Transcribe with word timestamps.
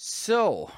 So, 0.00 0.70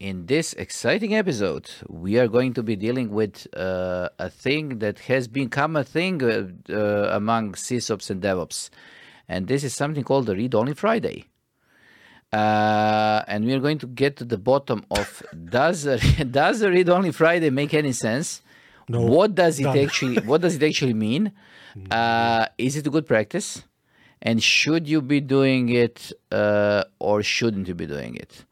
in 0.00 0.26
this 0.26 0.52
exciting 0.54 1.14
episode, 1.14 1.70
we 1.86 2.18
are 2.18 2.26
going 2.26 2.54
to 2.54 2.62
be 2.64 2.74
dealing 2.74 3.10
with 3.12 3.46
uh, 3.56 4.08
a 4.18 4.28
thing 4.28 4.80
that 4.80 4.98
has 4.98 5.28
become 5.28 5.76
a 5.76 5.84
thing 5.84 6.20
uh, 6.24 6.48
uh, 6.68 7.10
among 7.12 7.52
sysops 7.52 8.10
and 8.10 8.20
DevOps, 8.20 8.70
and 9.28 9.46
this 9.46 9.62
is 9.62 9.74
something 9.74 10.02
called 10.02 10.26
the 10.26 10.34
Read 10.34 10.56
Only 10.56 10.74
Friday. 10.74 11.26
Uh, 12.32 13.22
and 13.28 13.44
we 13.44 13.54
are 13.54 13.60
going 13.60 13.78
to 13.78 13.86
get 13.86 14.16
to 14.16 14.24
the 14.24 14.38
bottom 14.38 14.84
of 14.90 15.22
does 15.50 15.86
a, 15.86 15.98
does 16.24 16.60
a 16.60 16.68
Read 16.68 16.88
Only 16.88 17.12
Friday 17.12 17.50
make 17.50 17.74
any 17.74 17.92
sense? 17.92 18.42
No, 18.88 19.02
what 19.02 19.36
does 19.36 19.60
it 19.60 19.66
none. 19.66 19.78
actually 19.78 20.18
What 20.26 20.40
does 20.40 20.56
it 20.56 20.64
actually 20.64 20.94
mean? 20.94 21.30
Uh, 21.92 22.46
is 22.56 22.76
it 22.76 22.84
a 22.88 22.90
good 22.90 23.06
practice? 23.06 23.62
And 24.20 24.42
should 24.42 24.88
you 24.88 25.00
be 25.00 25.20
doing 25.20 25.68
it 25.68 26.12
uh, 26.32 26.84
or 26.98 27.22
shouldn't 27.22 27.68
you 27.68 27.74
be 27.74 27.86
doing 27.86 28.16
it? 28.16 28.44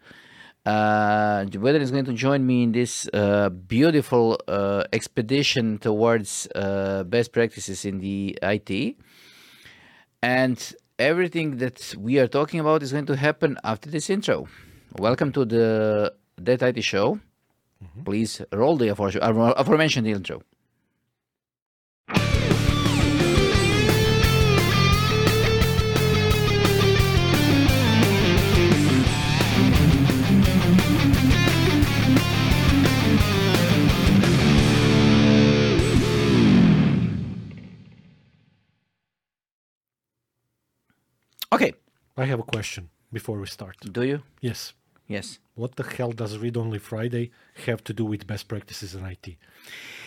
Uh, 0.65 1.47
Weather 1.55 1.79
is 1.79 1.93
going 1.93 2.05
to 2.07 2.13
join 2.13 2.45
me 2.45 2.65
in 2.65 2.73
this 2.73 3.09
uh, 3.13 3.51
beautiful 3.51 4.41
uh, 4.49 4.85
expedition 4.93 5.79
towards 5.79 6.49
uh, 6.55 7.05
best 7.05 7.33
practices 7.33 7.85
in 7.85 8.01
the 8.01 8.37
IT. 8.43 8.97
And 10.23 10.75
everything 10.99 11.59
that 11.59 11.95
we 11.99 12.19
are 12.19 12.27
talking 12.27 12.59
about 12.59 12.83
is 12.83 12.91
going 12.93 13.07
to 13.07 13.17
happen 13.17 13.59
after 13.63 13.89
this 13.91 14.11
intro. 14.11 14.49
Welcome 14.99 15.31
to 15.33 15.45
the 15.45 16.15
That 16.37 16.63
IT 16.63 16.83
Show. 16.83 17.21
Please 18.05 18.43
roll 18.53 18.77
the 18.77 18.89
aforementioned 18.89 20.07
intro. 20.07 20.43
I 42.17 42.25
have 42.25 42.41
a 42.41 42.45
question 42.45 42.89
before 43.13 43.39
we 43.39 43.47
start. 43.47 43.77
do 43.93 44.03
you? 44.03 44.23
Yes. 44.41 44.73
Yes. 45.07 45.39
What 45.55 45.77
the 45.77 45.85
hell 45.85 46.13
does 46.13 46.39
Read 46.39 46.57
Only 46.57 46.79
Friday 46.79 47.31
have 47.67 47.85
to 47.85 47.93
do 47.93 48.05
with 48.05 48.27
best 48.27 48.49
practices 48.49 48.95
in 48.95 49.05
IT? 49.05 49.37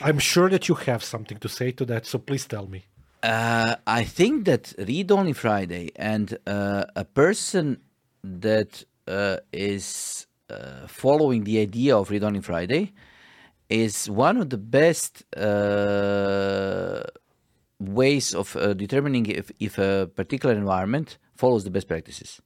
I'm 0.01 0.19
sure 0.19 0.49
that 0.49 0.67
you 0.67 0.75
have 0.75 1.03
something 1.03 1.37
to 1.37 1.49
say 1.49 1.71
to 1.71 1.85
that, 1.85 2.05
so 2.05 2.17
please 2.19 2.45
tell 2.45 2.67
me. 2.67 2.85
Uh, 3.21 3.75
I 3.85 4.03
think 4.03 4.45
that 4.45 4.73
Read 4.77 5.11
Only 5.11 5.33
Friday 5.33 5.91
and 5.95 6.37
uh, 6.47 6.85
a 6.95 7.05
person 7.05 7.79
that 8.23 8.83
uh, 9.07 9.37
is 9.53 10.27
uh, 10.49 10.87
following 10.87 11.43
the 11.43 11.59
idea 11.59 11.95
of 11.95 12.09
Read 12.09 12.23
Only 12.23 12.41
Friday 12.41 12.93
is 13.69 14.09
one 14.09 14.37
of 14.37 14.49
the 14.49 14.57
best 14.57 15.23
uh, 15.37 17.03
ways 17.79 18.33
of 18.35 18.55
uh, 18.55 18.73
determining 18.73 19.25
if, 19.27 19.51
if 19.59 19.77
a 19.77 20.07
particular 20.15 20.53
environment 20.55 21.17
follows 21.35 21.63
the 21.63 21.71
best 21.71 21.87
practices. 21.87 22.41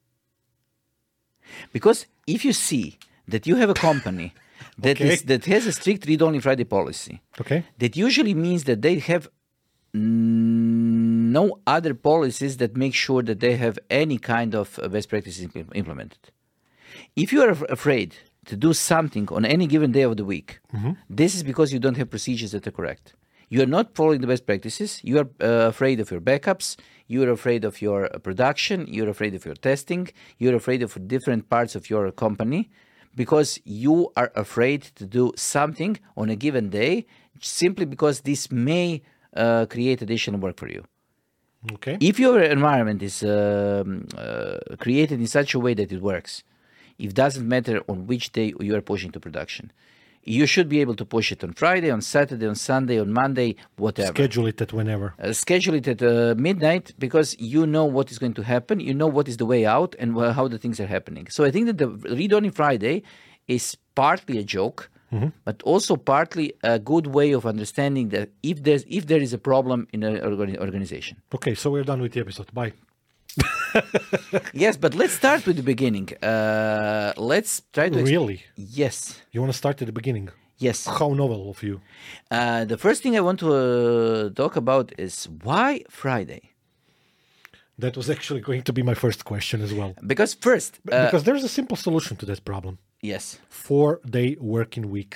Because 1.72 2.06
if 2.28 2.45
you 2.45 2.53
see 2.53 2.98
that 3.28 3.45
you 3.48 3.56
have 3.56 3.70
a 3.70 3.73
company 3.73 4.34
that 4.78 4.98
Okay. 5.02 5.14
is 5.14 5.23
that 5.23 5.45
has 5.45 5.66
a 5.67 5.72
strict 5.72 6.06
Read 6.08 6.22
Only 6.22 6.40
Friday 6.40 6.64
policy, 6.66 7.22
Okay? 7.42 7.64
that 7.80 7.95
usually 7.98 8.34
means 8.34 8.64
that 8.66 8.81
they 8.81 9.00
have 9.00 9.28
no 9.94 11.59
other 11.68 11.94
policies 11.94 12.58
that 12.58 12.75
make 12.78 12.94
sure 12.94 13.22
that 13.23 13.40
they 13.40 13.56
have 13.56 13.78
any 13.90 14.18
kind 14.18 14.56
of 14.56 14.80
uh, 14.80 14.88
best 14.88 15.09
practices 15.09 15.45
impl- 15.47 15.72
implemented. 15.75 16.20
If 17.16 17.31
you 17.34 17.42
are 17.44 17.50
af- 17.50 17.70
afraid 17.70 18.16
to 18.45 18.56
do 18.56 18.73
something 18.73 19.28
on 19.30 19.45
any 19.45 19.68
given 19.68 19.92
day 19.92 20.02
of 20.03 20.18
the 20.18 20.25
week, 20.25 20.59
this 21.09 21.36
is 21.36 21.44
because 21.44 21.72
you 21.73 21.80
don't 21.80 21.97
have 21.97 22.09
procedures 22.09 22.52
that 22.52 22.68
are 22.68 22.72
correct. 22.72 23.14
You 23.50 23.62
are 23.62 23.68
not 23.78 23.96
following 23.96 24.22
the 24.22 24.28
best 24.28 24.46
practices. 24.46 25.00
You 25.04 25.20
are 25.20 25.30
uh, 25.42 25.68
afraid 25.68 26.00
of 26.00 26.12
your 26.12 26.22
backups. 26.22 26.78
You 27.08 27.24
are 27.24 27.31
afraid 27.31 27.66
of 27.66 27.81
your 27.81 28.06
uh, 28.06 28.18
production. 28.20 28.86
You're 28.88 29.09
afraid 29.09 29.36
of 29.36 29.46
your 29.46 29.56
testing. 29.56 30.09
You're 30.38 30.56
afraid 30.56 30.81
of 30.84 31.08
different 31.08 31.50
parts 31.50 31.76
of 31.76 31.90
your 31.90 32.12
company 32.12 32.70
because 33.16 33.59
you 33.64 34.12
are 34.16 34.32
afraid 34.36 34.82
to 34.96 35.06
do 35.06 35.34
something 35.36 36.00
on 36.18 36.30
a 36.30 36.36
given 36.36 36.70
day 36.70 37.06
simply 37.40 37.86
because 37.86 38.22
this 38.22 38.52
may 38.52 39.02
uh, 39.36 39.66
create 39.68 40.02
additional 40.02 40.40
work 40.40 40.58
for 40.58 40.70
you. 40.70 40.84
Okay. 41.74 41.98
If 42.02 42.20
your 42.20 42.42
environment 42.42 43.02
is 43.02 43.24
um, 43.24 44.08
uh, 44.18 44.58
created 44.80 45.20
in 45.20 45.28
such 45.28 45.53
a 45.53 45.59
way 45.59 45.74
that 45.76 45.92
it 45.92 46.02
works, 46.02 46.44
it 47.00 47.14
doesn't 47.14 47.48
matter 47.48 47.82
on 47.88 48.08
which 48.08 48.32
day 48.32 48.53
you 48.59 48.76
are 48.76 48.82
pushing 48.82 49.12
to 49.12 49.20
production. 49.20 49.72
You 50.25 50.45
should 50.45 50.69
be 50.69 50.79
able 50.81 50.95
to 50.95 51.06
push 51.06 51.31
it 51.31 51.44
on 51.44 51.53
Friday, 51.53 51.89
on 51.91 52.01
Saturday, 52.01 52.47
on 52.47 52.56
Sunday, 52.56 53.00
on 53.00 53.11
Monday, 53.11 53.56
whatever. 53.78 54.13
Schedule 54.13 54.47
it 54.47 54.61
at 54.61 54.72
whenever. 54.73 55.13
Uh, 55.22 55.34
schedule 55.34 55.75
it 55.75 55.88
at 55.88 56.01
uh, 56.01 56.34
midnight 56.38 56.94
because 56.97 57.35
you 57.39 57.66
know 57.67 57.85
what 57.85 58.11
is 58.11 58.19
going 58.19 58.34
to 58.35 58.44
happen. 58.44 58.79
You 58.79 58.94
know 58.94 59.07
what 59.07 59.28
is 59.28 59.38
the 59.38 59.45
way 59.45 59.66
out 59.66 59.95
and 60.00 60.16
wh- 60.16 60.31
how 60.34 60.47
the 60.47 60.57
things 60.57 60.79
are 60.79 60.88
happening. 60.88 61.28
So 61.29 61.44
I 61.44 61.51
think 61.51 61.66
that 61.67 61.78
the 61.78 61.89
read 61.89 62.31
only 62.34 62.50
Friday 62.50 63.03
is 63.47 63.78
partly 63.95 64.38
a 64.39 64.44
joke, 64.44 64.89
but 65.45 65.61
also 65.63 65.95
partly 65.95 66.53
a 66.63 66.79
good 66.79 67.05
way 67.07 67.34
of 67.34 67.45
understanding 67.45 68.09
that 68.09 68.29
if 68.41 68.63
there's 68.63 68.84
if 68.88 69.05
there 69.05 69.22
is 69.22 69.31
a 69.31 69.38
problem 69.38 69.88
in 69.94 70.01
an 70.03 70.16
organi- 70.29 70.57
organization. 70.57 71.17
Okay, 71.35 71.53
so 71.53 71.69
we're 71.69 71.84
done 71.84 72.01
with 72.01 72.13
the 72.13 72.22
episode. 72.22 72.51
Bye. 72.51 72.73
yes, 74.54 74.78
but 74.78 74.94
let's 74.96 75.14
start 75.14 75.46
with 75.48 75.56
the 75.58 75.64
beginning. 75.64 76.10
Uh, 76.22 77.14
let's 77.18 77.62
try 77.74 77.90
to. 77.90 78.04
Really? 78.04 78.44
yes. 78.56 79.22
You 79.32 79.42
want 79.42 79.52
to 79.54 79.58
start 79.58 79.82
at 79.82 79.88
the 79.88 79.94
beginning? 79.94 80.30
Yes. 80.58 80.86
How 80.86 81.10
novel 81.14 81.50
of 81.50 81.62
you. 81.64 81.82
Uh, 82.32 82.64
the 82.66 82.78
first 82.78 83.02
thing 83.04 83.18
I 83.18 83.22
want 83.22 83.40
to 83.40 83.50
uh, 83.54 84.30
talk 84.30 84.56
about 84.56 84.92
is 84.98 85.28
why 85.44 85.84
Friday? 85.90 86.42
That 87.80 87.98
was 87.98 88.10
actually 88.10 88.42
going 88.42 88.62
to 88.64 88.74
be 88.74 88.84
my 88.84 88.94
first 88.94 89.26
question 89.26 89.62
as 89.62 89.74
well. 89.74 89.96
Because 90.06 90.36
first, 90.36 90.80
uh, 90.92 91.06
because 91.06 91.24
there's 91.24 91.44
a 91.44 91.50
simple 91.50 91.76
solution 91.76 92.16
to 92.18 92.26
that 92.28 92.46
problem. 92.46 92.78
yes. 93.02 93.40
Four 93.50 94.00
day 94.18 94.30
working 94.40 94.86
week. 94.98 95.14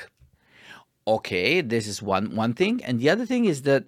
okay 1.17 1.61
this 1.73 1.85
is 1.91 1.97
one 2.15 2.25
one 2.43 2.53
thing 2.53 2.75
and 2.87 2.99
the 3.01 3.09
other 3.13 3.25
thing 3.31 3.43
is 3.53 3.57
that 3.69 3.83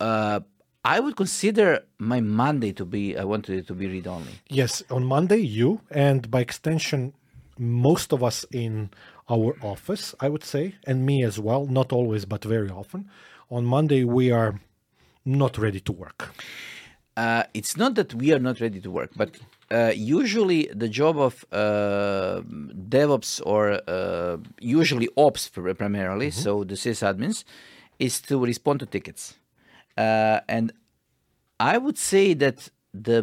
uh 0.00 0.40
i 0.84 1.00
would 1.00 1.16
consider 1.16 1.84
my 1.98 2.20
monday 2.20 2.72
to 2.72 2.84
be 2.84 3.16
i 3.16 3.24
wanted 3.24 3.58
it 3.58 3.66
to 3.66 3.74
be 3.74 3.86
read 3.86 4.06
only 4.06 4.32
Yes, 4.48 4.82
on 4.90 5.04
Monday, 5.04 5.38
you 5.60 5.80
and 5.90 6.30
by 6.30 6.40
extension, 6.40 7.12
most 7.58 8.12
of 8.12 8.22
us 8.22 8.44
in 8.52 8.90
our 9.28 9.50
office, 9.62 10.14
I 10.20 10.28
would 10.28 10.44
say, 10.44 10.74
and 10.86 11.04
me 11.04 11.22
as 11.24 11.38
well, 11.38 11.66
not 11.66 11.92
always, 11.92 12.24
but 12.24 12.44
very 12.44 12.70
often. 12.70 13.00
On 13.50 13.64
Monday, 13.64 14.04
we 14.04 14.30
are 14.30 14.52
not 15.24 15.58
ready 15.58 15.80
to 15.80 15.92
work. 15.92 16.20
uh, 17.16 17.42
it's 17.58 17.76
not 17.76 17.94
that 17.98 18.14
we 18.14 18.32
are 18.34 18.38
not 18.48 18.56
ready 18.60 18.80
to 18.86 18.90
work 18.98 19.10
but 19.22 19.30
uh, 19.70 19.92
usually 19.94 20.60
the 20.82 20.88
job 21.00 21.16
of 21.28 21.34
uh, 21.52 22.40
devops 22.96 23.32
or 23.52 23.62
uh, 23.88 24.36
usually 24.60 25.08
ops 25.16 25.48
pr- 25.54 25.74
primarily 25.82 26.30
so 26.30 26.50
the 26.70 26.76
sysadmins 26.84 27.38
is 27.98 28.14
to 28.28 28.34
respond 28.50 28.76
to 28.80 28.86
tickets 28.86 29.22
uh, 30.04 30.40
and 30.48 30.72
i 31.60 31.76
would 31.76 31.98
say 31.98 32.32
that 32.34 32.70
the 32.94 33.20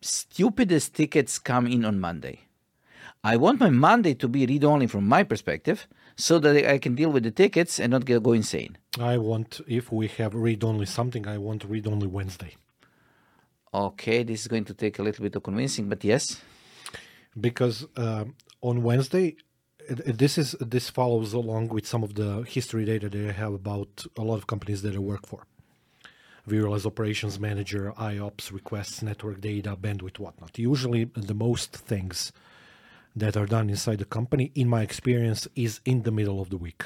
stupidest 0.00 0.94
tickets 0.94 1.38
come 1.38 1.66
in 1.66 1.84
on 1.84 2.00
monday 2.00 2.46
I 3.26 3.36
want 3.36 3.58
my 3.58 3.70
Monday 3.70 4.14
to 4.14 4.28
be 4.28 4.46
read 4.46 4.62
only 4.62 4.86
from 4.86 5.08
my 5.08 5.24
perspective 5.24 5.88
so 6.16 6.38
that 6.38 6.54
I 6.74 6.78
can 6.78 6.94
deal 6.94 7.10
with 7.10 7.24
the 7.24 7.32
tickets 7.32 7.80
and 7.80 7.90
not 7.90 8.04
get, 8.04 8.22
go 8.22 8.32
insane. 8.32 8.78
I 9.00 9.18
want, 9.18 9.60
if 9.66 9.90
we 9.90 10.06
have 10.18 10.32
read 10.32 10.62
only 10.62 10.86
something, 10.86 11.26
I 11.26 11.38
want 11.38 11.64
read 11.64 11.88
only 11.88 12.06
Wednesday. 12.06 12.54
Okay, 13.74 14.22
this 14.22 14.42
is 14.42 14.46
going 14.46 14.64
to 14.66 14.74
take 14.74 15.00
a 15.00 15.02
little 15.02 15.24
bit 15.24 15.34
of 15.34 15.42
convincing, 15.42 15.88
but 15.88 16.04
yes. 16.04 16.40
because 17.38 17.84
uh, 17.96 18.26
on 18.62 18.84
Wednesday, 18.84 19.36
this 19.88 20.38
is 20.38 20.52
this 20.60 20.88
follows 20.88 21.32
along 21.32 21.68
with 21.68 21.86
some 21.86 22.02
of 22.02 22.14
the 22.14 22.42
history 22.42 22.84
data 22.84 23.08
that 23.08 23.28
I 23.28 23.32
have 23.32 23.52
about 23.52 24.06
a 24.16 24.22
lot 24.22 24.36
of 24.36 24.46
companies 24.46 24.82
that 24.82 24.94
I 24.94 24.98
work 24.98 25.26
for. 25.26 25.40
Virtualized 26.48 26.86
operations 26.86 27.40
manager, 27.40 27.92
IOPS 27.98 28.52
requests, 28.52 29.02
network 29.02 29.40
data, 29.40 29.76
bandwidth, 29.76 30.18
whatnot. 30.20 30.56
Usually, 30.58 31.04
the 31.14 31.34
most 31.34 31.72
things 31.72 32.32
that 33.16 33.36
are 33.36 33.46
done 33.46 33.68
inside 33.68 33.98
the 33.98 34.04
company, 34.04 34.52
in 34.54 34.68
my 34.68 34.82
experience, 34.82 35.48
is 35.56 35.80
in 35.84 36.02
the 36.02 36.12
middle 36.12 36.40
of 36.40 36.50
the 36.50 36.56
week. 36.56 36.84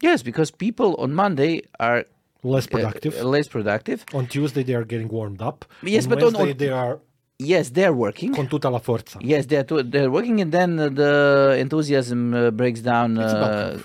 Yes, 0.00 0.22
because 0.22 0.50
people 0.50 0.94
on 0.98 1.12
Monday 1.12 1.62
are 1.78 2.04
Less 2.42 2.66
uh, 2.66 2.70
productive. 2.70 3.22
less 3.22 3.48
productive. 3.48 4.04
on 4.14 4.26
Tuesday, 4.28 4.62
they 4.62 4.74
are 4.74 4.84
getting 4.84 5.08
warmed 5.08 5.42
up. 5.42 5.66
Yes, 5.82 6.04
on 6.04 6.10
but 6.10 6.18
on- 6.22 6.32
Wednesday, 6.32 6.50
on- 6.52 6.56
they 6.58 6.70
are 6.70 7.00
Yes, 7.38 7.68
they're 7.70 7.92
working. 7.92 8.32
con 8.34 8.48
tutta 8.48 8.70
la 8.70 8.78
forza. 8.78 9.18
Yes, 9.20 9.44
they're 9.44 9.64
to, 9.64 9.82
they're 9.82 10.10
working, 10.10 10.40
and 10.40 10.52
then 10.52 10.78
uh, 10.78 10.88
the 10.88 11.56
enthusiasm 11.58 12.32
uh, 12.32 12.50
breaks 12.50 12.80
down. 12.80 13.18
Uh, 13.18 13.78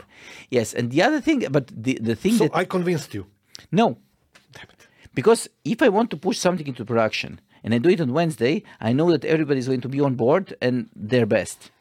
yes, 0.49 0.73
and 0.73 0.89
the 0.89 1.01
other 1.03 1.19
thing, 1.19 1.43
but 1.51 1.67
the 1.67 1.99
the 2.01 2.15
thing 2.15 2.35
So 2.37 2.45
that 2.45 2.55
I 2.55 2.63
convinced 2.63 3.13
you. 3.13 3.25
no. 3.73 3.97
Because 5.13 5.49
if 5.63 5.81
I 5.81 5.89
want 5.89 6.09
to 6.11 6.17
push 6.17 6.37
something 6.37 6.67
into 6.67 6.85
production 6.85 7.39
and 7.63 7.73
I 7.73 7.77
do 7.77 7.89
it 7.89 8.01
on 8.01 8.13
Wednesday, 8.13 8.63
I 8.79 8.93
know 8.93 9.11
that 9.11 9.25
everybody 9.25 9.59
is 9.59 9.67
going 9.67 9.81
to 9.81 9.89
be 9.89 9.99
on 9.99 10.15
board 10.15 10.55
and 10.61 10.89
their 10.95 11.25
best. 11.25 11.71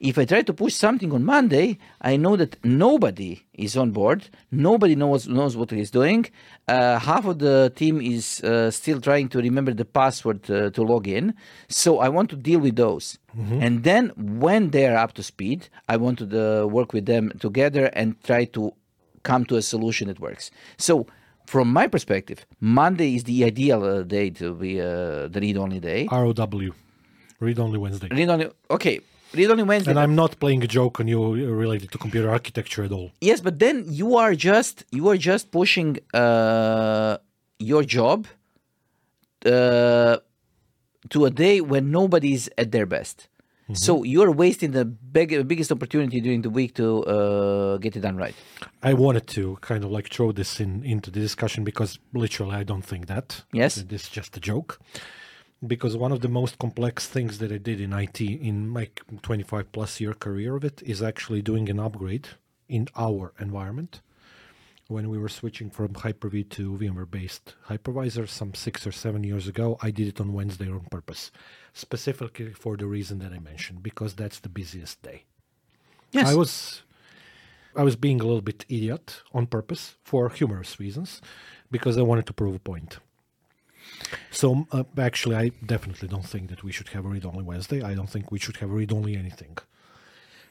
If 0.00 0.16
I 0.18 0.24
try 0.24 0.42
to 0.42 0.52
push 0.54 0.74
something 0.74 1.12
on 1.12 1.24
Monday, 1.24 1.78
I 2.00 2.16
know 2.16 2.36
that 2.36 2.56
nobody 2.64 3.42
is 3.52 3.76
on 3.76 3.90
board. 3.90 4.28
Nobody 4.50 4.94
knows 4.94 5.28
knows 5.28 5.56
what 5.58 5.70
he's 5.70 5.90
doing. 5.90 6.26
Uh, 6.66 6.98
half 6.98 7.26
of 7.26 7.38
the 7.38 7.70
team 7.76 8.00
is 8.00 8.42
uh, 8.42 8.70
still 8.70 9.00
trying 9.00 9.28
to 9.28 9.38
remember 9.40 9.74
the 9.74 9.84
password 9.84 10.50
uh, 10.50 10.70
to 10.70 10.82
log 10.82 11.06
in. 11.06 11.34
So 11.68 11.98
I 11.98 12.08
want 12.08 12.30
to 12.30 12.36
deal 12.36 12.60
with 12.60 12.76
those. 12.76 13.18
And 13.60 13.84
then 13.84 14.12
when 14.16 14.70
they 14.70 14.86
are 14.86 14.96
up 14.96 15.12
to 15.14 15.22
speed, 15.22 15.68
I 15.88 15.96
want 15.96 16.18
to 16.20 16.26
uh, 16.26 16.66
work 16.66 16.92
with 16.92 17.06
them 17.06 17.32
together 17.40 17.86
and 17.92 18.22
try 18.22 18.44
to 18.56 18.72
come 19.22 19.44
to 19.46 19.56
a 19.56 19.62
solution 19.62 20.08
that 20.08 20.20
works. 20.20 20.50
So. 20.78 21.06
From 21.46 21.72
my 21.72 21.86
perspective, 21.86 22.46
Monday 22.60 23.14
is 23.14 23.24
the 23.24 23.44
ideal 23.44 23.84
uh, 23.84 24.02
day 24.02 24.30
to 24.30 24.54
be 24.54 24.80
uh, 24.80 25.28
the 25.28 25.40
read-only 25.40 25.80
day. 25.80 26.08
ROW, 26.10 26.70
read 27.40 27.58
only 27.58 27.78
Wednesday. 27.78 28.08
Read-only, 28.10 28.48
okay. 28.70 29.00
Read-only 29.34 29.64
Wednesday. 29.64 29.90
And 29.90 29.98
I'm 29.98 30.14
not 30.14 30.38
playing 30.38 30.62
a 30.62 30.66
joke 30.66 31.00
on 31.00 31.08
you 31.08 31.20
related 31.54 31.90
to 31.92 31.98
computer 31.98 32.30
architecture 32.30 32.84
at 32.84 32.92
all. 32.92 33.10
Yes, 33.20 33.40
but 33.40 33.58
then 33.58 33.84
you 33.88 34.16
are 34.16 34.34
just 34.34 34.84
you 34.90 35.08
are 35.08 35.16
just 35.16 35.50
pushing 35.50 35.98
uh, 36.14 37.18
your 37.58 37.82
job 37.82 38.26
uh, 39.44 40.18
to 41.10 41.24
a 41.24 41.30
day 41.30 41.60
when 41.60 41.90
nobody's 41.90 42.48
at 42.56 42.70
their 42.70 42.86
best. 42.86 43.28
So 43.72 44.02
you 44.02 44.22
are 44.22 44.30
wasting 44.30 44.72
the 44.72 44.84
big, 44.84 45.48
biggest 45.48 45.72
opportunity 45.72 46.20
during 46.20 46.42
the 46.42 46.50
week 46.50 46.74
to 46.74 47.02
uh, 47.04 47.78
get 47.78 47.96
it 47.96 48.00
done 48.00 48.16
right. 48.16 48.34
I 48.82 48.92
wanted 48.92 49.26
to 49.28 49.56
kind 49.62 49.84
of 49.84 49.90
like 49.90 50.10
throw 50.10 50.32
this 50.32 50.60
in 50.60 50.84
into 50.84 51.10
the 51.10 51.20
discussion 51.20 51.64
because 51.64 51.98
literally 52.12 52.56
I 52.56 52.62
don't 52.62 52.84
think 52.84 53.06
that. 53.06 53.44
Yes. 53.52 53.76
This 53.76 54.02
is 54.02 54.08
just 54.10 54.36
a 54.36 54.40
joke. 54.40 54.80
Because 55.66 55.96
one 55.96 56.12
of 56.12 56.20
the 56.20 56.28
most 56.28 56.58
complex 56.58 57.06
things 57.06 57.38
that 57.38 57.50
I 57.50 57.56
did 57.56 57.80
in 57.80 57.94
IT 57.94 58.20
in 58.20 58.68
my 58.68 58.90
25 59.22 59.72
plus 59.72 59.98
year 59.98 60.12
career 60.12 60.56
of 60.56 60.64
it 60.64 60.82
is 60.84 61.02
actually 61.02 61.40
doing 61.40 61.70
an 61.70 61.80
upgrade 61.80 62.28
in 62.68 62.88
our 62.96 63.32
environment. 63.40 64.02
When 64.88 65.08
we 65.08 65.16
were 65.16 65.30
switching 65.30 65.70
from 65.70 65.94
Hyper-V 65.94 66.44
to 66.44 66.76
VMware 66.76 67.10
based 67.10 67.54
hypervisor 67.68 68.28
some 68.28 68.52
six 68.52 68.86
or 68.86 68.92
seven 68.92 69.24
years 69.24 69.48
ago, 69.48 69.78
I 69.80 69.90
did 69.90 70.08
it 70.08 70.20
on 70.20 70.34
Wednesday 70.34 70.68
on 70.68 70.86
purpose, 70.90 71.30
specifically 71.72 72.52
for 72.52 72.76
the 72.76 72.86
reason 72.86 73.18
that 73.20 73.32
I 73.32 73.38
mentioned, 73.38 73.82
because 73.82 74.14
that's 74.14 74.40
the 74.40 74.50
busiest 74.50 75.02
day. 75.02 75.24
Yes. 76.12 76.28
I 76.28 76.34
was 76.34 76.82
I 77.74 77.82
was 77.82 77.96
being 77.96 78.20
a 78.20 78.24
little 78.24 78.42
bit 78.42 78.64
idiot 78.68 79.22
on 79.32 79.46
purpose 79.46 79.96
for 80.04 80.28
humorous 80.28 80.78
reasons 80.78 81.20
because 81.70 81.98
I 81.98 82.02
wanted 82.02 82.26
to 82.26 82.32
prove 82.32 82.54
a 82.54 82.58
point. 82.58 82.98
So 84.30 84.66
uh, 84.70 84.84
actually, 84.98 85.36
I 85.36 85.50
definitely 85.64 86.08
don't 86.08 86.26
think 86.26 86.50
that 86.50 86.62
we 86.62 86.72
should 86.72 86.88
have 86.88 87.04
a 87.04 87.08
read-only 87.08 87.42
Wednesday. 87.42 87.82
I 87.82 87.94
don't 87.94 88.08
think 88.08 88.30
we 88.30 88.38
should 88.38 88.58
have 88.58 88.70
a 88.70 88.72
read-only 88.72 89.16
anything. 89.16 89.58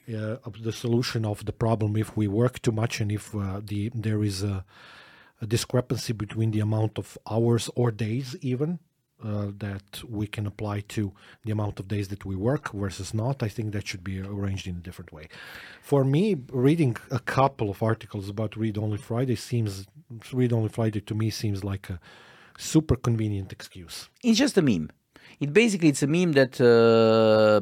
Uh, 0.08 0.36
the 0.62 0.74
solution 0.74 1.26
of 1.26 1.46
the 1.46 1.54
problem 1.54 1.96
if 1.96 2.18
we 2.18 2.28
work 2.28 2.62
too 2.62 2.74
much 2.74 3.00
and 3.00 3.10
if 3.10 3.34
uh, 3.34 3.62
the 3.64 3.90
there 3.96 4.22
is 4.22 4.44
a, 4.44 4.66
a 5.42 5.48
discrepancy 5.48 6.12
between 6.12 6.52
the 6.52 6.60
amount 6.60 6.98
of 6.98 7.18
hours 7.26 7.70
or 7.76 7.90
days 7.90 8.36
even 8.42 8.80
uh, 9.24 9.52
that 9.58 10.04
we 10.10 10.28
can 10.28 10.46
apply 10.46 10.82
to 10.82 11.14
the 11.46 11.52
amount 11.52 11.80
of 11.80 11.88
days 11.88 12.10
that 12.10 12.26
we 12.26 12.36
work 12.36 12.74
versus 12.74 13.14
not. 13.14 13.42
I 13.42 13.48
think 13.48 13.72
that 13.72 13.88
should 13.88 14.04
be 14.04 14.20
arranged 14.20 14.68
in 14.68 14.76
a 14.76 14.80
different 14.80 15.14
way. 15.14 15.30
For 15.82 16.04
me, 16.04 16.36
reading 16.52 16.98
a 17.10 17.20
couple 17.20 17.70
of 17.70 17.82
articles 17.82 18.28
about 18.28 18.58
Read 18.58 18.78
Only 18.78 18.98
Friday 18.98 19.38
seems 19.38 19.88
Read 20.34 20.52
Only 20.52 20.70
Friday 20.70 21.00
to 21.00 21.16
me 21.16 21.30
seems 21.30 21.64
like 21.64 21.90
a 21.90 22.02
super 22.58 22.98
convenient 22.98 23.54
excuse. 23.54 24.10
It's 24.22 24.40
just 24.40 24.58
a 24.58 24.62
meme. 24.62 24.92
It 25.40 25.54
basically 25.54 25.90
it's 25.90 26.04
a 26.04 26.08
meme 26.08 26.34
that 26.34 26.60
uh, 26.62 27.62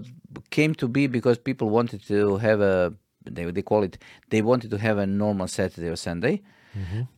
came 0.49 0.73
to 0.75 0.87
be 0.87 1.07
because 1.07 1.37
people 1.37 1.69
wanted 1.69 2.01
to 2.07 2.37
have 2.37 2.61
a 2.61 2.93
they 3.23 3.45
they 3.51 3.61
call 3.61 3.83
it 3.83 3.97
they 4.29 4.41
wanted 4.41 4.69
to 4.71 4.77
have 4.77 4.97
a 4.97 5.05
normal 5.05 5.47
Saturday 5.47 5.89
or 5.89 5.95
Sunday. 5.95 6.41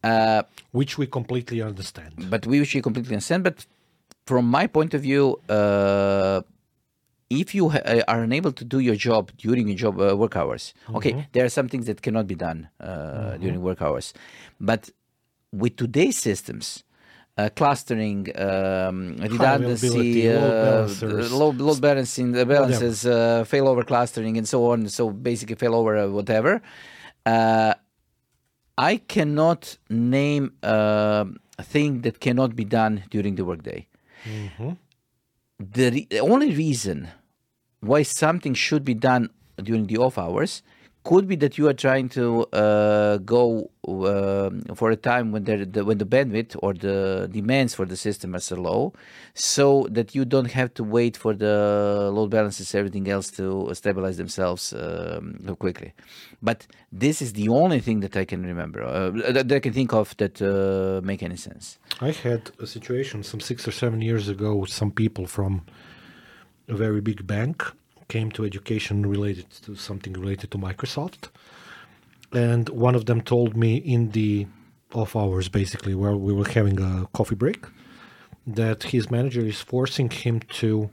Uh, 0.04 0.42
Which 0.72 0.98
we 0.98 1.06
completely 1.08 1.62
understand. 1.62 2.14
but 2.30 2.48
we 2.48 2.60
which 2.60 2.74
we 2.76 2.82
completely 2.82 3.14
understand. 3.16 3.44
But 3.44 3.66
from 4.26 4.46
my 4.50 4.66
point 4.68 4.94
of 4.94 5.02
view, 5.02 5.40
uh, 5.50 6.42
if 7.30 7.54
you 7.56 7.70
ha- 7.70 8.02
are 8.08 8.22
unable 8.24 8.52
to 8.52 8.66
do 8.66 8.80
your 8.80 8.96
job 8.96 9.32
during 9.38 9.68
your 9.68 9.78
job 9.78 10.00
uh, 10.00 10.16
work 10.18 10.36
hours, 10.36 10.74
okay, 10.96 11.28
there 11.34 11.46
are 11.46 11.50
some 11.50 11.68
things 11.70 11.86
that 11.86 12.02
cannot 12.02 12.26
be 12.28 12.36
done 12.36 12.68
uh, 12.80 13.38
during 13.38 13.62
work 13.62 13.82
hours, 13.82 14.14
but 14.60 14.90
with 15.52 15.76
today's 15.78 16.18
systems. 16.18 16.84
Uh, 17.36 17.50
clustering, 17.56 18.28
um, 18.40 19.16
redundancy, 19.32 19.88
load 20.40 20.54
uh, 20.54 21.38
load, 21.40 21.56
load 21.60 21.82
balancing, 21.82 22.32
the 22.32 22.46
balances, 22.46 23.08
uh, 23.08 23.44
failover 23.52 23.84
clustering, 23.88 24.38
and 24.38 24.48
so 24.48 24.70
on. 24.72 24.88
So 24.88 25.10
basically, 25.10 25.56
failover, 25.56 26.06
uh, 26.06 26.12
whatever. 26.12 26.62
Uh, 27.26 27.74
I 28.78 28.98
cannot 28.98 29.78
name 29.90 30.54
uh, 30.62 31.26
a 31.58 31.64
thing 31.64 32.02
that 32.02 32.20
cannot 32.20 32.56
be 32.56 32.66
done 32.66 33.04
during 33.10 33.34
the 33.34 33.46
workday. 33.46 33.88
The, 35.60 35.90
re- 35.92 36.08
the 36.12 36.20
only 36.20 36.54
reason 36.54 37.08
why 37.80 38.04
something 38.04 38.54
should 38.54 38.84
be 38.86 38.94
done 38.94 39.30
during 39.58 39.88
the 39.88 39.98
off 39.98 40.18
hours 40.20 40.62
could 41.04 41.28
be 41.28 41.36
that 41.36 41.58
you 41.58 41.68
are 41.68 41.74
trying 41.74 42.08
to 42.10 42.44
uh, 42.54 43.18
go 43.18 43.70
um 43.86 44.62
for 44.76 44.92
a 44.92 44.96
time 44.96 45.32
when 45.34 45.44
the 45.44 45.84
when 45.84 45.98
the 45.98 46.06
bandwidth 46.06 46.56
or 46.64 46.74
the 46.74 47.28
demands 47.32 47.76
for 47.76 47.86
the 47.86 47.98
system 47.98 48.34
are 48.34 48.40
so 48.40 48.56
low, 48.56 48.94
so 49.34 49.88
that 49.92 50.16
you 50.16 50.24
don't 50.24 50.52
have 50.52 50.74
to 50.74 50.84
wait 50.84 51.18
for 51.18 51.34
the 51.34 52.10
load 52.14 52.30
balances 52.30 52.74
everything 52.74 53.10
else 53.10 53.30
to 53.30 53.70
stabilize 53.74 54.18
themselves 54.18 54.74
um, 54.74 55.36
quickly. 55.60 55.94
But 56.42 56.68
this 56.92 57.22
is 57.22 57.34
the 57.34 57.50
only 57.50 57.82
thing 57.82 58.00
that 58.00 58.16
I 58.16 58.26
can 58.26 58.46
remember 58.46 58.82
uh, 58.84 59.12
that, 59.34 59.50
that 59.50 59.56
I 59.56 59.60
can 59.60 59.74
think 59.74 59.94
of 59.94 60.16
that 60.18 60.42
uh, 60.42 61.02
make 61.04 61.22
any 61.24 61.38
sense. 61.38 61.78
I 62.00 62.12
had 62.12 62.52
a 62.60 62.68
situation 62.68 63.24
some 63.24 63.42
six 63.42 63.68
or 63.68 63.72
seven 63.72 64.02
years 64.02 64.30
ago 64.30 64.56
with 64.56 64.72
some 64.72 64.92
people 64.92 65.26
from 65.28 65.62
a 66.70 66.76
very 66.76 67.02
big 67.02 67.28
bank 67.28 67.74
came 68.16 68.30
to 68.38 68.42
education 68.52 68.96
related 69.16 69.48
to 69.66 69.72
something 69.88 70.14
related 70.26 70.48
to 70.52 70.58
Microsoft. 70.68 71.22
And 72.48 72.64
one 72.88 72.96
of 73.00 73.04
them 73.10 73.20
told 73.34 73.52
me 73.64 73.72
in 73.96 74.02
the 74.18 74.32
off 75.02 75.12
hours, 75.22 75.48
basically, 75.62 75.96
where 76.02 76.16
we 76.28 76.34
were 76.40 76.50
having 76.60 76.78
a 76.92 76.92
coffee 77.18 77.40
break, 77.44 77.62
that 78.62 78.80
his 78.94 79.04
manager 79.16 79.44
is 79.54 79.60
forcing 79.74 80.10
him 80.24 80.36
to 80.62 80.90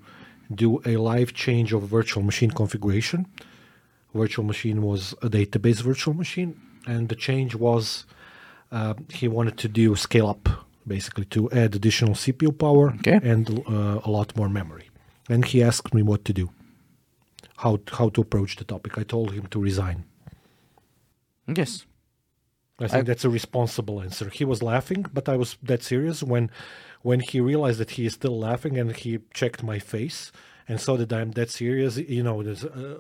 do 0.63 0.69
a 0.93 0.95
live 1.13 1.31
change 1.45 1.71
of 1.77 1.81
virtual 1.99 2.23
machine 2.31 2.53
configuration. 2.61 3.21
Virtual 4.23 4.45
machine 4.53 4.79
was 4.91 5.03
a 5.27 5.29
database 5.39 5.81
virtual 5.91 6.15
machine, 6.25 6.51
and 6.93 7.03
the 7.13 7.19
change 7.29 7.53
was 7.67 8.07
uh, 8.79 8.95
he 9.19 9.27
wanted 9.37 9.57
to 9.65 9.69
do 9.69 9.95
scale 10.09 10.29
up, 10.35 10.45
basically, 10.95 11.27
to 11.37 11.41
add 11.63 11.71
additional 11.81 12.15
CPU 12.23 12.51
power 12.67 12.87
Okay. 13.01 13.19
and 13.33 13.45
uh, 13.69 14.09
a 14.09 14.11
lot 14.19 14.29
more 14.39 14.49
memory. 14.61 14.87
And 15.33 15.41
he 15.53 15.59
asked 15.71 15.93
me 15.97 16.03
what 16.11 16.23
to 16.29 16.33
do, 16.33 16.47
how 17.63 17.73
how 17.99 18.09
to 18.15 18.21
approach 18.27 18.53
the 18.57 18.65
topic. 18.65 18.93
I 18.99 19.05
told 19.05 19.29
him 19.33 19.47
to 19.55 19.59
resign. 19.69 19.99
Yes. 21.61 21.87
I 22.79 22.89
think 22.89 23.05
I- 23.05 23.09
that's 23.09 23.25
a 23.25 23.31
responsible 23.31 24.01
answer. 24.01 24.27
He 24.31 24.45
was 24.45 24.63
laughing, 24.63 25.03
but 25.13 25.29
I 25.29 25.37
was 25.37 25.57
that 25.63 25.83
serious 25.83 26.23
when 26.23 26.51
when 27.03 27.21
he 27.21 27.41
realized 27.41 27.79
that 27.83 27.91
he 27.97 28.05
is 28.07 28.13
still 28.15 28.39
laughing 28.39 28.79
and 28.79 28.89
he 28.97 29.19
checked 29.35 29.63
my 29.63 29.79
face 29.79 30.33
and 30.69 30.81
saw 30.81 30.97
that 30.97 31.13
I'm 31.13 31.31
that 31.33 31.51
serious. 31.51 31.97
You 31.97 32.23
know, 32.23 32.43
there's 32.43 32.65
uh, 32.65 32.99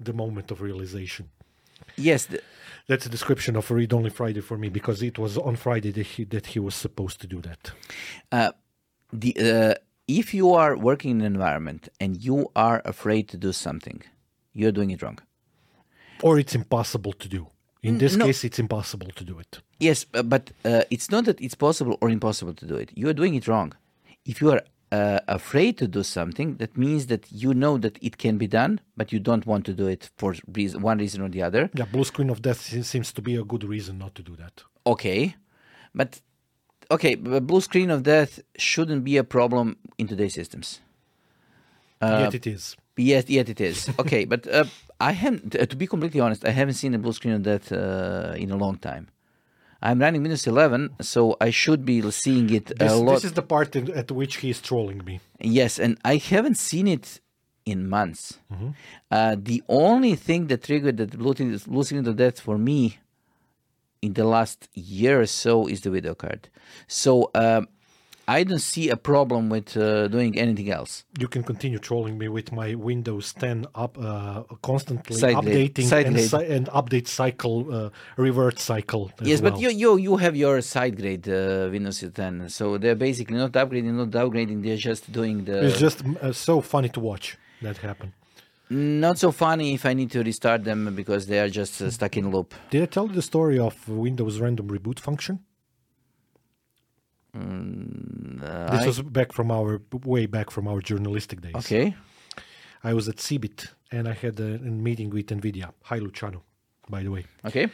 the 0.00 0.12
moment 0.12 0.50
of 0.50 0.60
realization. 0.60 1.24
Yes. 1.96 2.26
The, 2.26 2.40
That's 2.88 3.06
a 3.06 3.08
description 3.10 3.56
of 3.56 3.70
Read 3.70 3.92
Only 3.92 4.10
Friday 4.10 4.40
for 4.40 4.56
me 4.58 4.68
because 4.70 5.02
it 5.02 5.18
was 5.18 5.36
on 5.38 5.56
Friday 5.56 5.90
that 5.92 6.06
he 6.06 6.24
that 6.34 6.46
he 6.52 6.58
was 6.60 6.74
supposed 6.74 7.20
to 7.22 7.26
do 7.26 7.40
that. 7.48 7.72
uh, 8.32 8.52
the 9.12 9.32
uh, 9.38 9.74
if 10.08 10.32
you 10.32 10.54
are 10.54 10.76
working 10.76 11.10
in 11.12 11.20
an 11.20 11.26
environment 11.26 11.88
and 12.00 12.22
you 12.24 12.50
are 12.56 12.80
afraid 12.84 13.28
to 13.28 13.36
do 13.36 13.52
something, 13.52 14.02
you're 14.54 14.72
doing 14.72 14.90
it 14.90 15.02
wrong. 15.02 15.18
Or 16.22 16.38
it's 16.38 16.54
impossible 16.54 17.12
to 17.12 17.28
do. 17.28 17.46
In 17.82 17.98
this 17.98 18.16
no. 18.16 18.24
case, 18.24 18.42
it's 18.42 18.58
impossible 18.58 19.10
to 19.14 19.24
do 19.24 19.38
it. 19.38 19.60
Yes, 19.78 20.06
uh, 20.14 20.22
but 20.24 20.50
uh, 20.64 20.82
it's 20.90 21.10
not 21.10 21.26
that 21.26 21.40
it's 21.40 21.54
possible 21.54 21.96
or 22.00 22.10
impossible 22.10 22.54
to 22.54 22.66
do 22.66 22.74
it. 22.74 22.90
You 22.94 23.08
are 23.08 23.12
doing 23.12 23.34
it 23.36 23.46
wrong. 23.46 23.72
If 24.24 24.40
you 24.40 24.50
are 24.50 24.62
uh, 24.90 25.20
afraid 25.28 25.78
to 25.78 25.86
do 25.86 26.02
something, 26.02 26.56
that 26.56 26.76
means 26.76 27.06
that 27.06 27.30
you 27.30 27.54
know 27.54 27.78
that 27.78 27.96
it 28.02 28.18
can 28.18 28.36
be 28.36 28.48
done, 28.48 28.80
but 28.96 29.12
you 29.12 29.20
don't 29.20 29.46
want 29.46 29.64
to 29.66 29.74
do 29.74 29.86
it 29.86 30.10
for 30.16 30.34
reason, 30.52 30.82
one 30.82 30.98
reason 30.98 31.22
or 31.22 31.28
the 31.28 31.42
other. 31.42 31.70
Yeah, 31.74 31.84
blue 31.84 32.04
screen 32.04 32.30
of 32.30 32.42
death 32.42 32.60
seems 32.84 33.12
to 33.12 33.22
be 33.22 33.36
a 33.36 33.44
good 33.44 33.62
reason 33.62 33.98
not 33.98 34.16
to 34.16 34.22
do 34.22 34.34
that. 34.36 34.64
Okay, 34.84 35.36
but 35.94 36.20
okay, 36.90 37.14
but 37.14 37.46
blue 37.46 37.60
screen 37.60 37.90
of 37.90 38.02
death 38.02 38.40
shouldn't 38.56 39.04
be 39.04 39.16
a 39.16 39.24
problem 39.24 39.76
in 39.98 40.06
today's 40.08 40.34
systems. 40.34 40.80
Yet 42.02 42.34
it 42.34 42.46
is. 42.46 42.76
Yes, 42.96 43.28
yet 43.28 43.48
it 43.48 43.60
is. 43.60 43.88
Okay, 43.98 44.24
but 44.24 44.46
uh, 44.48 44.64
I 45.00 45.12
haven't, 45.12 45.54
uh, 45.54 45.66
to 45.66 45.76
be 45.76 45.86
completely 45.86 46.20
honest, 46.20 46.44
I 46.44 46.50
haven't 46.50 46.74
seen 46.74 46.94
a 46.94 46.98
blue 46.98 47.12
screen 47.12 47.34
of 47.34 47.42
death 47.42 47.70
uh, 47.72 48.34
in 48.36 48.50
a 48.50 48.56
long 48.56 48.76
time. 48.78 49.08
I'm 49.80 50.00
running 50.00 50.22
Windows 50.22 50.44
11, 50.46 50.96
so 51.00 51.36
I 51.40 51.50
should 51.50 51.84
be 51.84 51.96
seeing 52.10 52.50
it 52.50 52.66
This, 52.78 52.92
a 52.92 52.96
lot. 52.96 53.14
this 53.14 53.24
is 53.24 53.32
the 53.34 53.42
part 53.42 53.76
in, 53.76 53.92
at 53.92 54.10
which 54.10 54.36
he 54.38 54.50
is 54.50 54.60
trolling 54.60 55.04
me. 55.04 55.20
Yes, 55.40 55.78
and 55.78 55.96
I 56.04 56.16
haven't 56.16 56.56
seen 56.58 56.88
it 56.88 57.20
in 57.64 57.88
months. 57.88 58.38
Uh, 59.10 59.36
the 59.38 59.62
only 59.68 60.16
thing 60.16 60.48
that 60.48 60.64
triggered 60.64 60.96
the 60.96 61.06
blue 61.06 61.84
screen 61.84 62.06
of 62.08 62.16
death 62.16 62.40
for 62.40 62.58
me 62.58 62.98
in 64.02 64.12
the 64.14 64.24
last 64.24 64.68
year 64.74 65.20
or 65.20 65.26
so 65.26 65.66
is 65.66 65.80
the 65.80 65.90
video 65.90 66.14
card. 66.14 66.48
So 66.86 67.30
um, 67.34 67.68
I 68.28 68.44
don't 68.44 68.60
see 68.60 68.90
a 68.90 68.96
problem 68.96 69.48
with 69.48 69.74
uh, 69.76 70.06
doing 70.08 70.38
anything 70.38 70.70
else. 70.70 71.04
You 71.18 71.28
can 71.28 71.42
continue 71.42 71.78
trolling 71.78 72.18
me 72.18 72.28
with 72.28 72.52
my 72.52 72.74
Windows 72.74 73.32
10 73.32 73.66
up 73.74 73.96
uh, 73.98 74.42
constantly 74.62 75.16
Side 75.16 75.36
updating 75.36 75.84
Side 75.88 76.06
and, 76.06 76.20
si- 76.20 76.44
and 76.56 76.66
update 76.68 77.08
cycle, 77.08 77.66
uh, 77.74 77.90
revert 78.18 78.58
cycle. 78.58 79.10
Yes, 79.22 79.40
but 79.40 79.58
you, 79.58 79.70
you 79.70 79.96
you 79.96 80.16
have 80.18 80.36
your 80.36 80.60
side 80.60 80.96
grade 81.00 81.26
uh, 81.28 81.68
Windows 81.70 82.04
10, 82.14 82.50
so 82.50 82.76
they're 82.76 82.94
basically 83.08 83.38
not 83.38 83.52
upgrading, 83.52 83.94
not 83.94 84.10
downgrading. 84.10 84.62
They're 84.62 84.76
just 84.76 85.10
doing 85.10 85.44
the. 85.44 85.66
It's 85.66 85.78
just 85.78 86.02
uh, 86.20 86.32
so 86.32 86.60
funny 86.60 86.90
to 86.90 87.00
watch 87.00 87.38
that 87.62 87.78
happen. 87.78 88.12
Not 88.70 89.18
so 89.18 89.32
funny 89.32 89.74
if 89.74 89.84
I 89.86 89.94
need 89.94 90.10
to 90.12 90.22
restart 90.22 90.64
them 90.64 90.94
because 90.94 91.26
they 91.26 91.38
are 91.40 91.48
just 91.48 91.80
uh, 91.82 91.90
stuck 91.90 92.16
in 92.16 92.30
loop. 92.30 92.54
Did 92.70 92.82
I 92.82 92.86
tell 92.86 93.06
you 93.08 93.14
the 93.14 93.22
story 93.22 93.58
of 93.58 93.88
Windows 93.88 94.40
random 94.40 94.68
reboot 94.68 94.98
function? 95.00 95.40
Uh, 97.34 98.70
This 98.72 98.82
I- 98.82 98.86
was 98.86 99.02
back 99.02 99.32
from 99.32 99.50
our 99.50 99.80
way 100.04 100.26
back 100.26 100.50
from 100.50 100.66
our 100.68 100.80
journalistic 100.80 101.40
days. 101.40 101.54
okay. 101.56 101.94
I 102.84 102.94
was 102.94 103.08
at 103.08 103.16
CeBIT 103.16 103.68
and 103.90 104.06
I 104.08 104.12
had 104.12 104.38
a, 104.40 104.54
a 104.54 104.58
meeting 104.86 105.10
with 105.10 105.26
Nvidia. 105.26 105.72
Hi, 105.84 105.98
Luciano, 105.98 106.42
by 106.88 107.02
the 107.02 107.10
way. 107.10 107.24
Okay. 107.44 107.68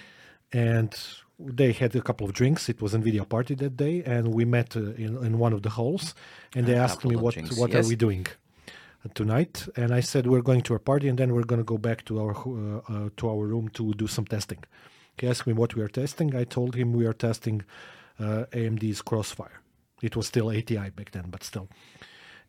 and 0.52 0.94
they 1.38 1.72
had 1.72 1.94
a 1.96 2.00
couple 2.00 2.24
of 2.26 2.32
drinks. 2.32 2.68
It 2.68 2.80
was 2.80 2.94
Nvidia 2.94 3.28
party 3.28 3.54
that 3.56 3.76
day, 3.76 4.02
and 4.06 4.32
we 4.32 4.44
met 4.44 4.76
uh, 4.76 4.80
in, 5.04 5.12
in 5.26 5.38
one 5.38 5.52
of 5.52 5.62
the 5.62 5.70
halls, 5.70 6.14
and 6.54 6.64
they 6.66 6.76
asked 6.76 7.04
me 7.04 7.16
what 7.16 7.34
drinks, 7.34 7.56
what 7.58 7.70
yes. 7.72 7.84
are 7.84 7.88
we 7.88 7.96
doing 7.96 8.24
tonight, 9.12 9.68
and 9.76 9.92
I 9.92 10.00
said 10.00 10.26
we're 10.26 10.42
going 10.42 10.62
to 10.62 10.74
a 10.74 10.78
party, 10.78 11.08
and 11.08 11.18
then 11.18 11.34
we're 11.34 11.44
going 11.44 11.60
to 11.60 11.64
go 11.64 11.78
back 11.78 12.04
to 12.06 12.20
our 12.20 12.34
uh, 12.34 12.80
uh, 12.88 13.10
to 13.18 13.28
our 13.28 13.46
room 13.46 13.68
to 13.70 13.92
do 13.94 14.06
some 14.06 14.24
testing. 14.24 14.64
He 15.18 15.28
asked 15.28 15.46
me 15.46 15.52
what 15.52 15.74
we 15.74 15.82
are 15.82 15.88
testing. 15.88 16.34
I 16.34 16.44
told 16.44 16.74
him 16.74 16.92
we 16.92 17.06
are 17.06 17.12
testing 17.12 17.62
uh, 18.18 18.44
AMD's 18.52 19.02
Crossfire. 19.02 19.60
It 20.02 20.16
was 20.16 20.26
still 20.26 20.48
ATI 20.48 20.90
back 20.90 21.10
then, 21.12 21.26
but 21.30 21.44
still. 21.44 21.68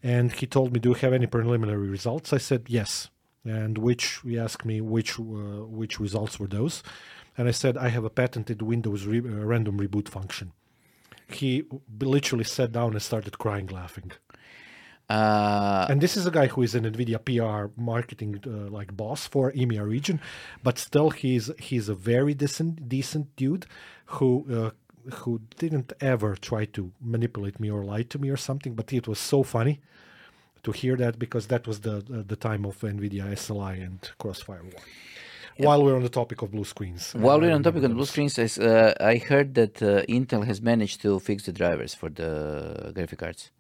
And 0.02 0.32
he 0.32 0.46
told 0.48 0.74
me, 0.74 0.80
"Do 0.80 0.90
you 0.90 0.96
have 0.96 1.14
any 1.14 1.28
preliminary 1.28 1.90
results?" 1.90 2.32
I 2.32 2.38
said, 2.38 2.66
"Yes." 2.68 3.10
And 3.44 3.78
which 3.78 4.22
he 4.24 4.40
asked 4.40 4.66
me 4.66 4.82
which 4.82 5.20
uh, 5.20 5.66
which 5.80 6.00
results 6.00 6.40
were 6.40 6.48
those, 6.48 6.84
and 7.38 7.48
I 7.48 7.52
said, 7.52 7.78
"I 7.78 7.90
have 7.90 8.06
a 8.06 8.10
patented 8.10 8.62
Windows 8.62 9.06
re- 9.06 9.20
random 9.20 9.80
reboot 9.80 10.08
function." 10.08 10.54
He 11.28 11.64
literally 12.00 12.44
sat 12.44 12.72
down 12.72 12.94
and 12.94 13.02
started 13.02 13.40
crying, 13.40 13.68
laughing. 13.68 14.12
Uh, 15.10 15.86
And 15.90 16.02
this 16.02 16.18
is 16.18 16.26
a 16.26 16.32
guy 16.32 16.48
who 16.48 16.62
is 16.64 16.74
an 16.76 16.84
Nvidia 16.84 17.20
PR 17.24 17.72
marketing 17.80 18.42
uh, 18.48 18.50
like 18.78 18.96
boss 18.96 19.28
for 19.28 19.52
EMEA 19.52 19.86
region, 19.88 20.20
but 20.64 20.78
still 20.80 21.10
he's 21.12 21.52
he's 21.60 21.90
a 21.90 21.96
very 21.96 22.34
decent 22.34 22.90
decent 22.90 23.36
dude 23.36 23.66
who 24.18 24.46
uh, 24.52 24.72
who 25.20 25.42
didn't 25.58 25.94
ever 26.02 26.36
try 26.36 26.66
to 26.66 26.92
manipulate 27.00 27.60
me 27.60 27.70
or 27.70 27.84
lie 27.84 28.04
to 28.04 28.18
me 28.18 28.30
or 28.30 28.38
something. 28.38 28.74
But 28.74 28.92
it 28.94 29.08
was 29.08 29.20
so 29.20 29.44
funny 29.44 29.80
to 30.64 30.72
hear 30.72 30.96
that 30.98 31.20
because 31.20 31.48
that 31.48 31.68
was 31.68 31.82
the 31.82 31.98
uh, 31.98 32.24
the 32.26 32.36
time 32.36 32.66
of 32.66 32.80
Nvidia 32.82 33.26
SLI 33.32 33.74
and 33.86 34.00
Crossfire 34.18 34.64
War. 34.64 34.82
While 35.58 35.84
we're 35.86 35.96
on 35.96 36.04
the 36.04 36.10
topic 36.10 36.42
of 36.42 36.52
blue 36.52 36.66
screens, 36.66 37.14
while 37.14 37.38
I 37.38 37.42
we're 37.42 37.54
on 37.56 37.64
topic 37.64 37.84
of 37.84 37.94
blue 37.94 38.06
screens, 38.06 38.38
is, 38.38 38.58
uh, 38.60 38.94
I 39.00 39.16
heard 39.18 39.54
that 39.56 39.82
uh, 39.82 40.02
Intel 40.10 40.44
has 40.46 40.62
managed 40.62 41.02
to 41.04 41.18
fix 41.20 41.46
the 41.46 41.54
drivers 41.54 41.94
for 41.94 42.10
the 42.10 42.92
graphic 42.94 43.20
cards. 43.20 43.52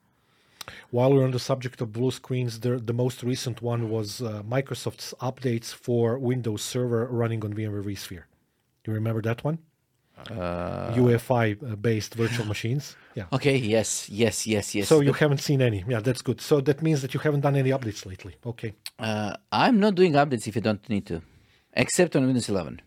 While 0.91 1.13
we're 1.13 1.23
on 1.23 1.31
the 1.31 1.39
subject 1.39 1.81
of 1.81 1.91
blue 1.91 2.11
screens, 2.11 2.59
the, 2.59 2.77
the 2.77 2.93
most 2.93 3.23
recent 3.23 3.61
one 3.61 3.89
was 3.89 4.21
uh, 4.21 4.43
Microsoft's 4.43 5.13
updates 5.21 5.73
for 5.73 6.17
Windows 6.17 6.61
Server 6.61 7.07
running 7.07 7.43
on 7.43 7.53
VMware 7.53 7.83
vSphere. 7.83 8.23
You 8.85 8.93
remember 8.93 9.21
that 9.23 9.43
one? 9.43 9.59
Uh, 10.17 10.93
UEFI 10.95 11.71
uh, 11.71 11.75
based 11.75 12.15
virtual 12.15 12.45
machines. 12.45 12.95
Yeah. 13.15 13.25
okay. 13.33 13.57
Yes. 13.57 14.09
Yes. 14.09 14.47
Yes. 14.47 14.73
Yes. 14.73 14.87
So 14.87 15.01
you 15.01 15.13
haven't 15.13 15.39
seen 15.39 15.61
any. 15.61 15.83
Yeah, 15.87 15.99
that's 15.99 16.21
good. 16.21 16.39
So 16.41 16.61
that 16.61 16.81
means 16.81 17.01
that 17.01 17.13
you 17.13 17.19
haven't 17.19 17.41
done 17.41 17.55
any 17.55 17.69
updates 17.71 18.05
lately. 18.05 18.35
Okay. 18.45 18.73
Uh, 18.97 19.35
I'm 19.51 19.79
not 19.79 19.95
doing 19.95 20.13
updates 20.13 20.47
if 20.47 20.55
you 20.55 20.61
don't 20.61 20.87
need 20.89 21.05
to, 21.07 21.21
except 21.73 22.15
on 22.15 22.25
Windows 22.25 22.49
11. 22.49 22.81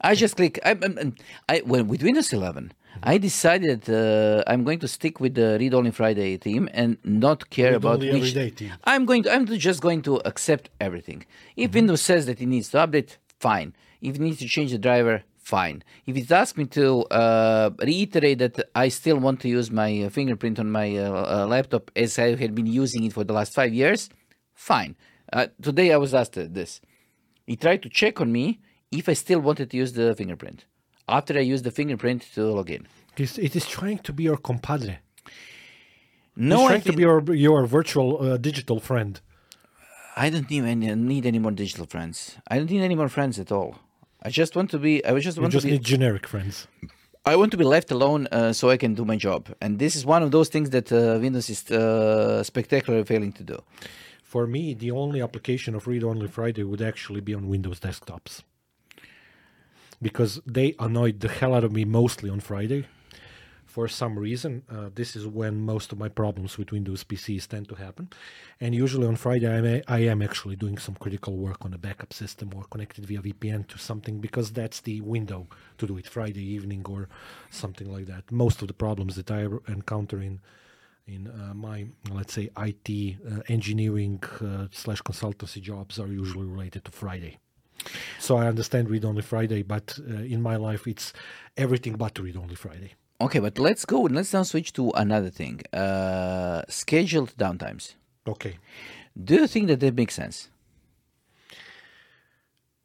I 0.00 0.14
just 0.14 0.36
click. 0.36 0.60
I, 0.64 0.72
I, 0.72 1.12
I 1.48 1.62
well, 1.64 1.84
with 1.84 2.02
Windows 2.02 2.32
11, 2.32 2.72
I 3.02 3.18
decided 3.18 3.88
uh, 3.88 4.42
I'm 4.46 4.64
going 4.64 4.78
to 4.80 4.88
stick 4.88 5.20
with 5.20 5.34
the 5.34 5.56
Read 5.60 5.74
Only 5.74 5.90
Friday 5.90 6.36
theme 6.36 6.68
and 6.72 6.98
not 7.04 7.50
care 7.50 7.72
Read 7.72 7.76
about 7.76 8.00
which. 8.00 8.32
theme. 8.34 8.72
I'm 8.84 9.04
going 9.04 9.22
to. 9.24 9.32
I'm 9.32 9.46
just 9.46 9.80
going 9.80 10.02
to 10.02 10.16
accept 10.24 10.70
everything. 10.80 11.24
If 11.56 11.74
Windows 11.74 12.02
says 12.02 12.26
that 12.26 12.40
it 12.40 12.46
needs 12.46 12.68
to 12.70 12.78
update, 12.78 13.16
fine. 13.40 13.74
If 14.00 14.16
it 14.16 14.20
needs 14.20 14.38
to 14.38 14.46
change 14.46 14.72
the 14.72 14.78
driver, 14.78 15.22
fine. 15.38 15.82
If 16.06 16.16
it 16.16 16.30
asks 16.30 16.56
me 16.56 16.66
to 16.66 17.04
uh, 17.04 17.70
reiterate 17.78 18.38
that 18.38 18.60
I 18.74 18.88
still 18.88 19.18
want 19.18 19.40
to 19.40 19.48
use 19.48 19.70
my 19.70 20.02
uh, 20.02 20.08
fingerprint 20.10 20.58
on 20.58 20.70
my 20.70 20.96
uh, 20.96 21.42
uh, 21.42 21.46
laptop 21.46 21.90
as 21.96 22.18
I 22.18 22.34
had 22.36 22.54
been 22.54 22.66
using 22.66 23.04
it 23.04 23.12
for 23.12 23.24
the 23.24 23.32
last 23.32 23.54
five 23.54 23.72
years, 23.72 24.10
fine. 24.54 24.96
Uh, 25.32 25.46
today 25.62 25.92
I 25.92 25.96
was 25.96 26.14
asked 26.14 26.34
this. 26.34 26.80
He 27.46 27.56
tried 27.56 27.82
to 27.82 27.88
check 27.88 28.20
on 28.20 28.32
me 28.32 28.60
if 28.90 29.08
I 29.08 29.14
still 29.14 29.40
wanted 29.40 29.70
to 29.70 29.76
use 29.76 29.92
the 29.92 30.14
fingerprint 30.14 30.64
after 31.08 31.36
I 31.38 31.40
use 31.40 31.62
the 31.62 31.70
fingerprint 31.70 32.22
to 32.34 32.44
log 32.46 32.70
in. 32.70 32.86
It 33.16 33.56
is 33.56 33.66
trying 33.66 33.98
to 34.00 34.12
be 34.12 34.24
your 34.24 34.36
compadre. 34.36 34.98
No, 36.36 36.56
it's 36.56 36.68
trying 36.68 36.82
to 36.82 36.92
be 36.92 37.02
your, 37.02 37.34
your 37.34 37.66
virtual 37.66 38.22
uh, 38.22 38.36
digital 38.36 38.78
friend. 38.78 39.20
I 40.16 40.30
don't 40.30 40.50
need 40.50 40.64
any, 40.64 40.94
need 40.94 41.26
any 41.26 41.38
more 41.38 41.52
digital 41.52 41.86
friends. 41.86 42.36
I 42.48 42.58
don't 42.58 42.70
need 42.70 42.82
any 42.82 42.94
more 42.94 43.08
friends 43.08 43.38
at 43.38 43.50
all. 43.50 43.76
I 44.22 44.30
just 44.30 44.56
want 44.56 44.70
to 44.70 44.78
be. 44.78 45.04
I 45.04 45.18
just 45.18 45.36
You 45.36 45.42
want 45.42 45.52
just 45.52 45.64
to 45.64 45.72
be. 45.72 45.78
Just 45.78 45.82
need 45.82 45.98
generic 45.98 46.26
friends. 46.26 46.66
I 47.24 47.36
want 47.36 47.50
to 47.52 47.56
be 47.56 47.64
left 47.64 47.90
alone 47.90 48.28
uh, 48.30 48.52
so 48.52 48.70
I 48.70 48.76
can 48.76 48.94
do 48.94 49.04
my 49.04 49.16
job. 49.16 49.48
And 49.60 49.78
this 49.78 49.96
is 49.96 50.06
one 50.06 50.22
of 50.22 50.30
those 50.30 50.48
things 50.48 50.70
that 50.70 50.92
uh, 50.92 51.18
Windows 51.20 51.50
is 51.50 51.70
uh, 51.70 52.42
spectacularly 52.42 53.04
failing 53.04 53.32
to 53.32 53.44
do. 53.44 53.58
For 54.22 54.46
me, 54.46 54.74
the 54.74 54.90
only 54.90 55.20
application 55.22 55.74
of 55.74 55.86
Read 55.86 56.04
Only 56.04 56.28
Friday 56.28 56.64
would 56.64 56.82
actually 56.82 57.20
be 57.20 57.34
on 57.34 57.48
Windows 57.48 57.80
desktops. 57.80 58.42
Because 60.00 60.40
they 60.46 60.74
annoyed 60.78 61.20
the 61.20 61.28
hell 61.28 61.54
out 61.54 61.64
of 61.64 61.72
me 61.72 61.84
mostly 61.84 62.28
on 62.30 62.40
Friday. 62.40 62.86
For 63.76 63.88
some 63.88 64.18
reason, 64.18 64.62
uh, 64.70 64.88
this 64.94 65.14
is 65.14 65.26
when 65.26 65.60
most 65.60 65.92
of 65.92 65.98
my 65.98 66.08
problems 66.08 66.56
with 66.56 66.72
Windows 66.72 67.04
PCs 67.04 67.46
tend 67.46 67.68
to 67.68 67.74
happen. 67.74 68.08
And 68.58 68.74
usually 68.74 69.06
on 69.06 69.16
Friday, 69.16 69.82
I, 69.86 69.98
am 69.98 70.22
actually 70.22 70.56
doing 70.56 70.78
some 70.78 70.94
critical 70.94 71.36
work 71.36 71.62
on 71.62 71.74
a 71.74 71.78
backup 71.78 72.14
system 72.14 72.52
or 72.56 72.64
connected 72.64 73.04
via 73.04 73.20
VPN 73.20 73.66
to 73.68 73.76
something 73.76 74.18
because 74.18 74.50
that's 74.50 74.80
the 74.80 75.02
window 75.02 75.46
to 75.76 75.86
do 75.86 75.98
it 75.98 76.06
Friday 76.06 76.42
evening 76.42 76.86
or 76.88 77.10
something 77.50 77.92
like 77.92 78.06
that. 78.06 78.32
Most 78.32 78.62
of 78.62 78.68
the 78.68 78.72
problems 78.74 79.14
that 79.16 79.30
I 79.30 79.46
encounter 79.68 80.22
in 80.22 80.40
in 81.06 81.28
uh, 81.28 81.54
my 81.54 81.86
let's 82.10 82.32
say 82.32 82.48
IT 82.56 83.16
uh, 83.30 83.40
engineering 83.48 84.22
uh, 84.40 84.66
slash 84.72 85.02
consultancy 85.02 85.60
jobs 85.60 85.98
are 85.98 86.08
usually 86.08 86.46
related 86.46 86.84
to 86.84 86.90
Friday. 86.90 87.38
So 88.18 88.36
I 88.36 88.46
understand 88.46 88.90
read 88.90 89.04
only 89.04 89.22
Friday, 89.22 89.62
but 89.62 89.98
uh, 90.10 90.14
in 90.14 90.42
my 90.42 90.56
life 90.56 90.86
it's 90.86 91.12
everything 91.56 91.94
but 91.94 92.18
read 92.18 92.36
only 92.36 92.54
Friday. 92.54 92.92
Okay, 93.20 93.38
but 93.38 93.58
let's 93.58 93.84
go. 93.84 94.06
And 94.06 94.14
let's 94.14 94.32
now 94.32 94.42
switch 94.42 94.72
to 94.74 94.90
another 94.90 95.30
thing 95.30 95.62
uh, 95.72 96.62
scheduled 96.68 97.36
downtimes. 97.36 97.94
Okay. 98.26 98.58
Do 99.22 99.34
you 99.34 99.46
think 99.46 99.68
that 99.68 99.80
that 99.80 99.94
makes 99.94 100.14
sense? 100.14 100.50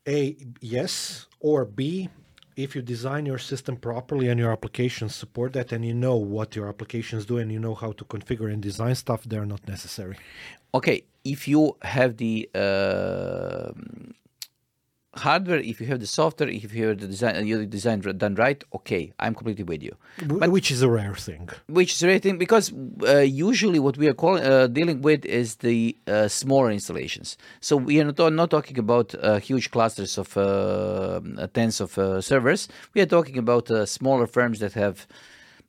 A 0.08 0.36
yes 0.62 1.28
or 1.40 1.66
B 1.66 2.10
if 2.58 2.76
you 2.76 2.82
design 2.82 3.26
your 3.26 3.38
system 3.38 3.78
properly 3.78 4.28
and 4.28 4.40
your 4.40 4.52
applications 4.52 5.16
support 5.16 5.54
that 5.54 5.72
and 5.72 5.86
you 5.86 5.94
know 5.94 6.18
what 6.18 6.56
your 6.56 6.68
applications 6.68 7.26
do 7.26 7.38
and 7.38 7.52
you 7.52 7.60
know 7.60 7.74
how 7.74 7.92
to 7.94 8.04
configure 8.06 8.52
and 8.52 8.62
design 8.62 8.94
stuff 8.94 9.24
they're 9.24 9.46
not 9.46 9.66
necessary 9.68 10.18
Okay, 10.74 11.04
if 11.26 11.48
you 11.48 11.76
have 11.82 12.18
the 12.18 12.50
uh, 12.56 13.72
hardware, 15.16 15.60
if 15.60 15.82
you 15.82 15.88
have 15.88 16.00
the 16.00 16.08
software, 16.08 16.48
if 16.50 16.74
you 16.74 16.88
have 16.88 17.00
the 17.00 17.08
design, 17.08 17.46
you 17.46 17.66
design 17.66 18.00
done 18.00 18.36
right, 18.36 18.64
okay, 18.74 19.12
I'm 19.20 19.36
completely 19.36 19.64
with 19.64 19.84
you. 19.84 19.96
But, 20.26 20.52
which 20.52 20.72
is 20.72 20.82
a 20.82 20.90
rare 20.90 21.16
thing 21.16 21.50
Which 21.68 21.94
is 21.94 22.04
a 22.04 22.08
rare 22.08 22.20
thing 22.20 22.38
because 22.38 22.72
uh, 23.06 23.18
usually 23.18 23.80
what 23.80 23.98
we 23.98 24.08
are 24.08 24.14
calling, 24.14 24.44
uh, 24.44 24.68
dealing 24.68 25.02
with 25.02 25.26
is 25.26 25.56
the 25.58 25.98
uh, 26.08 26.28
smaller 26.28 26.72
installations. 26.72 27.38
So 27.60 27.76
we 27.76 28.00
are 28.00 28.06
not, 28.06 28.34
not 28.34 28.50
talking 28.50 28.78
about 28.80 29.14
uh, 29.16 29.40
huge 29.40 29.72
clusters 29.72 30.18
of 30.18 30.38
uh, 30.38 31.20
tens 31.54 31.82
of 31.82 31.98
uh, 31.98 32.22
servers. 32.22 32.70
We 32.94 33.02
are 33.02 33.06
talking 33.06 33.38
about 33.38 33.70
uh, 33.70 33.86
smaller 33.86 34.28
firms 34.28 34.60
that 34.60 34.74
have 34.74 35.08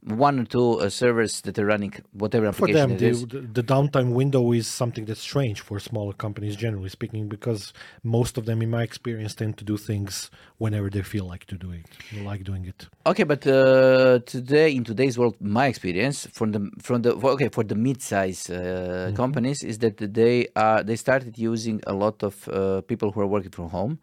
one 0.04 0.40
or 0.40 0.44
two 0.44 0.80
uh, 0.80 0.88
servers 0.88 1.40
that 1.42 1.58
are 1.58 1.66
running 1.66 1.94
whatever 2.12 2.46
application 2.46 2.74
For 2.74 2.78
them, 2.78 2.90
it 2.92 2.98
the, 2.98 3.06
is. 3.08 3.26
the, 3.28 3.62
downtime 3.62 4.12
window 4.12 4.52
is 4.52 4.66
something 4.66 5.04
that's 5.04 5.20
strange 5.20 5.60
for 5.60 5.78
smaller 5.78 6.12
companies, 6.12 6.56
generally 6.56 6.88
speaking, 6.88 7.28
because 7.28 7.72
most 8.02 8.36
of 8.36 8.44
them, 8.46 8.62
in 8.62 8.70
my 8.70 8.82
experience, 8.82 9.34
tend 9.34 9.58
to 9.58 9.64
do 9.64 9.76
things 9.76 10.30
whenever 10.58 10.90
they 10.90 11.02
feel 11.02 11.26
like 11.26 11.44
to 11.46 11.56
do 11.56 11.70
it, 11.70 11.86
like 12.24 12.42
doing 12.42 12.64
it. 12.66 12.88
Okay, 13.06 13.22
but 13.22 13.46
uh, 13.46 14.18
today 14.26 14.74
in 14.74 14.82
today's 14.82 15.16
world, 15.18 15.36
my 15.40 15.66
experience 15.66 16.26
from 16.26 16.52
the 16.52 16.70
from 16.80 17.02
the 17.02 17.14
okay 17.14 17.48
for 17.48 17.62
the 17.62 17.76
mid-size 17.76 18.50
uh, 18.50 19.12
companies 19.14 19.62
is 19.62 19.78
that 19.78 19.98
they 19.98 20.48
are 20.56 20.82
they 20.82 20.96
started 20.96 21.38
using 21.38 21.80
a 21.86 21.92
lot 21.92 22.22
of 22.22 22.48
uh, 22.48 22.80
people 22.82 23.12
who 23.12 23.20
are 23.20 23.26
working 23.26 23.50
from 23.50 23.68
home, 23.68 23.98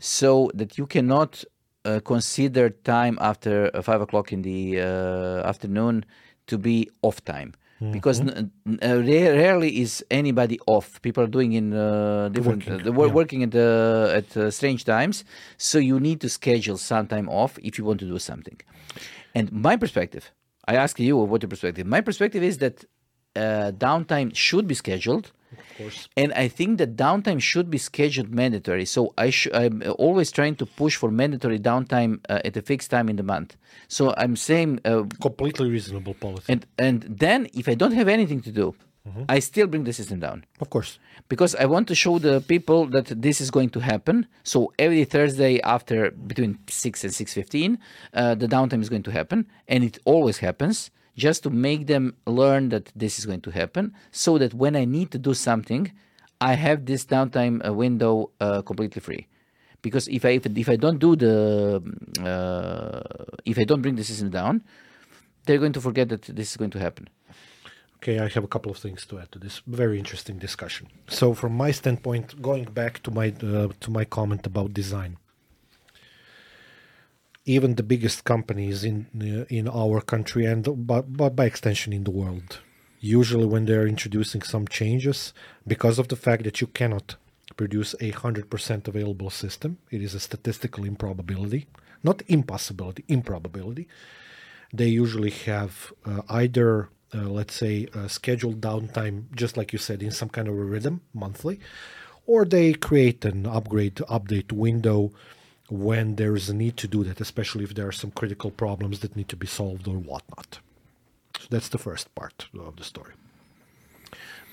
so 0.00 0.50
that 0.54 0.78
you 0.78 0.86
cannot 0.86 1.44
uh, 1.84 2.00
consider 2.04 2.70
time 2.70 3.18
after 3.20 3.70
uh, 3.74 3.82
five 3.82 4.00
o'clock 4.00 4.32
in 4.32 4.42
the 4.42 4.80
uh, 4.80 5.48
afternoon 5.48 6.04
to 6.46 6.58
be 6.58 6.88
off 7.02 7.24
time. 7.24 7.52
Because 7.92 8.20
n- 8.20 8.50
n- 8.66 8.78
uh, 8.82 9.02
rare- 9.02 9.34
rarely 9.34 9.80
is 9.80 10.02
anybody 10.10 10.58
off. 10.66 11.02
People 11.02 11.24
are 11.24 11.26
doing 11.26 11.52
in 11.52 11.74
uh, 11.74 12.30
different, 12.32 12.66
Working, 12.66 12.84
they 12.84 12.90
were 12.90 13.08
yeah. 13.08 13.12
working 13.12 13.42
at 13.42 13.54
uh, 13.54 14.18
at 14.20 14.36
uh, 14.36 14.50
strange 14.50 14.84
times, 14.84 15.24
so 15.58 15.78
you 15.78 16.00
need 16.00 16.20
to 16.20 16.28
schedule 16.28 16.78
some 16.78 17.06
time 17.06 17.28
off 17.28 17.58
if 17.62 17.76
you 17.76 17.84
want 17.84 18.00
to 18.00 18.06
do 18.06 18.18
something. 18.18 18.58
And 19.34 19.52
my 19.52 19.76
perspective, 19.76 20.30
I 20.66 20.76
ask 20.76 20.98
you 20.98 21.16
what 21.18 21.42
your 21.42 21.50
perspective. 21.50 21.86
My 21.86 22.00
perspective 22.00 22.42
is 22.42 22.56
that 22.58 22.84
uh, 23.36 23.72
downtime 23.76 24.34
should 24.34 24.66
be 24.66 24.74
scheduled, 24.74 25.32
Of 25.58 25.78
course. 25.78 26.08
and 26.16 26.32
I 26.44 26.48
think 26.48 26.78
that 26.78 26.90
downtime 26.96 27.40
should 27.40 27.68
be 27.70 27.78
scheduled 27.78 28.30
mandatory. 28.42 28.84
So 28.84 29.00
I 29.18 29.30
sh- 29.30 29.52
I'm 29.54 29.82
always 29.98 30.30
trying 30.32 30.56
to 30.56 30.66
push 30.66 30.94
for 30.96 31.10
mandatory 31.10 31.58
downtime 31.58 32.12
uh, 32.28 32.40
at 32.48 32.56
a 32.56 32.62
fixed 32.62 32.90
time 32.90 33.08
in 33.08 33.16
the 33.16 33.22
month. 33.34 33.56
So 33.88 34.02
I'm 34.16 34.36
saying 34.36 34.80
uh, 34.84 35.04
Completely 35.20 35.70
reasonable 35.70 36.14
policy. 36.14 36.52
and 36.52 36.60
and 36.86 36.98
then 37.24 37.40
if 37.60 37.68
I 37.68 37.74
don't 37.74 37.92
have 38.00 38.08
anything 38.08 38.40
to 38.42 38.52
do, 38.62 38.74
I 39.28 39.40
still 39.40 39.66
bring 39.72 39.84
the 39.84 39.92
system 39.92 40.18
down 40.20 40.38
of 40.62 40.68
course. 40.70 40.98
because 41.28 41.52
I 41.62 41.66
want 41.74 41.86
to 41.88 41.94
show 41.94 42.14
the 42.18 42.40
people 42.54 42.80
that 42.94 43.06
this 43.26 43.36
is 43.44 43.50
going 43.50 43.70
to 43.76 43.80
happen. 43.92 44.16
So 44.52 44.58
every 44.78 45.04
Thursday 45.04 45.60
after 45.76 46.10
between 46.30 46.52
six 46.84 47.04
and 47.04 47.12
six 47.20 47.34
fifteen, 47.40 47.70
uh, 48.14 48.34
the 48.42 48.48
downtime 48.56 48.80
is 48.80 48.88
going 48.88 49.02
to 49.08 49.12
happen, 49.20 49.38
and 49.72 49.80
it 49.84 49.98
always 50.12 50.38
happens. 50.38 50.90
Just 51.16 51.42
to 51.44 51.50
make 51.50 51.86
them 51.86 52.16
learn 52.26 52.70
that 52.70 52.90
this 52.96 53.18
is 53.18 53.26
going 53.26 53.40
to 53.42 53.50
happen, 53.50 53.94
so 54.10 54.38
that 54.38 54.52
when 54.52 54.74
I 54.74 54.84
need 54.84 55.10
to 55.12 55.18
do 55.18 55.32
something, 55.34 55.92
I 56.40 56.54
have 56.54 56.86
this 56.86 57.04
downtime 57.04 57.66
uh, 57.66 57.72
window 57.72 58.30
uh, 58.40 58.62
completely 58.62 59.00
free. 59.00 59.28
Because 59.80 60.08
if 60.08 60.24
I 60.24 60.30
if, 60.30 60.46
if 60.46 60.68
I 60.68 60.76
don't 60.76 60.98
do 60.98 61.14
the 61.14 61.36
uh, 62.20 63.24
if 63.44 63.58
I 63.58 63.64
don't 63.64 63.82
bring 63.82 63.96
the 63.96 64.04
system 64.04 64.30
down, 64.30 64.62
they're 65.44 65.58
going 65.58 65.74
to 65.74 65.80
forget 65.80 66.08
that 66.08 66.22
this 66.22 66.50
is 66.50 66.56
going 66.56 66.70
to 66.70 66.78
happen. 66.78 67.08
Okay, 67.96 68.18
I 68.18 68.28
have 68.28 68.44
a 68.44 68.48
couple 68.48 68.70
of 68.70 68.76
things 68.76 69.06
to 69.06 69.18
add 69.18 69.32
to 69.32 69.38
this 69.38 69.62
very 69.66 69.98
interesting 69.98 70.38
discussion. 70.38 70.88
So, 71.08 71.32
from 71.32 71.54
my 71.54 71.70
standpoint, 71.70 72.42
going 72.42 72.64
back 72.64 73.02
to 73.04 73.10
my 73.10 73.28
uh, 73.42 73.68
to 73.80 73.90
my 73.90 74.04
comment 74.04 74.46
about 74.46 74.74
design, 74.74 75.16
even 77.44 77.74
the 77.74 77.82
biggest 77.82 78.24
companies 78.24 78.84
in 78.84 79.06
uh, 79.20 79.44
in 79.48 79.68
our 79.68 80.00
country 80.00 80.46
and 80.46 80.86
but, 80.86 81.12
but 81.16 81.36
by 81.36 81.44
extension 81.44 81.92
in 81.92 82.04
the 82.04 82.10
world, 82.10 82.60
usually 83.00 83.44
when 83.44 83.66
they're 83.66 83.86
introducing 83.86 84.42
some 84.42 84.66
changes, 84.66 85.32
because 85.66 85.98
of 85.98 86.08
the 86.08 86.16
fact 86.16 86.44
that 86.44 86.60
you 86.60 86.66
cannot 86.66 87.16
produce 87.56 87.94
a 88.00 88.10
hundred 88.10 88.48
percent 88.50 88.88
available 88.88 89.30
system, 89.30 89.78
it 89.90 90.02
is 90.02 90.14
a 90.14 90.20
statistical 90.20 90.84
improbability, 90.84 91.66
not 92.02 92.22
impossibility, 92.28 93.04
improbability. 93.08 93.86
They 94.72 94.88
usually 94.88 95.30
have 95.30 95.92
uh, 96.04 96.22
either 96.28 96.88
uh, 97.14 97.28
let's 97.28 97.54
say 97.54 97.86
uh, 97.94 98.08
scheduled 98.08 98.60
downtime 98.60 99.32
just 99.34 99.56
like 99.56 99.72
you 99.72 99.78
said 99.78 100.02
in 100.02 100.10
some 100.10 100.28
kind 100.28 100.48
of 100.48 100.54
a 100.54 100.64
rhythm 100.64 101.00
monthly 101.12 101.60
or 102.26 102.44
they 102.44 102.72
create 102.72 103.24
an 103.24 103.46
upgrade 103.46 103.96
update 103.96 104.50
window 104.50 105.12
when 105.74 106.16
there 106.16 106.36
is 106.36 106.48
a 106.48 106.54
need 106.54 106.76
to 106.76 106.88
do 106.88 107.04
that 107.04 107.20
especially 107.20 107.64
if 107.64 107.74
there 107.74 107.88
are 107.88 107.92
some 107.92 108.10
critical 108.10 108.50
problems 108.50 109.00
that 109.00 109.16
need 109.16 109.28
to 109.28 109.36
be 109.36 109.46
solved 109.46 109.86
or 109.88 109.96
whatnot 109.96 110.58
so 111.38 111.46
that's 111.50 111.68
the 111.68 111.78
first 111.78 112.14
part 112.14 112.46
of 112.58 112.76
the 112.76 112.84
story 112.84 113.14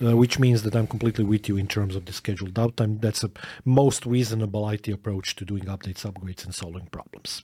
uh, 0.03 0.17
which 0.17 0.39
means 0.39 0.63
that 0.63 0.75
I'm 0.75 0.87
completely 0.87 1.23
with 1.23 1.47
you 1.47 1.57
in 1.57 1.67
terms 1.67 1.95
of 1.95 2.05
the 2.05 2.13
scheduled 2.13 2.55
downtime. 2.55 3.01
That's 3.01 3.23
a 3.23 3.31
most 3.65 4.05
reasonable 4.05 4.67
IT 4.69 4.87
approach 4.87 5.35
to 5.35 5.45
doing 5.45 5.65
updates, 5.65 6.09
upgrades, 6.09 6.43
and 6.43 6.55
solving 6.55 6.87
problems. 6.87 7.43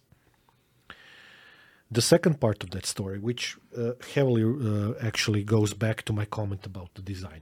The 1.89 2.01
second 2.01 2.41
part 2.41 2.63
of 2.63 2.71
that 2.71 2.85
story, 2.85 3.19
which 3.19 3.57
uh, 3.77 3.91
heavily 4.13 4.43
uh, 4.43 4.93
actually 5.01 5.43
goes 5.43 5.73
back 5.73 6.03
to 6.03 6.13
my 6.13 6.25
comment 6.25 6.65
about 6.65 6.93
the 6.95 7.01
design. 7.01 7.41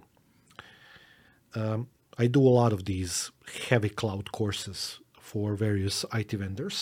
Um, 1.55 1.87
I 2.17 2.27
do 2.27 2.41
a 2.41 2.55
lot 2.61 2.73
of 2.73 2.85
these 2.85 3.31
heavy 3.69 3.89
cloud 3.89 4.31
courses 4.31 4.99
for 5.31 5.55
various 5.55 6.05
IT 6.13 6.31
vendors, 6.43 6.77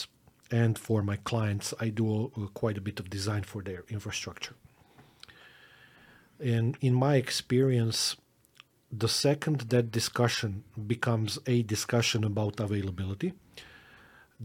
and 0.52 0.78
for 0.78 1.02
my 1.02 1.18
clients, 1.32 1.74
I 1.80 1.88
do 1.90 2.06
uh, 2.26 2.48
quite 2.62 2.78
a 2.78 2.86
bit 2.88 3.00
of 3.00 3.10
design 3.10 3.44
for 3.44 3.62
their 3.64 3.84
infrastructure. 3.96 4.56
And 6.40 6.78
in 6.82 6.94
my 6.94 7.16
experience, 7.16 8.18
the 8.92 9.08
second 9.08 9.58
that 9.74 9.92
discussion 9.92 10.52
becomes 10.94 11.40
a 11.48 11.64
discussion 11.76 12.22
about 12.26 12.60
availability, 12.60 13.32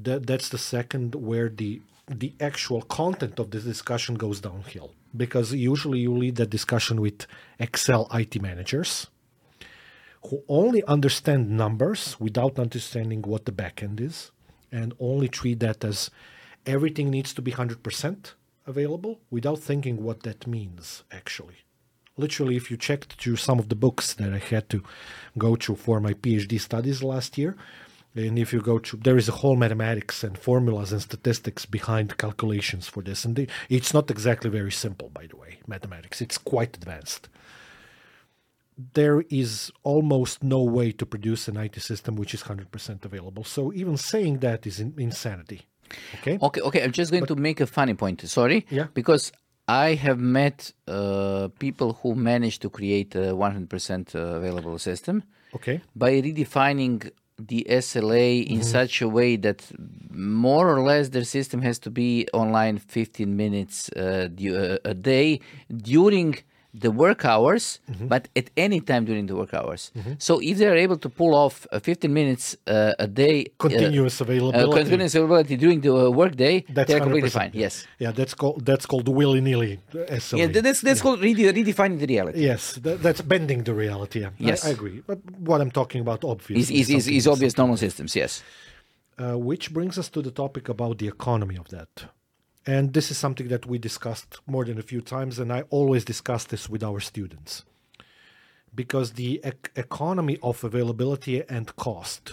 that 0.04 0.26
that's 0.28 0.48
the 0.48 0.62
second 0.74 1.16
where 1.16 1.48
the 1.48 1.82
the 2.22 2.32
actual 2.40 2.82
content 2.82 3.38
of 3.42 3.50
the 3.50 3.60
discussion 3.60 4.14
goes 4.14 4.40
downhill 4.40 4.90
because 5.14 5.52
usually 5.52 5.98
you 5.98 6.12
lead 6.22 6.36
that 6.36 6.48
discussion 6.58 6.96
with 7.06 7.26
excel 7.58 8.02
it 8.14 8.40
managers 8.40 9.08
who 10.28 10.42
only 10.48 10.82
understand 10.84 11.50
numbers 11.50 12.18
without 12.20 12.58
understanding 12.58 13.22
what 13.22 13.44
the 13.46 13.52
backend 13.52 14.00
is 14.00 14.30
and 14.70 14.92
only 15.00 15.28
treat 15.28 15.60
that 15.60 15.84
as 15.84 16.10
everything 16.66 17.10
needs 17.10 17.32
to 17.32 17.42
be 17.42 17.52
100% 17.52 18.34
available 18.66 19.20
without 19.30 19.58
thinking 19.58 20.02
what 20.02 20.22
that 20.24 20.46
means 20.46 21.02
actually. 21.10 21.64
Literally 22.16 22.56
if 22.56 22.70
you 22.70 22.76
checked 22.76 23.14
through 23.14 23.36
some 23.36 23.58
of 23.58 23.68
the 23.68 23.76
books 23.76 24.12
that 24.14 24.32
i 24.34 24.38
had 24.38 24.68
to 24.68 24.82
go 25.38 25.56
through 25.56 25.76
for 25.76 26.00
my 26.00 26.12
phd 26.12 26.60
studies 26.60 27.02
last 27.02 27.38
year 27.38 27.56
and 28.14 28.38
if 28.38 28.52
you 28.52 28.60
go 28.60 28.78
to 28.78 28.96
there 28.96 29.16
is 29.16 29.28
a 29.28 29.38
whole 29.40 29.56
mathematics 29.56 30.24
and 30.24 30.36
formulas 30.36 30.92
and 30.92 31.00
statistics 31.00 31.64
behind 31.64 32.18
calculations 32.18 32.88
for 32.88 33.02
this 33.02 33.24
and 33.24 33.48
it's 33.68 33.94
not 33.94 34.10
exactly 34.10 34.50
very 34.50 34.72
simple 34.72 35.08
by 35.10 35.26
the 35.26 35.36
way 35.36 35.60
mathematics. 35.66 36.20
It's 36.20 36.38
quite 36.38 36.76
advanced 36.76 37.28
there 38.94 39.24
is 39.28 39.72
almost 39.82 40.42
no 40.42 40.62
way 40.62 40.92
to 40.92 41.04
produce 41.04 41.48
an 41.48 41.56
IT 41.56 41.80
system 41.80 42.14
which 42.16 42.32
is 42.34 42.42
100% 42.44 43.04
available. 43.04 43.44
So 43.44 43.72
even 43.72 43.96
saying 43.96 44.38
that 44.38 44.66
is 44.66 44.78
in, 44.80 44.94
insanity. 44.98 45.62
Okay? 46.20 46.38
Okay, 46.40 46.60
okay. 46.60 46.82
I'm 46.84 46.92
just 46.92 47.10
going 47.10 47.26
to 47.26 47.34
make 47.34 47.60
a 47.60 47.66
funny 47.66 47.94
point. 47.94 48.20
Sorry. 48.28 48.66
Yeah. 48.70 48.86
Because 48.94 49.32
I 49.66 49.94
have 49.94 50.18
met 50.20 50.72
uh, 50.86 51.48
people 51.58 51.94
who 52.02 52.14
managed 52.14 52.62
to 52.62 52.70
create 52.70 53.14
a 53.16 53.34
100% 53.34 54.14
available 54.14 54.78
system 54.78 55.24
Okay. 55.54 55.80
by 55.96 56.12
redefining 56.20 57.10
the 57.38 57.66
SLA 57.70 58.46
in 58.46 58.62
such 58.62 59.00
a 59.00 59.08
way 59.08 59.36
that 59.36 59.64
more 60.10 60.68
or 60.74 60.80
less 60.80 61.08
their 61.10 61.24
system 61.24 61.62
has 61.62 61.78
to 61.80 61.90
be 61.90 62.26
online 62.32 62.78
15 62.78 63.36
minutes 63.36 63.90
uh, 63.90 64.28
du- 64.34 64.56
uh, 64.56 64.78
a 64.84 64.92
day 64.94 65.40
during 65.76 66.36
the 66.74 66.90
work 66.90 67.24
hours, 67.24 67.80
but 68.08 68.28
at 68.36 68.50
any 68.56 68.80
time 68.80 69.04
during 69.06 69.26
the 69.26 69.34
work 69.34 69.52
hours. 69.54 69.90
So 70.18 70.38
if 70.40 70.58
they 70.58 70.66
are 70.66 70.76
able 70.76 70.98
to 70.98 71.08
pull 71.08 71.34
off 71.34 71.66
uh, 71.72 71.78
15 71.80 72.12
minutes 72.12 72.56
uh, 72.66 72.92
a 72.98 73.06
day, 73.06 73.46
uh, 73.46 73.68
Continuous 73.68 74.20
uh, 74.20 74.24
availability. 74.24 74.72
continuous 74.80 75.14
availability 75.14 75.56
during 75.56 75.80
the 75.80 75.92
uh, 75.94 76.10
work 76.10 76.36
day, 76.36 76.64
That's 76.68 76.88
they're 76.88 77.00
completely 77.00 77.30
fine. 77.30 77.50
yeah. 77.54 77.60
Yes. 77.62 77.86
Yeah, 77.98 78.12
that's 78.12 78.34
called 78.34 78.64
that's 78.66 78.86
called 78.86 79.08
willy 79.08 79.40
nilly. 79.40 79.80
Yeah, 79.94 80.46
th- 80.48 80.62
that's 80.62 80.80
that's 80.82 81.00
called 81.00 81.20
rede- 81.22 81.54
redefining 81.56 81.98
the 81.98 82.06
reality. 82.06 82.40
yes, 82.40 82.74
that, 82.84 83.02
that's 83.02 83.22
bending 83.22 83.64
the 83.64 83.74
reality. 83.74 84.20
Yeah. 84.20 84.30
Yes. 84.38 84.64
I, 84.64 84.68
I 84.68 84.72
agree. 84.72 85.02
But 85.06 85.18
what 85.48 85.60
I'm 85.62 85.70
talking 85.70 86.00
about, 86.02 86.18
Is 86.24 86.30
obviously, 86.30 86.62
is 86.62 86.70
is, 86.80 86.86
something- 87.04 87.14
is 87.16 87.26
obvious 87.26 87.56
normal 87.56 87.76
systems? 87.78 88.14
Yes. 88.14 88.42
uh, 89.18 89.36
which 89.50 89.72
brings 89.72 89.98
us 89.98 90.08
to 90.10 90.20
the 90.22 90.30
topic 90.30 90.68
about 90.68 90.98
the 90.98 91.08
economy 91.08 91.56
of 91.56 91.68
that. 91.76 91.88
And 92.68 92.92
this 92.92 93.10
is 93.10 93.16
something 93.16 93.48
that 93.48 93.64
we 93.64 93.78
discussed 93.78 94.40
more 94.46 94.62
than 94.62 94.78
a 94.78 94.82
few 94.82 95.00
times, 95.00 95.38
and 95.38 95.50
I 95.50 95.62
always 95.70 96.04
discuss 96.04 96.44
this 96.44 96.68
with 96.68 96.82
our 96.82 97.00
students. 97.00 97.64
Because 98.74 99.12
the 99.12 99.40
ec- 99.42 99.72
economy 99.74 100.36
of 100.42 100.62
availability 100.62 101.42
and 101.48 101.74
cost, 101.76 102.24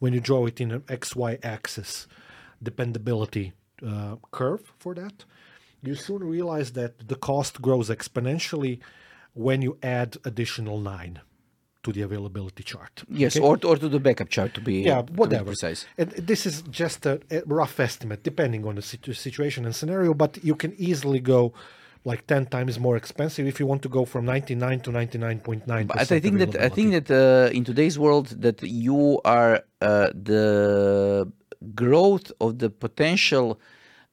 when 0.00 0.12
you 0.12 0.20
draw 0.20 0.44
it 0.44 0.60
in 0.60 0.70
an 0.70 0.80
XY 0.82 1.42
axis 1.42 2.06
dependability 2.62 3.54
uh, 3.82 4.16
curve 4.32 4.70
for 4.78 4.92
that, 4.96 5.24
you 5.82 5.94
soon 5.94 6.22
realize 6.22 6.72
that 6.72 7.08
the 7.08 7.16
cost 7.16 7.62
grows 7.62 7.88
exponentially 7.88 8.80
when 9.32 9.62
you 9.62 9.78
add 9.82 10.18
additional 10.26 10.78
nine 10.78 11.22
to 11.84 11.92
the 11.92 12.02
availability 12.02 12.62
chart. 12.62 13.04
Yes, 13.08 13.36
okay? 13.36 13.46
or, 13.46 13.54
or 13.68 13.76
to 13.76 13.88
the 13.88 14.00
backup 14.00 14.28
chart 14.28 14.54
to 14.54 14.60
be, 14.60 14.76
yeah, 14.82 15.02
to 15.02 15.12
be 15.12 15.18
whatever. 15.20 15.50
precise. 15.52 15.86
And 15.96 16.10
this 16.30 16.46
is 16.46 16.62
just 16.62 17.06
a, 17.06 17.20
a 17.30 17.42
rough 17.46 17.78
estimate, 17.78 18.20
depending 18.30 18.66
on 18.66 18.74
the 18.74 18.82
situ- 18.82 19.12
situation 19.12 19.64
and 19.64 19.74
scenario. 19.80 20.12
But 20.14 20.32
you 20.42 20.56
can 20.62 20.72
easily 20.88 21.20
go 21.20 21.52
like 22.04 22.26
ten 22.26 22.46
times 22.46 22.78
more 22.78 22.96
expensive 22.96 23.46
if 23.46 23.56
you 23.60 23.66
want 23.66 23.82
to 23.82 23.88
go 23.88 24.04
from 24.04 24.24
ninety 24.24 24.54
nine 24.54 24.80
to 24.80 24.90
ninety 24.90 25.18
nine 25.18 25.38
point 25.40 25.66
nine. 25.66 25.86
But 25.86 25.98
I 26.12 26.20
think 26.20 26.38
that 26.38 26.52
I 26.56 26.68
think 26.68 26.88
that 26.96 27.08
uh, 27.10 27.56
in 27.58 27.64
today's 27.64 27.98
world 27.98 28.26
that 28.46 28.62
you 28.62 29.20
are 29.24 29.62
uh, 29.80 30.08
the 30.30 31.30
growth 31.74 32.32
of 32.40 32.58
the 32.58 32.70
potential 32.70 33.60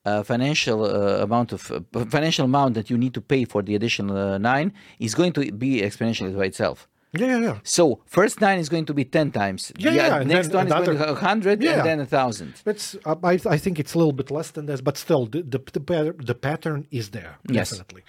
uh, 0.06 0.24
financial 0.24 0.84
uh, 0.84 1.24
amount 1.24 1.52
of 1.52 1.72
uh, 1.72 2.06
financial 2.06 2.46
amount 2.46 2.74
that 2.74 2.90
you 2.90 2.98
need 2.98 3.14
to 3.14 3.22
pay 3.22 3.46
for 3.46 3.62
the 3.62 3.76
additional 3.76 4.18
uh, 4.18 4.38
nine 4.38 4.74
is 5.00 5.14
going 5.16 5.34
to 5.34 5.52
be 5.52 5.82
exponential 5.82 6.36
by 6.36 6.46
itself. 6.46 6.88
Yeah, 7.13 7.28
yeah, 7.28 7.39
yeah. 7.39 7.58
So 7.63 8.00
first 8.06 8.39
nine 8.39 8.58
is 8.60 8.69
going 8.69 8.86
to 8.86 8.93
be 8.93 9.04
ten 9.04 9.32
times. 9.32 9.71
Yeah, 9.78 9.91
yeah, 9.91 10.15
uh, 10.15 10.24
next 10.24 10.54
one 10.54 10.67
is 10.67 10.74
going 10.74 10.97
to 10.97 11.13
be 11.15 11.19
hundred, 11.19 11.62
Yeah. 11.62 11.74
and 11.78 11.86
then 11.86 12.00
a 12.00 12.06
thousand. 12.06 12.54
It's 12.65 12.95
uh, 13.06 13.15
I, 13.24 13.34
I 13.56 13.58
think 13.58 13.80
it's 13.80 13.93
a 13.93 13.97
little 13.97 14.13
bit 14.13 14.32
less 14.32 14.52
than 14.52 14.65
this, 14.65 14.80
but 14.82 14.97
still 14.97 15.26
the 15.26 15.41
the, 15.41 15.60
the, 15.74 16.15
the 16.32 16.36
pattern 16.36 16.88
is 16.89 17.10
there 17.10 17.38
Yes. 17.50 17.69
definitely. 17.71 18.04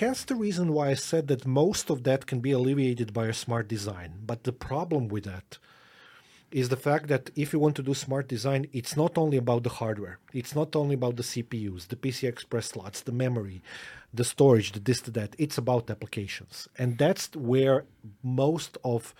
Hence 0.00 0.24
the 0.24 0.34
reason 0.36 0.72
why 0.72 0.90
I 0.90 0.94
said 0.94 1.26
that 1.28 1.46
most 1.46 1.90
of 1.90 2.02
that 2.04 2.26
can 2.26 2.40
be 2.40 2.52
alleviated 2.52 3.12
by 3.12 3.26
a 3.26 3.32
smart 3.32 3.66
design. 3.68 4.10
But 4.26 4.44
the 4.44 4.52
problem 4.52 5.08
with 5.08 5.24
that 5.24 5.58
is 6.52 6.68
the 6.68 6.76
fact 6.76 7.08
that 7.08 7.30
if 7.34 7.52
you 7.52 7.58
want 7.58 7.76
to 7.76 7.82
do 7.82 7.94
smart 7.94 8.28
design, 8.28 8.66
it's 8.72 8.96
not 8.96 9.16
only 9.16 9.36
about 9.36 9.62
the 9.62 9.70
hardware. 9.70 10.18
It's 10.32 10.54
not 10.54 10.76
only 10.76 10.94
about 10.94 11.16
the 11.16 11.22
CPUs, 11.22 11.88
the 11.88 11.96
PCI 11.96 12.28
Express 12.28 12.66
slots, 12.66 13.00
the 13.00 13.12
memory, 13.12 13.62
the 14.12 14.24
storage, 14.24 14.72
the 14.72 14.80
this, 14.80 15.00
the 15.00 15.10
that. 15.12 15.34
It's 15.38 15.58
about 15.58 15.90
applications, 15.90 16.68
and 16.78 16.98
that's 16.98 17.34
where 17.34 17.84
most 18.22 18.78
of 18.84 19.14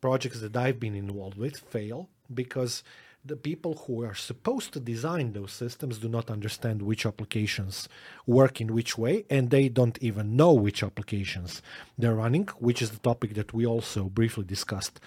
projects 0.00 0.40
that 0.40 0.56
I've 0.56 0.78
been 0.78 0.94
involved 0.94 1.38
with 1.38 1.58
fail 1.58 2.08
because 2.32 2.82
the 3.24 3.36
people 3.36 3.74
who 3.86 4.04
are 4.04 4.14
supposed 4.14 4.72
to 4.74 4.80
design 4.80 5.32
those 5.32 5.52
systems 5.52 5.98
do 5.98 6.08
not 6.08 6.30
understand 6.30 6.82
which 6.82 7.06
applications 7.06 7.88
work 8.26 8.60
in 8.60 8.74
which 8.74 8.98
way, 8.98 9.24
and 9.30 9.48
they 9.48 9.68
don't 9.68 9.98
even 10.02 10.36
know 10.36 10.52
which 10.52 10.82
applications 10.82 11.62
they're 11.96 12.14
running, 12.14 12.46
which 12.58 12.82
is 12.82 12.90
the 12.90 12.98
topic 12.98 13.34
that 13.34 13.54
we 13.54 13.64
also 13.64 14.04
briefly 14.04 14.44
discussed 14.44 15.00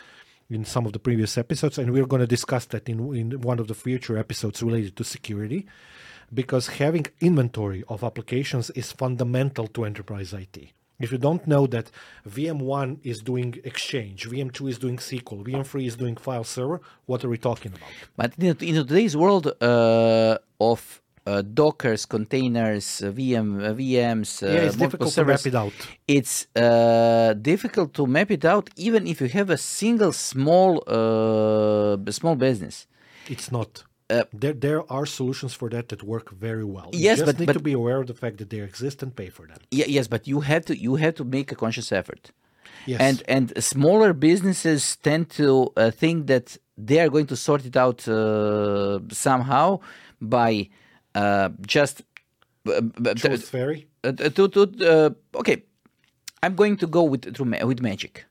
in 0.50 0.66
some 0.66 0.86
of 0.86 0.94
the 0.94 1.00
previous 1.00 1.38
episodes, 1.38 1.78
and 1.78 1.92
we're 1.92 2.06
going 2.06 2.22
to 2.22 2.28
discuss 2.28 2.66
that 2.66 2.88
in, 2.88 3.14
in 3.16 3.42
one 3.42 3.60
of 3.60 3.68
the 3.68 3.74
future 3.74 4.18
episodes 4.18 4.64
related 4.64 4.96
to 4.96 5.04
security, 5.04 5.66
because 6.34 6.68
having 6.68 7.06
inventory 7.20 7.84
of 7.88 8.04
applications 8.04 8.70
is 8.72 8.92
fundamental 8.92 9.68
to 9.68 9.86
enterprise 9.86 10.34
IT. 10.34 10.70
If 11.00 11.12
you 11.12 11.20
don't 11.20 11.46
know 11.46 11.68
that 11.68 11.92
VM1 12.28 13.00
is 13.04 13.20
doing 13.20 13.60
Exchange, 13.64 14.28
VM2 14.28 14.70
is 14.70 14.80
doing 14.80 14.98
SQL, 14.98 15.46
VM3 15.46 15.86
is 15.86 15.96
doing 15.96 16.16
file 16.16 16.44
server, 16.44 16.82
what 17.06 17.24
are 17.24 17.30
we 17.30 17.38
talking 17.38 17.74
about? 17.74 17.90
But 18.16 18.34
in, 18.40 18.58
in 18.62 18.76
today's 18.76 19.16
world 19.16 19.54
uh, 19.62 20.38
of 20.60 21.02
uh, 21.30 21.42
Dockers, 21.60 22.02
containers, 22.16 22.86
uh, 23.02 23.12
VM, 23.18 23.48
uh, 23.60 23.74
VMs, 23.80 24.30
uh, 24.42 24.46
yeah, 24.48 24.68
it's 24.68 24.78
difficult 24.86 25.12
to 25.18 25.24
map 25.32 25.46
it 25.52 25.56
out. 25.64 25.74
it's 26.18 26.36
uh, 26.56 27.34
difficult 27.52 27.90
to 28.00 28.04
map 28.18 28.30
it 28.38 28.44
out, 28.54 28.66
even 28.88 29.02
if 29.12 29.16
you 29.22 29.30
have 29.40 29.50
a 29.58 29.58
single 29.80 30.12
small 30.30 30.72
uh, 30.88 32.12
small 32.20 32.36
business. 32.48 32.76
It's 33.34 33.50
not. 33.58 33.72
Uh, 34.10 34.24
there, 34.42 34.54
there 34.68 34.82
are 34.98 35.06
solutions 35.20 35.54
for 35.60 35.68
that 35.76 35.86
that 35.92 36.02
work 36.14 36.28
very 36.48 36.64
well. 36.76 36.90
You 36.94 37.00
Yes, 37.08 37.18
just 37.20 37.26
but- 37.28 37.40
need 37.40 37.48
but- 37.50 37.58
to 37.62 37.66
be 37.72 37.76
aware 37.82 38.00
of 38.04 38.08
the 38.12 38.18
fact 38.24 38.36
that 38.42 38.50
they 38.54 38.62
exist 38.72 38.98
and 39.04 39.12
pay 39.22 39.30
for 39.38 39.46
them. 39.52 39.60
Yeah, 39.80 39.88
yes, 39.98 40.06
but 40.14 40.22
you 40.32 40.40
have 40.52 40.64
to 40.70 40.74
you 40.86 40.94
have 41.04 41.14
to 41.20 41.26
make 41.38 41.48
a 41.56 41.58
conscious 41.64 41.90
effort. 42.02 42.24
Yes. 42.92 43.00
And 43.08 43.18
and 43.36 43.46
smaller 43.74 44.12
businesses 44.30 44.82
tend 45.08 45.24
to 45.42 45.48
uh, 45.76 45.92
think 46.02 46.18
that 46.34 46.48
they 46.88 47.00
are 47.04 47.10
going 47.16 47.28
to 47.34 47.36
sort 47.48 47.64
it 47.70 47.76
out 47.86 48.00
uh, 48.08 49.00
somehow 49.28 49.68
by 50.38 50.52
uh, 51.22 51.50
just 51.78 51.96
uh, 52.68 53.14
Truth 53.16 53.50
fairy. 53.50 53.80
uh, 54.04 54.12
to, 54.36 54.48
to 54.56 54.62
uh, 54.94 55.40
okay. 55.42 55.58
I'm 56.44 56.56
going 56.56 56.78
to 56.78 56.88
go 56.88 57.04
with 57.12 57.24
through 57.36 57.50
ma- 57.54 57.66
with 57.66 57.82
magic. 57.82 58.26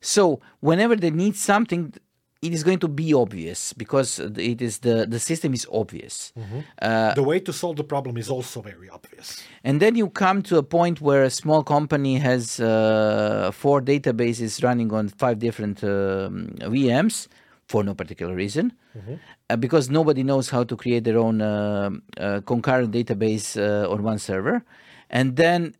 So 0.00 0.22
whenever 0.68 0.96
they 0.96 1.10
need 1.10 1.34
something 1.36 1.92
it 2.40 2.52
is 2.52 2.62
going 2.62 2.78
to 2.78 2.88
be 2.88 3.12
obvious 3.24 3.72
because 3.82 4.08
it 4.52 4.60
is 4.62 4.78
the 4.78 5.06
the 5.14 5.18
system 5.18 5.52
is 5.54 5.66
obvious. 5.82 6.32
Uh, 6.80 7.14
the 7.14 7.22
way 7.22 7.40
to 7.40 7.52
solve 7.52 7.76
the 7.76 7.84
problem 7.94 8.16
is 8.16 8.28
also 8.30 8.62
very 8.62 8.88
obvious. 8.98 9.26
and 9.64 9.80
then 9.82 9.96
you 9.96 10.08
come 10.10 10.42
to 10.42 10.56
a 10.56 10.62
point 10.62 11.00
where 11.00 11.22
a 11.24 11.30
small 11.30 11.62
company 11.64 12.14
has 12.18 12.60
uh, 12.60 13.50
four 13.52 13.82
databases 13.82 14.62
running 14.62 14.92
on 14.92 15.08
five 15.08 15.36
different 15.38 15.82
um, 15.82 16.48
VMs 16.74 17.26
for 17.70 17.84
no 17.84 17.94
particular 17.94 18.34
reason, 18.36 18.72
uh, 18.96 19.16
because 19.56 19.88
nobody 19.90 20.22
knows 20.22 20.50
how 20.50 20.64
to 20.64 20.76
create 20.76 21.04
their 21.04 21.18
own 21.18 21.40
uh, 21.40 21.90
uh, 22.18 22.40
concurrent 22.44 22.92
database 22.92 23.56
uh, 23.56 23.90
on 23.90 24.02
one 24.02 24.18
server, 24.18 24.62
and 25.10 25.36
then 25.36 25.74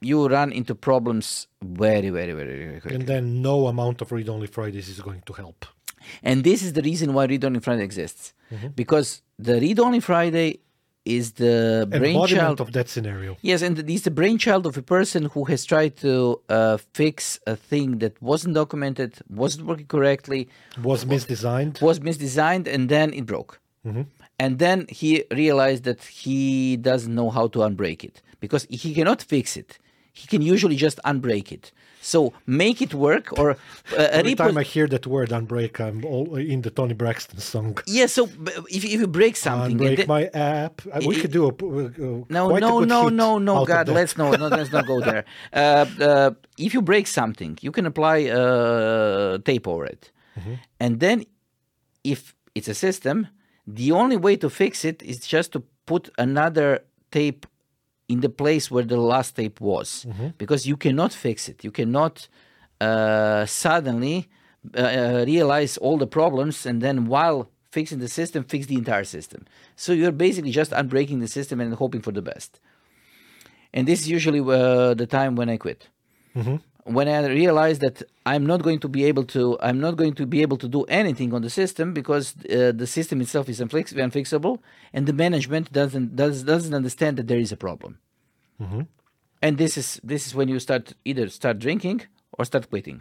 you 0.00 0.28
run 0.28 0.52
into 0.52 0.74
problems 0.74 1.48
very, 1.62 2.10
very, 2.10 2.32
very, 2.32 2.66
very 2.66 2.80
quick. 2.80 2.94
And 2.94 3.06
then 3.06 3.42
no 3.42 3.66
amount 3.66 4.00
of 4.00 4.12
read 4.12 4.28
only 4.28 4.46
Fridays 4.46 4.88
is 4.88 5.00
going 5.00 5.22
to 5.26 5.32
help. 5.32 5.66
And 6.22 6.44
this 6.44 6.62
is 6.62 6.72
the 6.72 6.82
reason 6.82 7.12
why 7.12 7.24
Read 7.26 7.44
Only 7.44 7.60
Friday 7.60 7.82
exists, 7.82 8.32
because 8.74 9.22
the 9.38 9.60
Read 9.60 9.78
Only 9.80 10.00
Friday 10.00 10.60
is 11.16 11.24
the 11.44 11.86
brainchild 11.90 12.60
of 12.60 12.68
that 12.76 12.88
scenario. 12.94 13.30
Yes, 13.50 13.60
and 13.66 13.74
he's 13.92 14.02
the 14.10 14.10
brainchild 14.20 14.64
of 14.70 14.74
a 14.76 14.82
person 14.96 15.22
who 15.34 15.42
has 15.52 15.60
tried 15.72 15.94
to 16.06 16.40
uh, 16.48 16.76
fix 17.00 17.38
a 17.46 17.56
thing 17.70 17.98
that 18.02 18.14
wasn't 18.30 18.54
documented, 18.62 19.10
wasn't 19.44 19.62
working 19.70 19.86
correctly, 19.86 20.48
Was 20.90 21.04
misdesigned. 21.04 21.74
was 21.88 21.96
misdesigned, 22.08 22.66
and 22.74 22.82
then 22.94 23.12
it 23.18 23.24
broke. 23.26 23.52
And 24.44 24.58
then 24.64 24.78
he 25.00 25.10
realized 25.44 25.82
that 25.88 26.00
he 26.24 26.76
doesn't 26.90 27.14
know 27.20 27.30
how 27.30 27.46
to 27.54 27.58
unbreak 27.68 28.04
it 28.04 28.16
because 28.44 28.62
he 28.70 28.94
cannot 28.98 29.20
fix 29.34 29.56
it. 29.62 29.70
He 30.20 30.26
can 30.32 30.42
usually 30.54 30.76
just 30.76 30.98
unbreak 31.12 31.46
it. 31.56 31.72
So 32.00 32.32
make 32.46 32.80
it 32.80 32.94
work 32.94 33.38
or 33.38 33.50
uh, 33.50 33.56
Every 33.96 34.32
repo- 34.34 34.36
time 34.46 34.58
I 34.58 34.62
hear 34.62 34.86
that 34.88 35.06
word 35.06 35.30
unbreak, 35.30 35.80
I'm 35.80 36.04
all 36.04 36.36
in 36.36 36.62
the 36.62 36.70
Toni 36.70 36.94
Braxton 36.94 37.38
song. 37.40 37.78
yeah. 37.86 38.06
So 38.06 38.28
if, 38.70 38.84
if 38.84 39.00
you 39.00 39.06
break 39.06 39.36
something, 39.36 39.76
Unbreak 39.78 39.96
then- 39.96 40.06
my 40.06 40.24
app. 40.32 40.82
Uh, 40.92 41.00
We 41.06 41.16
could 41.20 41.32
do 41.32 41.44
a, 41.46 41.48
uh, 41.48 42.24
No, 42.28 42.48
quite 42.48 42.62
a 42.62 42.66
no, 42.66 42.80
no, 42.80 43.08
no, 43.08 43.38
no, 43.38 43.64
God, 43.66 43.88
let's 43.88 44.16
no, 44.16 44.30
no, 44.30 44.48
let's 44.48 44.72
not 44.72 44.86
go 44.86 45.00
there. 45.08 45.24
Uh, 45.52 45.86
uh, 46.00 46.30
if 46.56 46.72
you 46.74 46.82
break 46.82 47.06
something, 47.06 47.58
you 47.62 47.72
can 47.72 47.86
apply 47.86 48.26
uh, 48.30 49.38
tape 49.44 49.66
over 49.68 49.84
it, 49.86 50.10
Mm-hmm. 50.38 50.54
and 50.80 51.00
then 51.00 51.24
if 52.04 52.34
it's 52.54 52.68
a 52.68 52.74
system, 52.74 53.26
the 53.66 53.90
only 53.92 54.16
way 54.16 54.36
to 54.36 54.48
fix 54.48 54.84
it 54.84 55.02
is 55.02 55.18
just 55.26 55.50
to 55.52 55.62
put 55.84 56.10
another 56.16 56.78
tape 57.10 57.46
in 58.08 58.20
the 58.20 58.28
place 58.28 58.70
where 58.70 58.84
the 58.84 58.96
last 58.96 59.36
tape 59.36 59.60
was, 59.60 60.06
Mm-hmm. 60.08 60.28
because 60.38 60.66
you 60.66 60.76
cannot 60.76 61.12
fix 61.12 61.48
it. 61.48 61.62
You 61.64 61.70
cannot 61.70 62.28
uh, 62.80 63.44
suddenly 63.46 64.28
uh, 64.76 64.80
uh, 64.80 65.24
realize 65.26 65.76
all 65.78 65.98
the 65.98 66.06
problems 66.06 66.66
and 66.66 66.80
then 66.80 67.06
while 67.06 67.48
fixing 67.70 67.98
the 68.00 68.08
system, 68.08 68.44
fix 68.44 68.66
the 68.66 68.76
entire 68.76 69.04
system. 69.04 69.44
So 69.76 69.92
you're 69.92 70.12
basically 70.12 70.50
just 70.52 70.70
unbreaking 70.72 71.20
the 71.20 71.28
system 71.28 71.60
and 71.60 71.74
hoping 71.74 72.00
for 72.02 72.12
the 72.12 72.22
best. 72.22 72.60
And 73.74 73.86
this 73.86 74.00
is 74.00 74.08
usually 74.08 74.40
uh, 74.40 74.94
the 74.94 75.06
time 75.06 75.36
when 75.36 75.48
I 75.50 75.58
quit. 75.58 75.88
When 76.96 77.06
I 77.08 77.18
realize 77.42 77.78
that 77.84 77.96
I'm 78.32 78.44
not 78.52 78.60
going 78.66 78.80
to 78.80 78.88
be 78.88 79.02
able 79.10 79.24
to, 79.36 79.42
I'm 79.68 79.78
not 79.86 79.94
going 79.96 80.14
to 80.20 80.26
be 80.34 80.40
able 80.46 80.56
to 80.64 80.68
do 80.68 80.82
anything 81.00 81.30
on 81.36 81.42
the 81.42 81.50
system 81.50 81.86
because 82.00 82.34
uh, 82.36 82.72
the 82.82 82.86
system 82.86 83.20
itself 83.20 83.48
is 83.48 83.58
unfix- 83.60 83.94
unfixable, 84.08 84.54
and 84.94 85.02
the 85.06 85.12
management 85.12 85.66
doesn't 85.80 86.08
does, 86.16 86.36
doesn't 86.52 86.74
understand 86.74 87.12
that 87.18 87.26
there 87.30 87.40
is 87.46 87.52
a 87.52 87.56
problem. 87.56 87.92
And 89.40 89.56
this 89.58 89.76
is 89.76 90.00
this 90.02 90.26
is 90.26 90.34
when 90.34 90.48
you 90.48 90.58
start 90.58 90.92
either 91.04 91.28
start 91.28 91.58
drinking 91.58 92.00
or 92.32 92.44
start 92.44 92.68
quitting. 92.70 93.00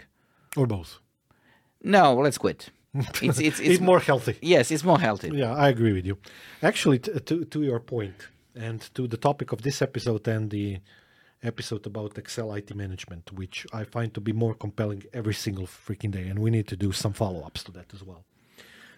Or 0.56 0.68
both. 0.68 1.00
No, 1.84 2.14
let's 2.26 2.38
quit. 2.38 2.70
It's 3.28 3.40
it's 3.40 3.60
It's, 3.60 3.80
more 3.82 4.00
healthy. 4.00 4.36
yes, 4.42 4.72
it's 4.72 4.84
more 4.84 5.00
healthy. 5.00 5.30
Yeah, 5.34 5.54
I 5.66 5.70
agree 5.70 5.94
with 5.94 6.06
you. 6.06 6.18
Actually, 6.62 7.00
t- 7.00 7.20
to 7.20 7.46
to 7.46 7.60
your 7.70 7.80
point 7.80 8.18
and 8.56 8.80
to 8.94 9.08
the 9.08 9.18
topic 9.18 9.52
of 9.52 9.60
this 9.62 9.82
episode 9.82 10.28
and 10.28 10.50
the 10.50 10.80
episode 11.44 11.86
about 11.86 12.18
Excel 12.18 12.54
IT 12.54 12.76
management, 12.76 13.32
which 13.32 13.66
I 13.74 13.84
find 13.84 14.14
to 14.14 14.22
be 14.22 14.34
more 14.34 14.54
compelling 14.54 15.04
every 15.14 15.34
single 15.34 15.68
freaking 15.68 16.12
day, 16.12 16.28
and 16.28 16.40
we 16.40 16.52
need 16.52 16.68
to 16.68 16.76
do 16.76 16.92
some 16.92 17.14
follow 17.14 17.42
ups 17.44 17.64
to 17.64 17.72
that 17.74 17.94
as 17.94 18.04
well. 18.04 18.26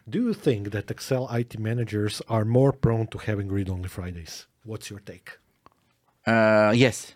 Do 0.08 0.24
you 0.24 0.34
think 0.34 0.72
that 0.72 0.90
Excel 0.90 1.28
IT 1.30 1.60
managers 1.60 2.22
are 2.30 2.46
more 2.46 2.72
prone 2.72 3.08
to 3.08 3.18
having 3.20 3.50
read 3.50 3.70
only 3.70 3.90
Fridays? 3.90 4.48
What's 4.64 4.90
your 4.90 5.00
take? 5.00 5.38
Uh, 6.26 6.74
yes, 6.76 7.16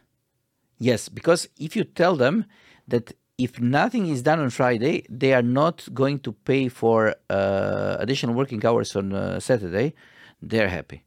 yes, 0.78 1.10
because 1.10 1.48
if 1.58 1.76
you 1.76 1.84
tell 1.84 2.16
them 2.16 2.46
that 2.88 3.14
if 3.38 3.60
nothing 3.60 4.08
is 4.08 4.22
done 4.22 4.40
on 4.40 4.50
Friday, 4.50 5.06
they 5.10 5.34
are 5.34 5.42
not 5.42 5.88
going 5.94 6.20
to 6.20 6.32
pay 6.32 6.70
for 6.70 7.16
uh, 7.30 7.96
additional 8.00 8.36
working 8.36 8.64
hours 8.66 8.96
on 8.96 9.14
uh, 9.14 9.40
Saturday, 9.40 9.94
they're 10.42 10.70
happy. 10.70 11.04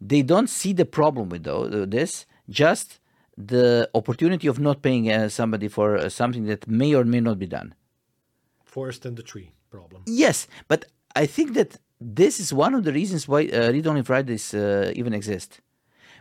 They 0.00 0.22
don't 0.22 0.48
see 0.48 0.72
the 0.72 0.84
problem 0.84 1.28
with 1.28 1.44
this. 1.90 2.26
Just 2.48 3.00
the 3.46 3.88
opportunity 3.94 4.46
of 4.48 4.58
not 4.58 4.82
paying 4.82 5.10
uh, 5.10 5.28
somebody 5.28 5.68
for 5.68 5.96
uh, 5.96 6.08
something 6.08 6.44
that 6.46 6.66
may 6.68 6.94
or 6.94 7.04
may 7.04 7.20
not 7.20 7.38
be 7.38 7.46
done. 7.46 7.74
Forest 8.64 9.04
and 9.06 9.16
the 9.16 9.22
tree 9.22 9.50
problem. 9.70 10.02
Yes, 10.06 10.46
but 10.68 10.84
I 11.16 11.26
think 11.26 11.54
that 11.54 11.78
this 12.00 12.40
is 12.40 12.52
one 12.52 12.74
of 12.74 12.84
the 12.84 12.92
reasons 12.92 13.26
why 13.28 13.46
uh, 13.46 13.70
Read 13.72 13.86
Only 13.86 14.02
Fridays 14.02 14.54
uh, 14.54 14.92
even 14.94 15.12
exist, 15.12 15.60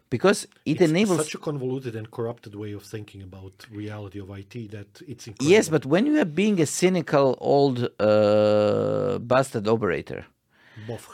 because 0.10 0.48
it 0.66 0.82
It's 0.82 0.90
enables. 0.92 1.18
such 1.18 1.36
a 1.36 1.38
convoluted 1.38 1.96
and 1.96 2.10
corrupted 2.10 2.56
way 2.56 2.72
of 2.74 2.84
thinking 2.84 3.22
about 3.22 3.54
reality 3.72 4.20
of 4.20 4.30
IT 4.32 4.72
that 4.72 5.02
it's 5.08 5.28
incredible. 5.28 5.52
Yes, 5.54 5.70
but 5.70 5.86
when 5.86 6.06
you 6.08 6.20
are 6.20 6.26
being 6.26 6.60
a 6.60 6.66
cynical 6.66 7.38
old 7.40 7.88
uh, 8.00 9.20
bastard 9.20 9.68
operator, 9.68 10.26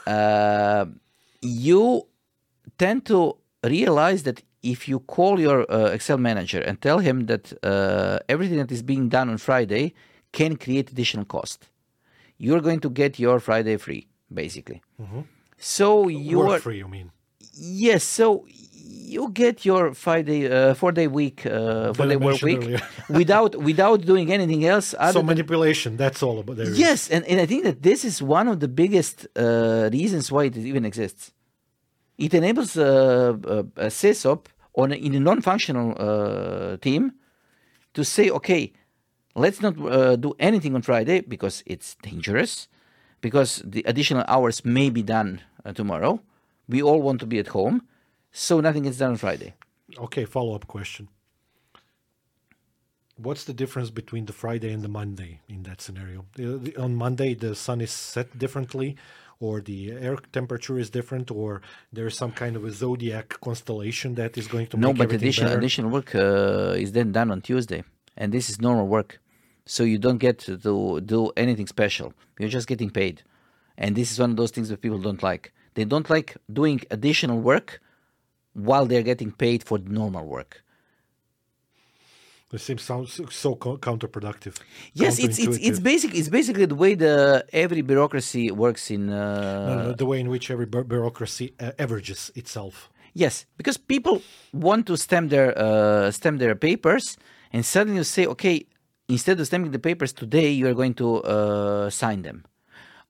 uh, 0.06 0.86
you 1.42 2.06
tend 2.78 3.04
to 3.06 3.36
realize 3.62 4.22
that 4.22 4.42
if 4.72 4.78
you 4.90 4.98
call 5.16 5.34
your 5.46 5.58
uh, 5.70 5.96
Excel 5.96 6.18
manager 6.30 6.60
and 6.68 6.74
tell 6.86 6.98
him 7.08 7.16
that 7.30 7.44
uh, 7.62 8.18
everything 8.34 8.58
that 8.62 8.70
is 8.76 8.82
being 8.92 9.04
done 9.16 9.26
on 9.32 9.38
Friday 9.38 9.84
can 10.38 10.52
create 10.64 10.86
additional 10.94 11.24
cost, 11.36 11.58
you're 12.44 12.60
going 12.68 12.80
to 12.86 12.90
get 12.90 13.12
your 13.18 13.36
Friday 13.48 13.76
free, 13.86 14.02
basically. 14.42 14.80
So 15.76 16.08
you 16.08 16.38
Work 16.38 16.50
are 16.50 16.60
free, 16.66 16.78
you 16.78 16.88
mean? 16.88 17.08
yes. 17.58 18.02
So 18.18 18.26
you 19.14 19.30
get 19.42 19.64
your 19.64 19.94
Friday 19.94 20.38
day, 20.48 20.70
uh, 20.70 20.74
four 20.80 20.92
day 20.92 21.06
week, 21.20 21.38
uh, 21.46 21.92
four 21.96 22.06
day 22.12 22.16
work 22.28 22.42
week 22.42 22.64
without 23.20 23.52
without 23.70 23.98
doing 24.12 24.26
anything 24.38 24.62
else. 24.74 24.94
Other 24.98 25.12
So 25.12 25.18
than 25.20 25.26
manipulation, 25.34 25.90
that's 25.96 26.20
all 26.26 26.36
about 26.42 26.56
there. 26.56 26.70
Yes, 26.86 27.00
and, 27.14 27.22
and 27.30 27.38
I 27.40 27.46
think 27.46 27.62
that 27.68 27.78
this 27.82 28.04
is 28.04 28.16
one 28.38 28.46
of 28.52 28.56
the 28.64 28.68
biggest 28.82 29.16
uh, 29.36 29.88
reasons 29.98 30.24
why 30.32 30.42
it 30.50 30.56
even 30.56 30.84
exists. 30.84 31.32
It 32.18 32.32
enables 32.40 32.76
uh, 32.76 33.36
a, 33.56 33.58
a 33.86 33.90
sysop 34.00 34.42
on 34.76 34.92
a, 34.92 34.94
in 34.94 35.14
a 35.14 35.20
non-functional 35.20 35.96
uh, 35.98 36.76
team 36.78 37.12
to 37.94 38.04
say, 38.04 38.30
okay, 38.30 38.72
let's 39.34 39.60
not 39.60 39.74
uh, 39.80 40.16
do 40.16 40.34
anything 40.38 40.74
on 40.74 40.82
Friday 40.82 41.20
because 41.20 41.62
it's 41.66 41.96
dangerous, 42.02 42.68
because 43.20 43.62
the 43.64 43.82
additional 43.86 44.24
hours 44.28 44.64
may 44.64 44.90
be 44.90 45.02
done 45.02 45.40
uh, 45.64 45.72
tomorrow. 45.72 46.20
We 46.68 46.82
all 46.82 47.00
want 47.00 47.20
to 47.20 47.26
be 47.26 47.38
at 47.38 47.48
home, 47.48 47.82
so 48.32 48.60
nothing 48.60 48.84
gets 48.84 48.98
done 48.98 49.12
on 49.12 49.16
Friday. 49.16 49.54
Okay, 49.98 50.24
follow 50.24 50.54
up 50.54 50.66
question. 50.66 51.08
What's 53.16 53.44
the 53.44 53.54
difference 53.54 53.88
between 53.88 54.26
the 54.26 54.34
Friday 54.34 54.70
and 54.72 54.82
the 54.82 54.88
Monday 54.88 55.40
in 55.48 55.62
that 55.62 55.80
scenario? 55.80 56.26
On 56.76 56.94
Monday, 56.94 57.32
the 57.32 57.54
sun 57.54 57.80
is 57.80 57.90
set 57.90 58.38
differently, 58.38 58.96
or 59.40 59.60
the 59.60 59.92
air 59.92 60.16
temperature 60.32 60.78
is 60.78 60.90
different, 60.90 61.30
or 61.30 61.60
there's 61.92 62.16
some 62.16 62.32
kind 62.32 62.56
of 62.56 62.64
a 62.64 62.70
zodiac 62.70 63.28
constellation 63.40 64.14
that 64.14 64.36
is 64.38 64.46
going 64.48 64.66
to 64.68 64.76
No, 64.76 64.88
make 64.88 64.98
but 64.98 65.12
additional 65.12 65.50
better? 65.50 65.58
additional 65.58 65.90
work 65.90 66.14
uh, 66.14 66.74
is 66.84 66.92
then 66.92 67.12
done 67.12 67.30
on 67.30 67.40
Tuesday, 67.42 67.84
and 68.16 68.32
this 68.32 68.48
is 68.50 68.60
normal 68.60 68.86
work, 68.88 69.20
so 69.64 69.82
you 69.84 69.98
don't 69.98 70.18
get 70.18 70.38
to 70.40 70.56
do, 70.56 71.00
do 71.00 71.30
anything 71.36 71.66
special. 71.66 72.12
You're 72.38 72.48
just 72.48 72.66
getting 72.68 72.90
paid, 72.90 73.22
and 73.76 73.94
this 73.96 74.10
is 74.12 74.18
one 74.18 74.30
of 74.30 74.36
those 74.36 74.50
things 74.50 74.68
that 74.70 74.80
people 74.80 74.98
don't 74.98 75.22
like. 75.22 75.52
They 75.74 75.84
don't 75.84 76.08
like 76.08 76.36
doing 76.52 76.80
additional 76.90 77.38
work 77.40 77.80
while 78.54 78.86
they're 78.86 79.02
getting 79.02 79.32
paid 79.32 79.62
for 79.62 79.76
the 79.78 79.90
normal 79.90 80.24
work. 80.24 80.64
It 82.52 82.60
seems 82.60 82.82
sounds 82.82 83.12
so- 83.12 83.26
so 83.30 83.56
counterproductive. 83.56 84.54
Yes, 84.94 85.18
it's 85.18 85.38
it's 85.38 85.38
it's 85.38 85.80
counterintuitive. 85.80 85.82
basic. 85.82 86.14
It's 86.14 86.28
basically 86.28 86.66
the 86.66 86.76
way 86.76 86.94
the 86.94 87.44
every 87.52 87.82
bureaucracy 87.82 88.50
works 88.52 88.90
in. 88.90 89.10
Uh, 89.10 89.66
No, 89.68 89.74
no, 89.82 89.92
the 89.92 90.06
way 90.06 90.20
in 90.20 90.28
which 90.28 90.50
every 90.50 90.66
bureaucracy 90.66 91.54
uh, 91.60 91.72
averages 91.78 92.30
itself. 92.36 92.88
Yes, 93.14 93.46
because 93.56 93.78
people 93.78 94.22
want 94.52 94.86
to 94.86 94.96
stamp 94.96 95.30
their 95.30 95.48
uh, 95.58 96.10
stamp 96.12 96.38
their 96.38 96.54
papers, 96.54 97.16
and 97.52 97.64
suddenly 97.64 97.98
you 97.98 98.04
say, 98.04 98.26
okay, 98.26 98.66
instead 99.08 99.40
of 99.40 99.46
stamping 99.46 99.72
the 99.72 99.80
papers 99.80 100.12
today, 100.12 100.50
you 100.50 100.68
are 100.68 100.74
going 100.74 100.94
to 100.94 101.22
uh, 101.24 101.90
sign 101.90 102.22
them. 102.22 102.44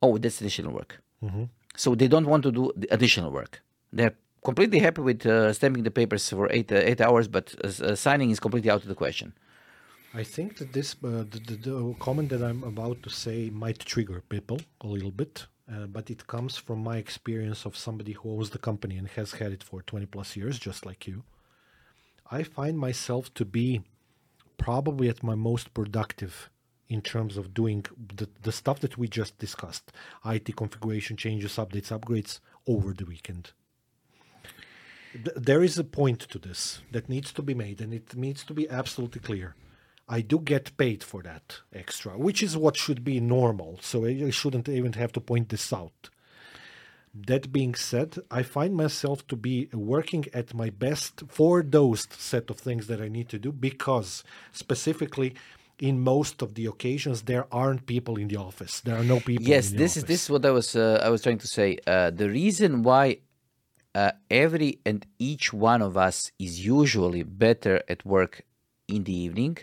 Oh, 0.01 0.17
that's 0.19 0.41
additional 0.41 0.73
work. 0.73 1.03
So 1.77 1.95
they 1.95 2.09
don't 2.09 2.27
want 2.27 2.43
to 2.45 2.53
do 2.53 2.73
the 2.75 2.87
additional 2.91 3.31
work. 3.31 3.61
They're 3.93 4.15
completely 4.51 4.81
happy 4.87 5.03
with 5.11 5.27
uh, 5.27 5.53
stamping 5.59 5.83
the 5.89 5.95
papers 6.01 6.25
for 6.37 6.47
eight 6.59 6.71
uh, 6.73 6.91
eight 6.91 7.01
hours, 7.07 7.27
but 7.37 7.47
uh, 7.49 7.69
uh, 7.69 7.95
signing 8.07 8.31
is 8.35 8.41
completely 8.47 8.71
out 8.75 8.83
of 8.85 8.89
the 8.93 9.01
question. 9.05 9.29
I 10.23 10.25
think 10.35 10.49
that 10.59 10.71
this 10.77 10.89
uh, 10.95 11.25
the, 11.33 11.41
the, 11.49 11.57
the 11.67 11.75
comment 12.07 12.29
that 12.33 12.43
I'm 12.49 12.63
about 12.75 12.99
to 13.07 13.11
say 13.25 13.39
might 13.65 13.81
trigger 13.93 14.19
people 14.35 14.59
a 14.87 14.89
little 14.95 15.15
bit, 15.23 15.35
but 15.97 16.05
it 16.15 16.21
comes 16.35 16.53
from 16.67 16.79
my 16.91 16.97
experience 17.05 17.61
of 17.69 17.73
somebody 17.87 18.13
who 18.19 18.27
owns 18.35 18.51
the 18.51 18.63
company 18.69 18.95
and 19.01 19.07
has 19.19 19.31
had 19.41 19.51
it 19.57 19.63
for 19.69 19.79
20 19.83 20.07
plus 20.15 20.29
years, 20.39 20.57
just 20.69 20.81
like 20.89 21.01
you. 21.11 21.19
I 22.39 22.41
find 22.59 22.75
myself 22.89 23.25
to 23.39 23.45
be 23.59 23.69
probably 24.67 25.07
at 25.15 25.23
my 25.31 25.37
most 25.51 25.67
productive 25.79 26.35
in 26.89 27.01
terms 27.13 27.37
of 27.41 27.45
doing 27.61 27.81
the, 28.19 28.29
the 28.47 28.53
stuff 28.61 28.79
that 28.85 28.95
we 29.01 29.07
just 29.21 29.33
discussed 29.47 29.87
IT 30.35 30.49
configuration 30.63 31.15
changes, 31.17 31.53
updates, 31.63 31.91
upgrades 31.97 32.33
over 32.67 32.91
the 32.95 33.07
weekend. 33.13 33.45
Th- 35.25 35.37
there 35.37 35.63
is 35.63 35.79
a 35.79 35.85
point 35.85 36.21
to 36.21 36.39
this 36.39 36.81
that 36.93 37.09
needs 37.09 37.33
to 37.33 37.43
be 37.43 37.55
made, 37.55 37.81
and 37.81 37.93
it 37.93 38.17
needs 38.17 38.45
to 38.45 38.55
be 38.55 38.69
absolutely 38.69 39.21
clear. 39.21 39.55
I 40.09 40.21
do 40.21 40.39
get 40.39 40.77
paid 40.77 41.03
for 41.03 41.23
that 41.23 41.61
extra, 41.73 42.13
which 42.17 42.43
is 42.43 42.57
what 42.57 42.77
should 42.77 43.03
be 43.03 43.19
normal. 43.21 43.79
So 43.83 44.05
I 44.05 44.31
shouldn't 44.31 44.69
even 44.69 44.93
have 44.93 45.13
to 45.13 45.21
point 45.21 45.49
this 45.49 45.73
out. 45.73 46.11
That 47.13 47.51
being 47.51 47.75
said, 47.75 48.19
I 48.31 48.43
find 48.43 48.77
myself 48.77 49.27
to 49.29 49.37
be 49.37 49.69
working 49.73 50.27
at 50.35 50.55
my 50.55 50.71
best 50.71 51.23
for 51.29 51.63
those 51.63 52.07
set 52.11 52.51
of 52.51 52.59
things 52.59 52.87
that 52.89 53.01
I 53.01 53.09
need 53.09 53.29
to 53.31 53.39
do 53.39 53.53
because 53.53 54.23
specifically 54.53 55.35
in 55.79 56.01
most 56.01 56.43
of 56.43 56.55
the 56.55 56.67
occasions 56.67 57.23
there 57.23 57.47
aren't 57.53 57.87
people 57.87 58.17
in 58.17 58.29
the 58.29 58.37
office. 58.37 58.81
There 58.81 58.97
are 58.97 59.05
no 59.05 59.21
people. 59.21 59.47
Yes, 59.47 59.71
this 59.71 59.97
is 59.97 60.05
this 60.05 60.25
is 60.25 60.31
what 60.31 60.45
I 60.45 60.51
was 60.51 60.77
uh, 60.77 61.01
I 61.03 61.09
was 61.09 61.23
trying 61.23 61.39
to 61.39 61.47
say. 61.47 61.79
Uh, 61.87 62.11
the 62.11 62.29
reason 62.29 62.83
why 62.83 63.19
uh, 63.99 64.11
every 64.45 64.71
and 64.89 65.01
each 65.31 65.47
one 65.71 65.81
of 65.89 65.93
us 66.09 66.17
is 66.47 66.53
usually 66.81 67.23
better 67.47 67.77
at 67.93 68.01
work 68.15 68.33
in 68.95 69.01
the 69.09 69.17
evening, 69.27 69.55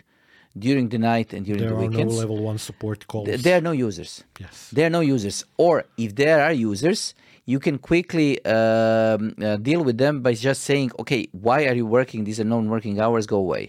during 0.66 0.86
the 0.94 1.00
night, 1.12 1.28
and 1.34 1.42
during 1.48 1.62
There 1.64 1.76
the 1.76 2.00
are 2.00 2.04
no 2.12 2.18
level 2.24 2.38
one 2.50 2.58
support 2.68 2.98
calls. 3.10 3.26
th- 3.28 3.42
there 3.46 3.56
are 3.58 3.64
no 3.70 3.74
users. 3.88 4.10
yes. 4.44 4.54
There 4.76 4.86
are 4.88 4.94
no 5.00 5.04
users, 5.16 5.36
or 5.66 5.74
if 6.04 6.10
there 6.22 6.38
are 6.46 6.54
users, 6.70 7.00
you 7.52 7.58
can 7.66 7.76
quickly 7.90 8.30
um, 8.56 9.20
uh, 9.42 9.56
deal 9.68 9.82
with 9.88 9.96
them 10.04 10.14
by 10.26 10.32
just 10.48 10.60
saying, 10.70 10.88
"Okay, 11.02 11.22
why 11.46 11.58
are 11.68 11.76
you 11.80 11.86
working? 11.98 12.20
These 12.28 12.38
are 12.42 12.48
non-working 12.56 12.96
hours. 13.04 13.24
Go 13.36 13.38
away." 13.48 13.64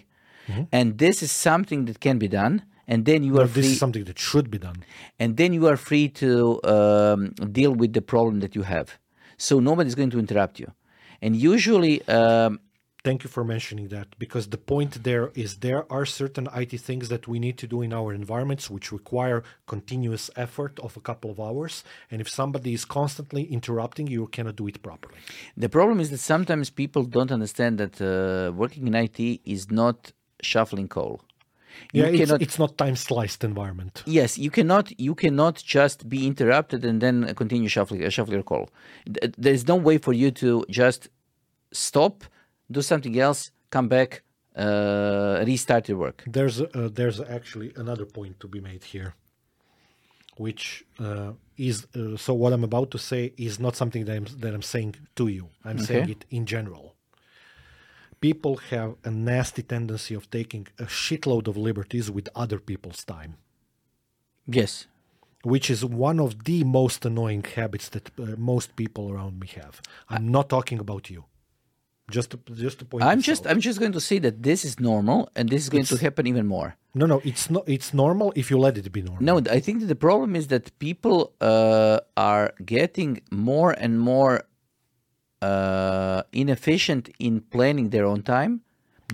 And 0.78 0.88
this 1.06 1.16
is 1.26 1.32
something 1.50 1.82
that 1.88 1.98
can 2.08 2.18
be 2.26 2.30
done, 2.42 2.56
and 2.92 3.00
then 3.10 3.20
you 3.28 3.34
are 3.42 3.46
But 3.48 3.54
this 3.58 3.66
free 3.66 3.74
is 3.76 3.80
something 3.86 4.06
that 4.10 4.20
should 4.28 4.48
be 4.56 4.60
done. 4.68 4.78
and 5.22 5.30
then 5.40 5.50
you 5.58 5.64
are 5.72 5.78
free 5.90 6.08
to 6.24 6.30
um, 6.76 7.20
deal 7.60 7.74
with 7.82 7.92
the 7.98 8.04
problem 8.14 8.36
that 8.44 8.54
you 8.58 8.64
have. 8.76 8.88
So 9.38 9.60
nobody's 9.60 9.96
going 9.96 10.12
to 10.12 10.20
interrupt 10.20 10.60
you. 10.60 10.72
And 11.22 11.36
usually, 11.36 12.08
um, 12.08 12.60
Thank 13.06 13.24
you 13.24 13.30
for 13.30 13.44
mentioning 13.44 13.90
that 13.90 14.08
because 14.18 14.48
the 14.48 14.58
point 14.58 15.04
there 15.04 15.30
is 15.36 15.58
there 15.58 15.84
are 15.96 16.08
certain 16.08 16.48
IT 16.62 16.74
things 16.82 17.08
that 17.10 17.28
we 17.28 17.38
need 17.38 17.56
to 17.60 17.68
do 17.68 17.84
in 17.84 17.94
our 17.94 18.12
environments 18.12 18.68
which 18.68 18.92
require 18.92 19.44
continuous 19.68 20.32
effort 20.36 20.80
of 20.80 20.98
a 20.98 21.02
couple 21.02 21.30
of 21.30 21.40
hours. 21.40 21.84
And 22.10 22.20
if 22.20 22.28
somebody 22.28 22.74
is 22.74 22.84
constantly 22.84 23.44
interrupting, 23.44 24.08
you 24.08 24.26
cannot 24.36 24.56
do 24.56 24.66
it 24.72 24.82
properly. 24.82 25.20
the 25.56 25.70
problem 25.70 26.00
is 26.00 26.10
that 26.10 26.22
sometimes 26.34 26.72
people 26.72 27.04
don't 27.04 27.32
understand 27.32 27.78
that 27.78 27.96
uh, 28.02 28.52
working 28.62 28.88
in 28.88 28.96
IT 28.96 29.20
is 29.56 29.70
not 29.70 30.12
shuffling 30.42 30.88
coal. 30.88 31.22
You 31.94 32.04
Yeah, 32.04 32.10
it's, 32.10 32.20
cannot. 32.20 32.42
it's 32.42 32.60
not 32.60 32.78
time 32.78 32.96
sliced 32.96 33.44
environment. 33.44 34.04
Yes, 34.06 34.38
you 34.38 34.52
cannot. 34.52 34.98
You 35.00 35.16
cannot 35.16 35.56
just 35.64 36.08
be 36.10 36.26
interrupted 36.28 36.84
and 36.86 37.02
then 37.02 37.34
continue 37.36 37.70
shuffling, 37.70 38.04
uh, 38.04 38.10
shuffle 38.10 38.34
your 38.34 38.44
call. 38.44 38.70
There's 39.38 39.68
no 39.68 39.76
way 39.76 39.98
for 39.98 40.14
you 40.14 40.32
to 40.32 40.66
just 40.70 41.10
stop, 41.72 42.24
do 42.72 42.82
something 42.82 43.18
else, 43.20 43.52
come 43.70 43.88
back, 43.88 44.24
uh, 44.56 45.44
restart 45.46 45.90
your 45.90 45.98
work. 45.98 46.24
There's 46.28 46.62
uh, 46.62 46.90
there's 46.94 47.20
actually 47.20 47.74
another 47.76 48.06
point 48.06 48.40
to 48.40 48.48
be 48.48 48.60
made 48.62 48.84
here, 48.84 49.14
which 50.38 50.86
uh, 51.00 51.34
is 51.58 51.88
uh, 51.96 52.18
so 52.18 52.34
what 52.34 52.54
I'm 52.54 52.64
about 52.64 52.92
to 52.92 52.98
say 52.98 53.34
is 53.38 53.60
not 53.60 53.76
something 53.76 54.06
that 54.06 54.16
I'm 54.16 54.26
that 54.40 54.54
I'm 54.54 54.62
saying 54.62 54.96
to 55.16 55.28
you. 55.28 55.50
I'm 55.64 55.80
saying 55.80 56.10
it 56.10 56.26
in 56.30 56.46
general. 56.46 56.95
People 58.30 58.56
have 58.74 58.92
a 59.10 59.12
nasty 59.12 59.64
tendency 59.76 60.14
of 60.20 60.24
taking 60.40 60.64
a 60.86 60.88
shitload 61.04 61.44
of 61.52 61.56
liberties 61.70 62.08
with 62.18 62.28
other 62.44 62.60
people's 62.70 63.02
time, 63.16 63.32
Yes, 64.60 64.72
which 65.54 65.68
is 65.76 65.80
one 66.08 66.20
of 66.26 66.32
the 66.50 66.60
most 66.80 67.00
annoying 67.06 67.44
habits 67.60 67.88
that 67.90 68.06
uh, 68.20 68.24
most 68.54 68.68
people 68.82 69.04
around 69.12 69.34
me 69.42 69.48
have. 69.62 69.76
I'm 70.14 70.28
not 70.38 70.46
talking 70.56 70.80
about 70.86 71.04
you. 71.14 71.22
Just 72.16 72.30
to, 72.32 72.38
just 72.66 72.78
to 72.80 72.86
point. 72.86 73.04
I'm 73.04 73.22
just 73.22 73.42
out. 73.46 73.52
I'm 73.52 73.62
just 73.70 73.80
going 73.80 73.96
to 74.00 74.04
say 74.10 74.18
that 74.26 74.36
this 74.50 74.60
is 74.70 74.74
normal 74.80 75.20
and 75.36 75.50
this 75.50 75.62
is 75.64 75.70
going 75.70 75.86
to 75.94 75.98
happen 75.98 76.24
even 76.32 76.46
more. 76.56 76.70
no 77.02 77.06
no. 77.14 77.18
It's 77.32 77.46
not. 77.56 77.64
It's 77.76 77.90
normal 78.04 78.28
if 78.36 78.46
you 78.52 78.58
let 78.66 78.74
it 78.78 78.88
be 78.98 79.02
normal. 79.10 79.24
No, 79.30 79.36
I 79.58 79.60
think 79.66 79.76
that 79.82 79.90
the 79.96 80.02
problem 80.10 80.32
is 80.36 80.46
that 80.54 80.66
people 80.88 81.18
uh, 81.42 82.00
are 82.32 82.48
getting 82.76 83.12
more 83.50 83.72
and 83.84 83.94
more 84.12 84.34
uh, 85.48 86.22
inefficient 86.44 87.04
in 87.28 87.34
planning 87.54 87.88
their 87.96 88.06
own 88.12 88.22
time 88.38 88.54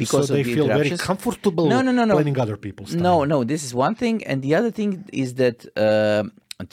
because 0.03 0.27
so 0.27 0.33
of 0.33 0.37
they 0.37 0.43
the 0.47 0.53
feel 0.55 0.67
very 0.79 0.91
comfortable 1.09 1.65
No, 1.73 1.79
no, 1.87 1.91
no, 1.99 2.03
no. 2.09 2.15
planning 2.19 2.39
other 2.45 2.57
people's 2.65 2.91
time. 2.93 3.03
No, 3.09 3.15
no. 3.33 3.37
This 3.53 3.61
is 3.67 3.71
one 3.87 3.95
thing, 4.03 4.15
and 4.29 4.37
the 4.47 4.53
other 4.59 4.71
thing 4.79 4.91
is 5.23 5.29
that 5.41 5.57
uh, 5.77 6.23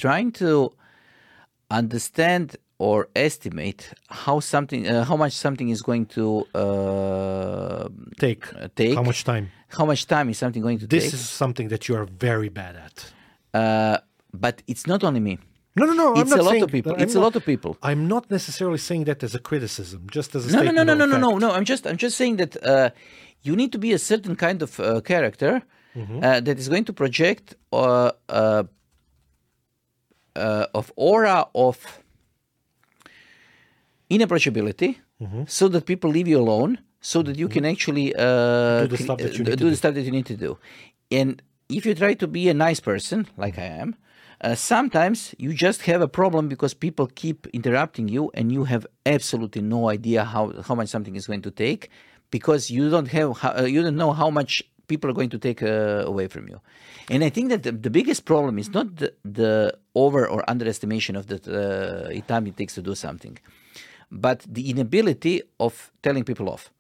trying 0.05 0.31
to 0.43 0.51
understand 1.71 2.57
or 2.79 3.09
estimate 3.17 3.83
how 4.25 4.37
something, 4.41 4.87
uh, 4.87 5.05
how 5.11 5.17
much 5.25 5.33
something 5.33 5.69
is 5.69 5.81
going 5.83 6.07
to 6.07 6.25
uh, 6.55 7.89
take 8.19 8.45
uh, 8.55 8.69
take. 8.81 8.95
how 8.95 9.03
much 9.03 9.25
time. 9.25 9.45
how 9.79 9.85
much 9.93 10.03
time 10.07 10.27
is 10.33 10.39
something 10.39 10.63
going 10.63 10.79
to 10.79 10.87
This 10.87 11.05
take. 11.05 11.13
This 11.13 11.21
is 11.21 11.29
something 11.43 11.69
that 11.73 11.83
you 11.89 11.95
are 11.97 12.07
very 12.29 12.49
bad 12.61 12.75
at. 12.87 12.97
uh, 13.61 13.99
but 14.45 14.63
it's 14.67 14.87
not 14.87 15.03
only 15.05 15.21
me. 15.21 15.39
No, 15.81 15.85
no, 15.87 15.95
no. 16.03 16.07
I'm 16.21 16.29
not 16.29 16.39
a 16.39 16.43
lot 16.43 16.51
saying, 16.53 16.63
of 16.65 16.71
people. 16.77 16.93
It's 17.05 17.15
a 17.15 17.21
lot 17.27 17.35
of 17.37 17.45
people. 17.45 17.73
I'm 17.83 18.03
not 18.15 18.31
necessarily 18.31 18.79
saying 18.89 19.05
that 19.05 19.23
as 19.23 19.35
a 19.35 19.43
criticism, 19.51 20.01
just 20.11 20.35
as 20.35 20.43
a 20.47 20.49
No, 20.53 20.59
no, 20.59 20.59
statement. 20.65 20.87
no, 20.89 20.95
no, 20.95 21.05
no, 21.07 21.17
no, 21.17 21.31
no, 21.31 21.39
no. 21.45 21.51
I'm 21.57 21.65
just, 21.73 21.87
I'm 21.87 21.97
just 21.97 22.17
saying 22.17 22.37
that 22.43 22.53
uh, 22.65 22.91
you 23.43 23.55
need 23.57 23.71
to 23.73 23.79
be 23.79 23.93
a 23.93 23.99
certain 23.99 24.35
kind 24.37 24.63
of 24.63 24.71
uh, 24.81 25.01
character 25.13 25.63
Mm-hmm. 25.97 26.23
uh, 26.23 26.41
that 26.47 26.57
is 26.63 26.69
going 26.69 26.85
to 26.85 26.93
project 26.93 27.47
uh, 27.73 28.13
uh, 28.29 28.63
uh, 30.37 30.67
of 30.79 30.93
aura 30.97 31.47
of 31.55 31.77
inapproachability, 34.11 34.97
Mm-hmm. 35.21 35.43
so 35.49 35.67
that 35.67 35.85
people 35.85 36.09
leave 36.11 36.29
you 36.29 36.39
alone, 36.39 36.79
so 37.01 37.23
that 37.23 37.37
you 37.37 37.49
can 37.49 37.65
actually 37.65 38.15
uh, 38.15 38.83
Do 38.83 38.89
the 38.97 38.99
stuff 39.03 39.19
that 39.19 39.33
you 39.37 39.43
need 39.45 39.51
to 39.51 39.57
do 39.57 39.69
the 39.71 39.75
stuff 39.77 39.95
that 39.95 40.03
you 40.03 40.13
need 40.13 40.27
to 40.27 40.37
do. 40.37 40.59
And 41.11 41.43
if 41.69 41.85
you 41.85 41.93
try 41.97 42.15
to 42.15 42.29
be 42.29 42.49
a 42.49 42.55
nice 42.55 42.79
person, 42.79 43.27
like 43.37 43.59
I 43.59 43.65
am, 43.65 43.97
uh, 44.41 44.55
sometimes 44.55 45.35
you 45.39 45.53
just 45.53 45.83
have 45.83 46.01
a 46.01 46.09
problem 46.09 46.49
because 46.49 46.75
people 46.75 47.07
keep 47.15 47.47
interrupting 47.49 48.09
you, 48.09 48.31
and 48.35 48.53
you 48.53 48.65
have 48.65 48.87
absolutely 49.05 49.63
no 49.63 49.89
idea 49.89 50.25
how, 50.25 50.53
how 50.63 50.75
much 50.75 50.89
something 50.89 51.17
is 51.17 51.27
going 51.27 51.43
to 51.43 51.51
take, 51.51 51.91
because 52.31 52.71
you 52.71 52.91
don't 52.91 53.09
have 53.09 53.45
uh, 53.45 53.65
you 53.65 53.83
don't 53.83 53.97
know 53.97 54.13
how 54.13 54.31
much 54.31 54.63
people 54.87 55.11
are 55.11 55.15
going 55.15 55.31
to 55.31 55.39
take 55.39 55.63
uh, 55.63 56.05
away 56.07 56.27
from 56.29 56.49
you. 56.49 56.61
And 57.11 57.23
I 57.23 57.31
think 57.31 57.51
that 57.51 57.63
the, 57.63 57.73
the 57.73 57.91
biggest 57.91 58.25
problem 58.25 58.59
is 58.59 58.71
not 58.71 58.97
the, 58.97 59.13
the 59.25 59.77
over 59.95 60.27
or 60.27 60.49
underestimation 60.49 61.15
of 61.17 61.27
the 61.27 61.39
time 62.27 62.47
it 62.47 62.57
takes 62.57 62.75
to 62.75 62.83
do 62.83 62.95
something, 62.95 63.39
but 64.11 64.45
the 64.49 64.71
inability 64.71 65.43
of 65.61 65.91
telling 66.03 66.25
people 66.25 66.49
off. 66.49 66.71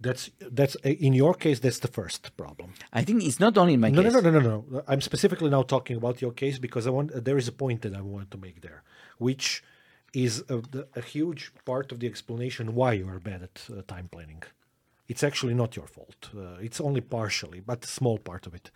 That's 0.00 0.30
that's 0.40 0.76
in 0.84 1.12
your 1.12 1.34
case. 1.34 1.60
That's 1.60 1.78
the 1.80 1.88
first 1.88 2.34
problem. 2.36 2.72
I 2.92 3.02
think 3.04 3.22
it's 3.22 3.38
not 3.38 3.58
only 3.58 3.74
in 3.74 3.80
my 3.80 3.90
No, 3.90 4.02
case. 4.02 4.12
no, 4.14 4.20
no, 4.20 4.30
no, 4.30 4.40
no, 4.40 4.64
no. 4.70 4.82
I'm 4.88 5.00
specifically 5.02 5.50
now 5.50 5.62
talking 5.62 5.96
about 5.96 6.22
your 6.22 6.32
case 6.32 6.58
because 6.58 6.86
I 6.86 6.90
want. 6.90 7.24
There 7.24 7.36
is 7.38 7.48
a 7.48 7.52
point 7.52 7.82
that 7.82 7.94
I 7.94 8.00
want 8.00 8.30
to 8.30 8.38
make 8.38 8.62
there, 8.62 8.82
which 9.18 9.62
is 10.14 10.42
a, 10.48 10.62
a 10.96 11.02
huge 11.02 11.52
part 11.64 11.92
of 11.92 12.00
the 12.00 12.06
explanation 12.06 12.74
why 12.74 12.94
you 12.94 13.06
are 13.08 13.20
bad 13.20 13.42
at 13.42 13.56
uh, 13.70 13.82
time 13.86 14.08
planning. 14.08 14.42
It's 15.06 15.22
actually 15.22 15.54
not 15.54 15.76
your 15.76 15.86
fault. 15.86 16.30
Uh, 16.34 16.56
it's 16.66 16.80
only 16.80 17.00
partially, 17.02 17.60
but 17.60 17.84
a 17.84 17.88
small 17.88 18.18
part 18.18 18.46
of 18.46 18.54
it. 18.54 18.70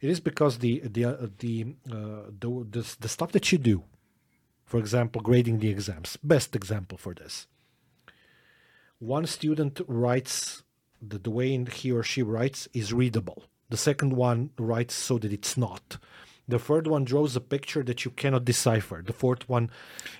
It 0.00 0.08
is 0.10 0.20
because 0.20 0.58
the 0.58 0.80
the 0.84 1.04
uh, 1.04 1.26
the, 1.38 1.66
uh, 1.90 2.30
the 2.40 2.48
the 2.70 2.96
the 3.00 3.08
stuff 3.08 3.32
that 3.32 3.50
you 3.50 3.58
do, 3.58 3.82
for 4.64 4.78
example, 4.78 5.20
grading 5.20 5.58
the 5.58 5.68
exams. 5.70 6.16
Best 6.22 6.54
example 6.54 6.96
for 6.98 7.12
this. 7.14 7.48
One 8.98 9.26
student 9.26 9.80
writes 9.86 10.62
the, 11.00 11.18
the 11.18 11.30
way 11.30 11.52
in 11.52 11.66
he 11.66 11.92
or 11.92 12.02
she 12.02 12.22
writes 12.22 12.68
is 12.72 12.92
readable. 12.92 13.44
The 13.70 13.76
second 13.76 14.14
one 14.14 14.50
writes 14.58 14.94
so 14.94 15.18
that 15.18 15.32
it's 15.32 15.56
not. 15.56 15.98
The 16.46 16.58
third 16.58 16.86
one 16.86 17.04
draws 17.04 17.34
a 17.36 17.40
picture 17.40 17.82
that 17.84 18.04
you 18.04 18.10
cannot 18.10 18.44
decipher. 18.44 19.02
The 19.04 19.14
fourth 19.14 19.48
one 19.48 19.70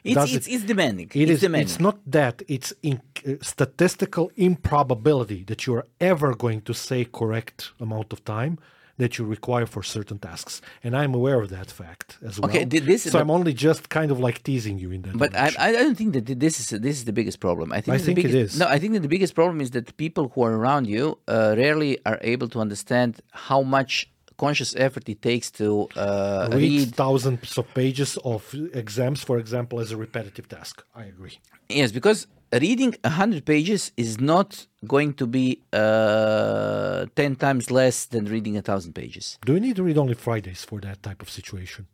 It's, 0.03 0.33
it's, 0.33 0.47
it. 0.47 0.53
it's 0.55 0.65
demanding. 0.65 1.11
It 1.15 1.23
it's 1.25 1.33
is. 1.33 1.41
demanding. 1.41 1.67
It's 1.69 1.81
not 1.81 1.99
that. 2.07 2.43
It's 2.49 2.73
in, 2.83 3.03
uh, 3.29 3.33
statistical 3.43 4.31
improbability 4.37 5.45
that 5.45 5.67
you 5.67 5.75
are 5.75 5.87
ever 6.01 6.35
going 6.35 6.63
to 6.63 6.73
say 6.73 7.05
correct 7.05 7.73
amount 7.79 8.13
of 8.15 8.25
time 8.25 8.59
that 8.97 9.19
you 9.19 9.25
require 9.37 9.67
for 9.67 9.83
certain 9.83 10.19
tasks, 10.19 10.61
and 10.85 10.97
I'm 10.97 11.15
aware 11.15 11.39
of 11.43 11.49
that 11.51 11.71
fact 11.71 12.19
as 12.29 12.39
well. 12.39 12.49
Okay, 12.51 12.65
thi- 12.65 12.79
this- 12.91 13.03
so 13.05 13.13
but- 13.13 13.21
I'm 13.23 13.31
only 13.39 13.53
just 13.53 13.89
kind 13.89 14.11
of 14.11 14.19
like 14.27 14.43
teasing 14.43 14.79
you 14.79 14.91
in 14.97 15.03
that. 15.03 15.19
But 15.19 15.35
I. 15.37 15.49
I 15.67 15.73
don't 15.73 15.97
think 16.01 16.13
that 16.17 16.27
this 16.45 16.55
is 16.61 16.67
this 16.87 16.97
is 17.01 17.05
the 17.05 17.13
biggest 17.21 17.39
problem. 17.41 17.73
I 17.73 17.81
think, 17.81 17.95
I 17.97 17.99
think 17.99 18.17
the 18.17 18.23
biggest, 18.23 18.55
is. 18.55 18.61
No, 18.61 18.67
I 18.77 18.79
think 18.81 18.93
that 18.95 19.03
the 19.09 19.13
biggest 19.17 19.35
problem 19.35 19.61
is 19.61 19.71
that 19.77 19.97
people 19.97 20.25
who 20.33 20.41
are 20.49 20.55
around 20.61 20.85
you 20.87 21.05
uh, 21.29 21.55
rarely 21.65 21.93
are 22.11 22.19
able 22.35 22.49
to 22.55 22.59
understand 22.67 23.11
how 23.49 23.63
much 23.63 23.93
conscious 24.37 24.75
effort 24.77 25.09
it 25.09 25.21
takes 25.23 25.51
to 25.61 25.89
uh, 25.97 26.49
read, 26.53 26.61
read. 26.61 26.95
thousands 26.95 27.57
of 27.61 27.65
pages 27.75 28.11
of 28.25 28.43
exams, 28.73 29.23
for 29.23 29.39
example, 29.39 29.77
as 29.81 29.91
a 29.93 29.97
repetitive 29.97 30.49
task. 30.49 30.85
I 30.95 31.05
agree. 31.05 31.39
Yes, 31.69 31.93
because 31.93 32.27
reading 32.53 32.95
hundred 33.05 33.45
pages 33.45 33.93
is 33.97 34.21
not 34.21 34.67
going 34.87 35.15
to 35.15 35.27
be 35.27 35.63
uh, 35.73 37.07
ten 37.17 37.37
times 37.37 37.71
less 37.71 38.07
than 38.07 38.27
reading 38.27 38.57
a 38.57 38.63
thousand 38.63 38.95
pages. 38.95 39.39
Do 39.45 39.55
you 39.55 39.61
need 39.61 39.77
to 39.77 39.83
read 39.83 39.99
only 39.99 40.15
Fridays 40.15 40.65
for 40.65 40.81
that 40.81 41.03
type 41.03 41.23
of 41.23 41.31
situation? 41.31 41.87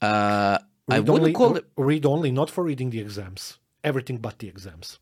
Uh, 0.00 0.58
I 0.88 1.00
wouldn't 1.00 1.18
only, 1.18 1.32
call 1.32 1.56
it. 1.56 1.64
read 1.76 2.04
only, 2.04 2.30
not 2.30 2.50
for 2.50 2.64
reading 2.64 2.90
the 2.90 3.00
exams. 3.00 3.58
Everything 3.82 4.18
but 4.18 4.38
the 4.38 4.48
exams. 4.48 4.98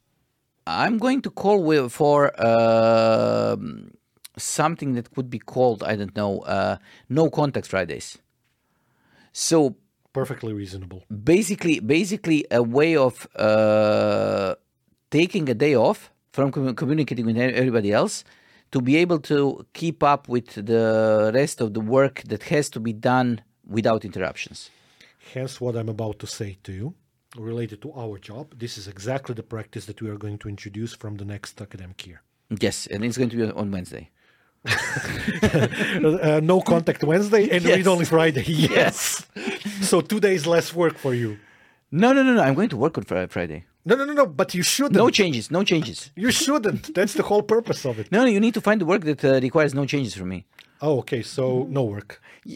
I'm 0.66 0.98
going 0.98 1.22
to 1.22 1.30
call 1.30 1.88
for 1.88 2.32
um 2.44 3.90
something 4.36 4.94
that 4.94 5.12
could 5.14 5.28
be 5.28 5.38
called 5.38 5.82
I 5.82 5.96
don't 5.96 6.16
know 6.16 6.40
uh, 6.40 6.76
no 7.08 7.30
contact 7.30 7.66
Fridays. 7.66 8.18
So 9.32 9.76
Perfectly 10.12 10.52
reasonable. 10.52 11.04
basically, 11.24 11.80
basically 11.80 12.44
a 12.50 12.62
way 12.62 12.96
of 12.96 13.26
uh, 13.36 14.54
taking 15.10 15.48
a 15.48 15.54
day 15.54 15.74
off 15.74 16.10
from 16.32 16.52
commu- 16.52 16.76
communicating 16.76 17.26
with 17.26 17.36
everybody 17.38 17.92
else 17.92 18.24
to 18.72 18.80
be 18.80 18.96
able 18.96 19.18
to 19.20 19.66
keep 19.74 20.02
up 20.02 20.28
with 20.28 20.48
the 20.54 21.30
rest 21.34 21.60
of 21.60 21.74
the 21.74 21.80
work 21.80 22.22
that 22.26 22.42
has 22.44 22.70
to 22.70 22.80
be 22.80 22.92
done 22.92 23.40
without 23.66 24.04
interruptions. 24.04 24.70
Hence, 25.34 25.60
what 25.60 25.76
I'm 25.76 25.88
about 25.88 26.18
to 26.20 26.26
say 26.26 26.58
to 26.64 26.72
you 26.72 26.94
related 27.36 27.80
to 27.82 27.92
our 27.94 28.18
job. 28.18 28.58
This 28.58 28.76
is 28.76 28.88
exactly 28.88 29.34
the 29.34 29.42
practice 29.42 29.86
that 29.86 30.02
we 30.02 30.10
are 30.10 30.18
going 30.18 30.38
to 30.38 30.48
introduce 30.48 30.92
from 30.94 31.16
the 31.16 31.24
next 31.24 31.60
academic 31.60 32.06
year. 32.06 32.22
Yes, 32.60 32.86
and 32.86 33.04
it's 33.04 33.16
going 33.16 33.30
to 33.30 33.36
be 33.36 33.50
on 33.50 33.70
Wednesday. 33.70 34.10
uh, 36.22 36.40
no 36.42 36.60
contact 36.60 37.02
Wednesday 37.04 37.48
and 37.50 37.64
read 37.64 37.78
Yes. 37.78 37.86
only 37.86 38.04
Friday. 38.04 38.44
Yes. 38.46 39.26
so 39.80 40.00
two 40.00 40.20
days 40.20 40.46
less 40.46 40.72
work 40.74 40.96
for 40.98 41.14
you. 41.14 41.38
No, 41.90 42.12
no, 42.12 42.22
no, 42.22 42.34
no. 42.34 42.42
I'm 42.42 42.54
going 42.54 42.68
to 42.70 42.76
work 42.76 42.96
on 42.98 43.04
Fri- 43.04 43.26
Friday. 43.26 43.64
No, 43.84 43.96
no, 43.96 44.04
no, 44.04 44.12
no. 44.12 44.26
But 44.26 44.54
you 44.54 44.62
shouldn't. 44.62 44.94
No 44.96 45.10
changes. 45.10 45.50
No 45.50 45.62
changes. 45.64 46.10
you 46.16 46.30
shouldn't. 46.30 46.94
That's 46.94 47.14
the 47.14 47.22
whole 47.24 47.42
purpose 47.42 47.84
of 47.84 47.98
it. 47.98 48.10
No, 48.12 48.20
no. 48.20 48.26
You 48.30 48.40
need 48.40 48.54
to 48.54 48.60
find 48.60 48.80
the 48.80 48.86
work 48.86 49.02
that 49.04 49.24
uh, 49.24 49.40
requires 49.40 49.74
no 49.74 49.84
changes 49.84 50.14
from 50.14 50.28
me. 50.28 50.46
Oh, 50.80 50.98
okay. 51.00 51.22
So 51.22 51.66
no 51.68 51.82
work. 51.84 52.20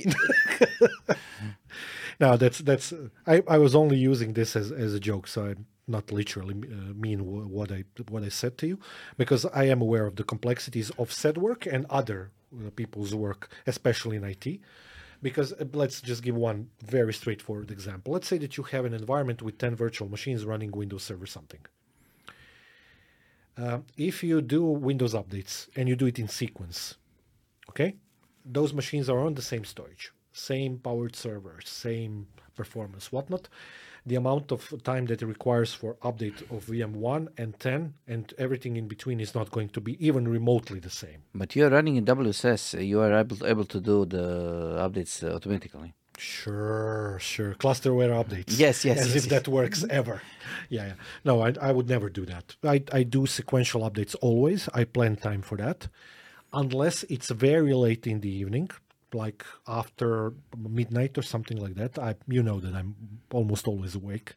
no, 2.20 2.36
that's 2.36 2.58
that's. 2.58 2.92
I, 3.26 3.42
I 3.48 3.58
was 3.58 3.74
only 3.74 3.96
using 3.96 4.32
this 4.32 4.56
as, 4.56 4.72
as 4.72 4.94
a 4.94 5.00
joke, 5.00 5.26
so 5.26 5.46
I'm 5.46 5.66
not 5.86 6.10
literally 6.10 6.54
uh, 6.54 6.92
mean 6.94 7.20
wh- 7.20 7.50
what 7.50 7.70
I 7.70 7.84
what 8.08 8.22
I 8.22 8.28
said 8.28 8.58
to 8.58 8.66
you, 8.66 8.78
because 9.16 9.44
I 9.46 9.64
am 9.64 9.80
aware 9.82 10.06
of 10.06 10.16
the 10.16 10.24
complexities 10.24 10.90
of 10.98 11.12
said 11.12 11.38
work 11.38 11.66
and 11.66 11.86
other 11.90 12.30
uh, 12.54 12.70
people's 12.70 13.14
work, 13.14 13.50
especially 13.66 14.16
in 14.16 14.24
IT. 14.24 14.60
Because 15.22 15.52
uh, 15.52 15.64
let's 15.72 16.00
just 16.00 16.22
give 16.22 16.36
one 16.36 16.68
very 16.84 17.12
straightforward 17.12 17.70
example. 17.70 18.12
Let's 18.12 18.28
say 18.28 18.38
that 18.38 18.56
you 18.56 18.64
have 18.64 18.84
an 18.84 18.94
environment 18.94 19.42
with 19.42 19.58
ten 19.58 19.74
virtual 19.74 20.08
machines 20.08 20.44
running 20.44 20.70
Windows 20.70 21.02
Server 21.04 21.26
something. 21.26 21.60
Uh, 23.58 23.78
if 23.96 24.22
you 24.22 24.42
do 24.42 24.64
Windows 24.64 25.14
updates 25.14 25.68
and 25.76 25.88
you 25.88 25.96
do 25.96 26.06
it 26.06 26.18
in 26.18 26.28
sequence, 26.28 26.96
okay, 27.70 27.96
those 28.44 28.74
machines 28.74 29.08
are 29.08 29.20
on 29.20 29.34
the 29.34 29.42
same 29.42 29.64
storage, 29.64 30.12
same 30.36 30.78
powered 30.78 31.16
servers, 31.16 31.68
same 31.68 32.26
performance, 32.54 33.10
whatnot. 33.12 33.48
The 34.04 34.14
amount 34.14 34.52
of 34.52 34.72
time 34.84 35.06
that 35.06 35.20
it 35.22 35.26
requires 35.26 35.74
for 35.74 35.94
update 35.96 36.40
of 36.54 36.66
VM1 36.66 37.28
and 37.36 37.58
10 37.58 37.94
and 38.06 38.32
everything 38.38 38.76
in 38.76 38.86
between 38.86 39.18
is 39.18 39.34
not 39.34 39.50
going 39.50 39.70
to 39.70 39.80
be 39.80 39.96
even 40.06 40.28
remotely 40.28 40.78
the 40.78 40.90
same. 40.90 41.22
But 41.34 41.56
you 41.56 41.64
are 41.66 41.70
running 41.70 41.96
in 41.96 42.04
WSUS. 42.04 42.86
You 42.86 43.00
are 43.00 43.12
able 43.12 43.44
able 43.44 43.64
to 43.64 43.80
do 43.80 44.04
the 44.04 44.78
updates 44.86 45.24
uh, 45.24 45.34
automatically. 45.34 45.94
Sure, 46.18 47.18
sure. 47.20 47.54
Cluster-Aware 47.54 48.10
updates. 48.10 48.58
Yes, 48.58 48.84
yes, 48.84 48.98
As 48.98 49.06
yes, 49.08 49.16
if 49.16 49.24
yes. 49.24 49.26
that 49.26 49.48
works 49.48 49.84
ever. 49.90 50.22
Yeah, 50.70 50.86
yeah. 50.86 50.94
No, 51.24 51.42
I, 51.42 51.52
I 51.60 51.72
would 51.72 51.88
never 51.88 52.08
do 52.08 52.24
that. 52.26 52.56
I, 52.64 52.82
I 52.92 53.02
do 53.02 53.26
sequential 53.26 53.82
updates 53.82 54.14
always. 54.22 54.68
I 54.72 54.84
plan 54.84 55.16
time 55.16 55.42
for 55.42 55.56
that. 55.58 55.88
Unless 56.52 57.02
it's 57.04 57.30
very 57.30 57.74
late 57.74 58.06
in 58.06 58.20
the 58.20 58.30
evening, 58.30 58.70
like 59.16 59.44
after 59.66 60.32
midnight 60.56 61.18
or 61.18 61.22
something 61.22 61.58
like 61.58 61.74
that. 61.74 61.98
I, 61.98 62.14
you 62.28 62.42
know 62.42 62.60
that 62.60 62.74
I'm 62.74 62.94
almost 63.32 63.66
always 63.66 63.94
awake 63.94 64.34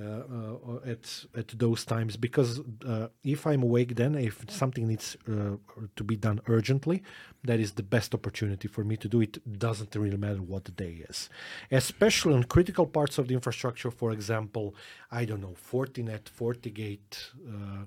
uh, 0.00 0.02
uh, 0.02 0.90
at 0.92 1.26
at 1.36 1.48
those 1.58 1.84
times 1.84 2.16
because 2.16 2.60
uh, 2.86 3.08
if 3.24 3.46
I'm 3.46 3.62
awake, 3.62 3.96
then 3.96 4.14
if 4.14 4.44
something 4.48 4.86
needs 4.86 5.16
uh, 5.28 5.56
to 5.96 6.04
be 6.04 6.16
done 6.16 6.40
urgently, 6.46 7.02
that 7.44 7.60
is 7.60 7.72
the 7.72 7.82
best 7.82 8.14
opportunity 8.14 8.68
for 8.68 8.82
me 8.84 8.96
to 8.96 9.08
do 9.08 9.20
it. 9.20 9.58
Doesn't 9.58 9.94
really 9.94 10.16
matter 10.16 10.42
what 10.42 10.64
the 10.64 10.72
day 10.72 11.04
is, 11.08 11.28
especially 11.70 12.34
on 12.34 12.44
critical 12.44 12.86
parts 12.86 13.18
of 13.18 13.28
the 13.28 13.34
infrastructure. 13.34 13.90
For 13.90 14.12
example, 14.12 14.74
I 15.10 15.24
don't 15.24 15.40
know, 15.40 15.56
Fortinet, 15.70 16.24
FortiGate. 16.38 17.12
Uh, 17.46 17.84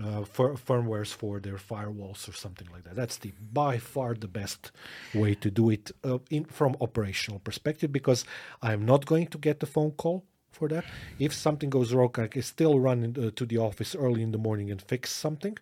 uh, 0.00 0.24
fir- 0.24 0.54
firmwares 0.54 1.14
for 1.14 1.40
their 1.40 1.56
firewalls 1.56 2.28
or 2.28 2.32
something 2.32 2.68
like 2.72 2.84
that. 2.84 2.94
That's 2.94 3.16
the 3.18 3.32
by 3.52 3.78
far 3.78 4.14
the 4.14 4.28
best 4.28 4.72
way 5.14 5.34
to 5.36 5.50
do 5.50 5.70
it 5.70 5.90
uh, 6.04 6.18
in 6.30 6.44
from 6.44 6.76
operational 6.80 7.40
perspective 7.40 7.92
because 7.92 8.24
I'm 8.62 8.84
not 8.84 9.06
going 9.06 9.28
to 9.28 9.38
get 9.38 9.60
the 9.60 9.66
phone 9.66 9.92
call 9.92 10.24
for 10.52 10.68
that. 10.68 10.84
If 11.18 11.32
something 11.32 11.70
goes 11.70 11.92
wrong, 11.92 12.14
I 12.18 12.26
can 12.26 12.42
still 12.42 12.78
run 12.78 13.02
in, 13.02 13.12
uh, 13.24 13.30
to 13.34 13.46
the 13.46 13.58
office 13.58 13.94
early 13.94 14.22
in 14.22 14.32
the 14.32 14.38
morning 14.38 14.70
and 14.70 14.80
fix 14.80 15.10
something. 15.10 15.56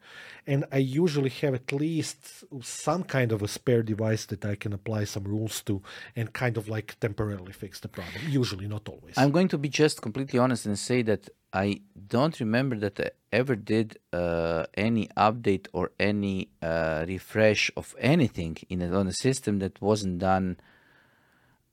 And 0.47 0.64
I 0.72 0.78
usually 0.78 1.31
have 1.31 1.55
at 1.55 1.72
least 1.72 2.45
some 2.62 3.05
kind 3.05 3.33
of 3.33 3.43
a 3.43 3.49
spare 3.49 3.83
device 3.83 4.26
that 4.26 4.45
I 4.45 4.57
can 4.57 4.72
apply 4.72 5.05
some 5.05 5.24
rules 5.24 5.62
to 5.62 5.83
and 6.16 6.33
kind 6.33 6.57
of 6.57 6.68
like 6.68 6.99
temporarily 7.01 7.53
fix 7.53 7.81
the 7.81 7.89
problem. 7.89 8.22
Usually, 8.28 8.66
not 8.66 8.89
always. 8.89 9.14
I'm 9.16 9.31
going 9.31 9.49
to 9.49 9.59
be 9.59 9.68
just 9.68 10.03
completely 10.03 10.39
honest 10.39 10.66
and 10.66 10.78
say 10.78 11.03
that 11.03 11.28
I 11.53 11.80
don't 12.09 12.38
remember 12.38 12.76
that 12.76 13.01
I 13.01 13.11
ever 13.32 13.57
did 13.57 13.98
uh, 14.12 14.66
any 14.74 15.09
update 15.16 15.66
or 15.72 15.90
any 15.98 16.48
uh, 16.62 17.05
refresh 17.09 17.70
of 17.76 17.94
anything 17.98 18.57
in 18.68 18.82
a, 18.82 18.92
on 18.96 19.09
a 19.09 19.12
system 19.12 19.59
that 19.59 19.80
wasn't 19.80 20.18
done 20.18 20.59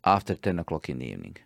after 0.04 0.36
10 0.36 0.60
o'clock 0.60 0.90
in 0.90 1.00
the 1.00 1.06
evening. 1.12 1.38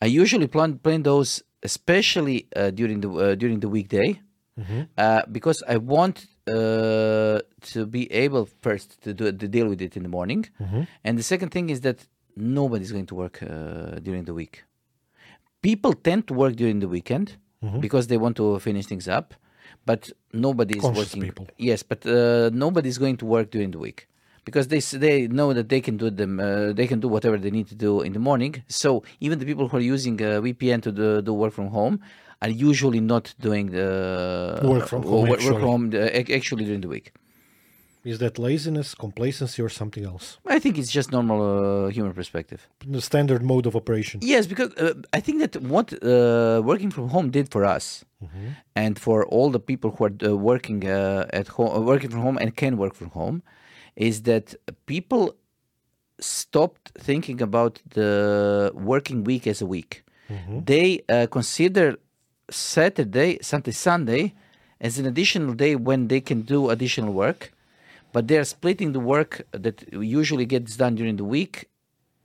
I 0.00 0.06
usually 0.06 0.46
plan, 0.46 0.78
plan 0.78 1.02
those, 1.02 1.42
especially 1.62 2.46
uh, 2.56 2.70
during 2.70 3.00
the 3.00 3.10
uh, 3.10 3.34
during 3.34 3.60
the 3.60 3.68
weekday, 3.68 4.20
uh, 4.98 5.22
because 5.30 5.62
I 5.68 5.76
want 5.76 6.26
uh, 6.48 7.40
to 7.72 7.86
be 7.86 8.10
able 8.12 8.46
first 8.60 9.00
to 9.02 9.14
do 9.14 9.30
to 9.32 9.48
deal 9.48 9.68
with 9.68 9.80
it 9.80 9.96
in 9.96 10.02
the 10.02 10.08
morning, 10.08 10.46
and 11.04 11.18
the 11.18 11.22
second 11.22 11.50
thing 11.50 11.70
is 11.70 11.80
that 11.82 11.98
nobody's 12.36 12.92
going 12.92 13.06
to 13.06 13.14
work 13.14 13.42
uh, 13.42 13.46
during 14.06 14.24
the 14.24 14.34
week. 14.34 14.64
People 15.62 15.92
tend 15.94 16.26
to 16.28 16.34
work 16.34 16.54
during 16.56 16.80
the 16.80 16.88
weekend 16.88 17.26
because 17.80 18.08
they 18.08 18.16
want 18.24 18.34
to 18.36 18.58
finish 18.58 18.86
things 18.86 19.06
up, 19.06 19.34
but 19.86 20.10
nobody 20.32 20.74
is 20.78 20.82
Conscious 20.82 20.98
working. 21.14 21.22
people. 21.22 21.46
Yes, 21.58 21.80
but 21.84 22.04
uh, 22.04 22.50
nobody's 22.52 22.98
going 22.98 23.16
to 23.18 23.26
work 23.26 23.46
during 23.54 23.70
the 23.70 23.78
week 23.78 24.08
because 24.44 24.66
they 24.72 24.80
they 25.04 25.28
know 25.38 25.48
that 25.58 25.68
they 25.68 25.80
can 25.80 25.96
do 25.96 26.10
them 26.10 26.32
uh, 26.40 26.72
they 26.78 26.86
can 26.92 26.98
do 27.04 27.08
whatever 27.14 27.36
they 27.44 27.52
need 27.58 27.68
to 27.68 27.76
do 27.86 28.00
in 28.06 28.12
the 28.12 28.18
morning. 28.30 28.52
So 28.82 28.88
even 29.20 29.38
the 29.38 29.46
people 29.50 29.68
who 29.68 29.76
are 29.76 29.86
using 29.96 30.16
uh, 30.20 30.28
VPN 30.46 30.80
to 30.86 30.90
do, 31.00 31.22
do 31.22 31.32
work 31.32 31.52
from 31.58 31.68
home 31.78 31.94
are 32.42 32.50
usually 32.70 32.98
not 33.14 33.24
doing 33.48 33.66
the 33.70 33.88
Work 34.72 34.88
from 34.88 35.02
home, 35.04 35.28
work, 35.28 35.40
work 35.40 35.54
from 35.54 35.60
home 35.70 35.84
uh, 35.94 36.18
ac- 36.20 36.34
actually 36.34 36.64
during 36.64 36.80
the 36.80 36.88
week. 36.96 37.12
Is 38.04 38.18
that 38.18 38.38
laziness, 38.38 38.94
complacency, 38.94 39.62
or 39.62 39.68
something 39.68 40.04
else? 40.04 40.38
I 40.46 40.58
think 40.58 40.76
it's 40.76 40.90
just 40.90 41.12
normal 41.12 41.40
uh, 41.86 41.88
human 41.88 42.12
perspective. 42.12 42.68
The 42.86 43.00
standard 43.00 43.42
mode 43.42 43.66
of 43.66 43.76
operation. 43.76 44.20
Yes, 44.22 44.46
because 44.46 44.74
uh, 44.74 44.94
I 45.12 45.20
think 45.20 45.38
that 45.38 45.62
what 45.62 45.92
uh, 46.02 46.60
working 46.64 46.90
from 46.90 47.08
home 47.10 47.30
did 47.30 47.50
for 47.50 47.64
us, 47.64 48.04
and 48.74 48.98
for 48.98 49.26
all 49.26 49.50
the 49.50 49.60
people 49.60 49.90
who 49.90 50.04
are 50.04 50.12
uh, 50.24 50.36
working 50.36 50.86
uh, 50.88 51.26
at 51.32 51.48
home, 51.48 51.84
working 51.84 52.10
from 52.10 52.22
home 52.22 52.38
and 52.38 52.56
can 52.56 52.76
work 52.76 52.94
from 52.94 53.10
home, 53.10 53.42
is 53.96 54.22
that 54.22 54.54
people 54.86 55.34
stopped 56.20 56.92
thinking 56.98 57.42
about 57.42 57.80
the 57.90 58.70
working 58.74 59.24
week 59.24 59.46
as 59.46 59.60
a 59.60 59.66
week. 59.66 60.04
They 60.66 61.02
uh, 61.08 61.26
consider 61.30 61.96
Saturday, 62.50 63.38
Sunday, 63.42 63.72
Sunday 63.72 64.34
as 64.80 64.98
an 64.98 65.06
additional 65.06 65.52
day 65.54 65.76
when 65.76 66.08
they 66.08 66.20
can 66.20 66.42
do 66.42 66.70
additional 66.70 67.12
work, 67.12 67.52
but 68.12 68.28
they 68.28 68.38
are 68.38 68.44
splitting 68.44 68.92
the 68.92 69.00
work 69.00 69.32
that 69.52 69.76
usually 69.92 70.46
gets 70.46 70.76
done 70.76 70.94
during 70.94 71.16
the 71.16 71.24
week 71.24 71.68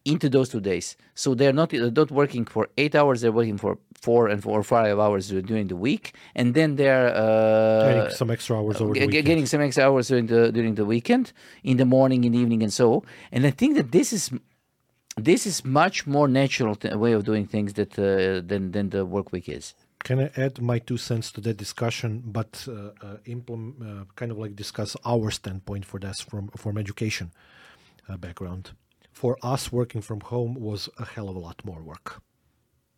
into 0.06 0.30
those 0.30 0.48
two 0.50 0.62
days. 0.62 0.96
So 1.16 1.36
they're 1.36 1.54
not 1.62 1.74
uh, 1.74 1.90
not 2.00 2.12
working 2.12 2.46
for 2.46 2.64
eight 2.78 2.96
hours; 2.96 3.22
they're 3.22 3.32
working 3.42 3.58
for 3.58 3.78
four 4.06 4.28
and 4.30 4.42
four 4.42 4.58
or 4.60 4.64
five 4.64 4.98
hours 5.00 5.30
during 5.50 5.68
the 5.68 5.76
week, 5.76 6.06
and 6.36 6.54
then 6.54 6.76
they're 6.78 7.10
uh, 7.14 7.92
Getting 7.94 8.12
some 8.22 8.30
extra 8.32 8.58
hours 8.60 8.80
over 8.82 8.94
the 8.94 9.00
ge- 9.00 9.04
ge- 9.04 9.08
weekend. 9.08 9.26
getting 9.26 9.46
some 9.46 9.62
extra 9.62 9.84
hours 9.88 10.08
during 10.08 10.28
the 10.28 10.52
during 10.58 10.76
the 10.76 10.86
weekend, 10.86 11.34
in 11.64 11.76
the 11.78 11.86
morning, 11.86 12.24
in 12.24 12.32
the 12.32 12.40
evening, 12.40 12.62
and 12.64 12.72
so. 12.82 13.04
And 13.34 13.46
I 13.46 13.52
think 13.52 13.76
that 13.76 13.92
this 13.92 14.14
is 14.14 14.32
this 15.30 15.46
is 15.46 15.66
much 15.66 16.06
more 16.08 16.28
natural 16.42 16.76
t- 16.76 16.94
way 17.04 17.12
of 17.18 17.24
doing 17.26 17.46
things 17.46 17.74
that 17.74 17.92
uh, 18.00 18.06
than 18.50 18.72
than 18.72 18.90
the 18.96 19.04
work 19.06 19.32
week 19.34 19.50
is. 19.50 19.74
Can 20.08 20.22
I 20.22 20.32
add 20.38 20.62
my 20.62 20.80
two 20.80 20.96
cents 20.96 21.34
to 21.34 21.42
that 21.42 21.58
discussion, 21.58 22.24
but 22.26 22.66
uh, 22.70 22.72
uh, 23.06 23.18
implement, 23.26 23.76
uh, 23.82 24.06
kind 24.16 24.32
of 24.32 24.38
like 24.38 24.56
discuss 24.56 24.96
our 25.04 25.30
standpoint 25.32 25.84
for 25.84 26.00
this 26.00 26.22
from 26.22 26.48
from 26.56 26.78
education 26.78 27.34
uh, 28.08 28.16
background? 28.16 28.72
For 29.12 29.36
us, 29.44 29.70
working 29.70 30.02
from 30.02 30.22
home 30.22 30.54
was 30.70 30.88
a 30.98 31.04
hell 31.04 31.28
of 31.28 31.36
a 31.36 31.40
lot 31.40 31.60
more 31.66 31.82
work, 31.84 32.22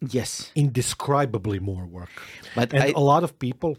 Yes, 0.02 0.52
indescribably 0.54 1.60
more 1.60 1.88
work. 1.88 2.12
But 2.54 2.74
and 2.74 2.84
I- 2.84 2.94
a 2.96 3.06
lot 3.14 3.24
of 3.24 3.32
people, 3.40 3.72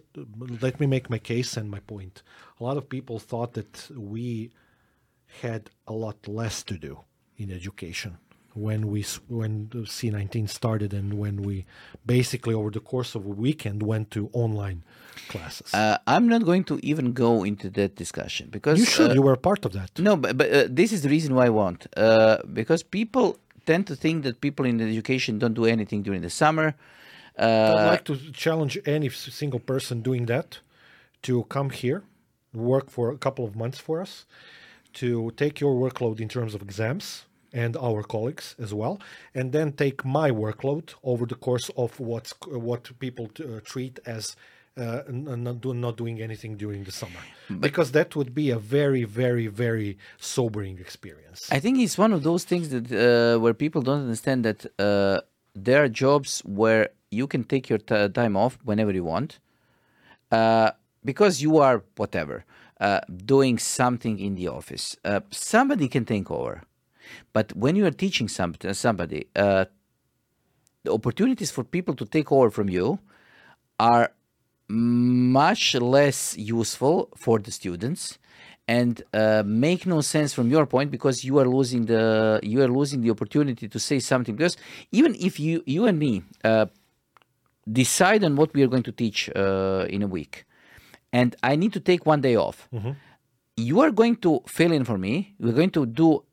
let 0.63 0.81
me 0.81 0.87
make 0.89 1.09
my 1.09 1.19
case 1.19 1.57
and 1.61 1.71
my 1.71 1.81
point. 1.81 2.23
A 2.61 2.65
lot 2.65 2.77
of 2.77 2.89
people 2.89 3.21
thought 3.21 3.53
that 3.53 3.91
we 3.97 4.51
had 5.43 5.71
a 5.87 5.93
lot 5.93 6.27
less 6.27 6.65
to 6.65 6.75
do 6.89 7.05
in 7.37 7.51
education 7.53 8.19
when 8.55 8.89
we 8.89 9.05
when 9.29 9.69
the 9.71 9.79
C19 9.79 10.49
started 10.49 10.93
and 10.93 11.15
when 11.15 11.43
we 11.43 11.67
basically 12.05 12.55
over 12.55 12.71
the 12.71 12.81
course 12.81 13.15
of 13.15 13.25
a 13.25 13.29
weekend 13.29 13.83
went 13.83 14.11
to 14.11 14.29
online 14.33 14.83
classes. 15.29 15.73
uh, 15.73 15.99
I'm 16.07 16.29
not 16.29 16.45
going 16.45 16.65
to 16.65 16.81
even 16.83 17.13
go 17.13 17.45
into 17.45 17.71
that 17.71 17.95
discussion 17.97 18.49
because 18.51 18.79
you 18.79 18.85
should. 18.85 19.11
uh, 19.11 19.15
you 19.15 19.23
were 19.23 19.33
a 19.33 19.39
part 19.39 19.65
of 19.65 19.73
that. 19.73 19.91
No, 19.99 20.17
but, 20.17 20.37
but 20.37 20.53
uh, 20.53 20.65
this 20.69 20.93
is 20.93 21.03
the 21.03 21.09
reason 21.09 21.35
why 21.35 21.47
I 21.47 21.51
want. 21.51 21.87
Uh, 21.97 22.39
because 22.53 22.83
people 22.83 23.39
tend 23.67 23.87
to 23.87 23.97
think 23.97 24.25
that 24.25 24.41
people 24.41 24.65
in 24.67 24.81
education 24.81 25.39
don't 25.39 25.55
do 25.55 25.67
anything 25.67 26.03
during 26.03 26.23
the 26.23 26.31
summer. 26.31 26.75
Uh, 27.39 27.77
I'd 27.79 27.87
like 27.87 28.05
to 28.05 28.17
challenge 28.33 28.79
any 28.87 29.09
single 29.11 29.61
person 29.61 30.03
doing 30.03 30.27
that 30.27 30.59
to 31.23 31.45
come 31.45 31.71
here, 31.71 32.03
work 32.53 32.91
for 32.91 33.11
a 33.11 33.19
couple 33.19 33.45
of 33.45 33.55
months 33.55 33.79
for 33.79 34.01
us, 34.01 34.27
to 34.95 35.31
take 35.37 35.61
your 35.61 35.75
workload 35.75 36.19
in 36.21 36.29
terms 36.29 36.55
of 36.55 36.63
exams 36.63 37.27
and 37.53 37.77
our 37.77 38.03
colleagues 38.03 38.55
as 38.59 38.73
well, 38.75 39.01
and 39.35 39.53
then 39.53 39.73
take 39.73 40.05
my 40.05 40.31
workload 40.31 40.95
over 41.03 41.27
the 41.27 41.35
course 41.35 41.71
of 41.77 41.99
what's 42.01 42.33
what 42.47 42.83
people 42.99 43.29
t- 43.29 43.45
uh, 43.45 43.61
treat 43.65 43.99
as. 44.07 44.37
Uh, 44.77 45.03
not, 45.11 45.61
do, 45.61 45.75
not 45.75 45.97
doing 45.97 46.23
anything 46.23 46.57
during 46.57 46.85
the 46.85 46.93
summer 46.93 47.19
because 47.59 47.91
that 47.91 48.15
would 48.15 48.33
be 48.33 48.51
a 48.51 48.59
very 48.59 49.03
very 49.03 49.49
very 49.49 49.99
sobering 50.17 50.79
experience 50.79 51.41
I 51.51 51.59
think 51.59 51.81
it's 51.81 51.99
one 51.99 52.13
of 52.13 52.23
those 52.23 52.45
things 52.45 52.69
that 52.69 52.87
uh, 52.91 53.39
where 53.41 53.53
people 53.53 53.83
don't 53.83 54.03
understand 54.03 54.45
that 54.45 54.65
uh, 54.79 55.21
there 55.55 55.83
are 55.83 55.89
jobs 55.89 56.41
where 56.47 56.91
you 57.11 57.27
can 57.27 57.45
take 57.45 57.69
your 57.69 57.79
t- 57.79 58.09
time 58.11 58.37
off 58.37 58.59
whenever 58.65 58.93
you 58.93 59.05
want, 59.05 59.41
uh, 60.31 60.71
because 61.05 61.43
you 61.43 61.59
are 61.59 61.83
whatever 61.97 62.45
uh, 62.81 63.01
doing 63.25 63.59
something 63.59 64.19
in 64.19 64.35
the 64.37 64.49
office. 64.49 64.97
Uh, 65.05 65.21
somebody 65.31 65.89
can 65.89 66.05
take 66.05 66.31
over, 66.31 66.63
but 67.33 67.55
when 67.57 67.77
you 67.77 67.87
are 67.87 67.91
teaching 67.91 68.29
some, 68.29 68.55
somebody, 68.73 69.27
uh, 69.37 69.65
the 70.85 70.93
opportunities 70.93 71.51
for 71.51 71.65
people 71.65 71.95
to 71.95 72.05
take 72.05 72.33
over 72.33 72.51
from 72.51 72.69
you 72.69 72.99
are 73.79 74.13
much 74.69 75.75
less 75.75 76.37
useful 76.39 77.09
for 77.17 77.39
the 77.39 77.51
students 77.51 78.19
and 78.69 79.03
uh, 79.13 79.43
make 79.45 79.85
no 79.85 80.01
sense 80.01 80.33
from 80.33 80.49
your 80.49 80.65
point 80.65 80.91
because 80.91 81.25
you 81.25 81.39
are 81.39 81.47
losing 81.47 81.87
the 81.87 82.39
you 82.43 82.63
are 82.63 82.69
losing 82.69 83.01
the 83.01 83.11
opportunity 83.11 83.67
to 83.69 83.79
say 83.81 83.99
something 83.99 84.37
because 84.37 84.57
even 84.93 85.17
if 85.17 85.41
you 85.41 85.63
you 85.67 85.87
and 85.87 85.99
me 85.99 86.23
uh, 86.45 86.67
decide 87.71 88.23
on 88.23 88.37
what 88.37 88.55
we 88.55 88.63
are 88.63 88.69
going 88.69 88.83
to 88.85 88.93
teach 88.93 89.29
uh, 89.35 89.87
in 89.89 90.03
a 90.03 90.07
week 90.07 90.45
and 91.13 91.35
i 91.43 91.57
need 91.57 91.73
to 91.73 91.81
take 91.81 92.07
one 92.07 92.21
day 92.21 92.37
off 92.37 92.69
you 93.57 93.81
are 93.81 93.91
going 93.91 94.17
to 94.17 94.41
fill 94.47 94.73
in 94.73 94.85
for 94.85 94.97
me. 94.97 95.35
We're 95.39 95.53
going 95.53 95.71
to 95.73 95.85
do 95.85 96.25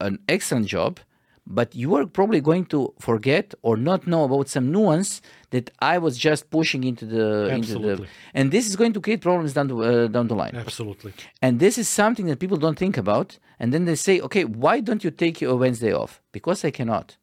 an 0.00 0.18
excellent 0.28 0.66
job 0.66 1.00
but 1.46 1.74
you 1.74 1.94
are 1.94 2.06
probably 2.06 2.40
going 2.40 2.64
to 2.66 2.92
forget 2.98 3.54
or 3.62 3.76
not 3.76 4.06
know 4.06 4.24
about 4.24 4.48
some 4.48 4.72
nuance 4.72 5.22
that 5.50 5.70
I 5.78 5.98
was 5.98 6.18
just 6.18 6.50
pushing 6.50 6.82
into 6.84 7.06
the 7.06 7.48
into 7.48 7.78
the, 7.78 8.06
and 8.34 8.50
this 8.50 8.66
is 8.66 8.74
going 8.74 8.92
to 8.94 9.00
create 9.00 9.20
problems 9.20 9.52
down 9.52 9.68
the 9.68 9.76
uh, 9.76 10.06
down 10.08 10.26
the 10.26 10.34
line. 10.34 10.56
absolutely 10.56 11.12
And 11.40 11.60
this 11.60 11.78
is 11.78 11.88
something 11.88 12.26
that 12.26 12.40
people 12.40 12.56
don't 12.56 12.78
think 12.78 12.96
about. 12.96 13.38
And 13.58 13.72
then 13.72 13.84
they 13.84 13.94
say, 13.94 14.20
okay, 14.20 14.44
why 14.44 14.80
don't 14.80 15.02
you 15.04 15.10
take 15.10 15.40
your 15.40 15.56
Wednesday 15.56 15.92
off? 15.92 16.20
Because 16.32 16.64
I 16.64 16.70
cannot. 16.70 17.16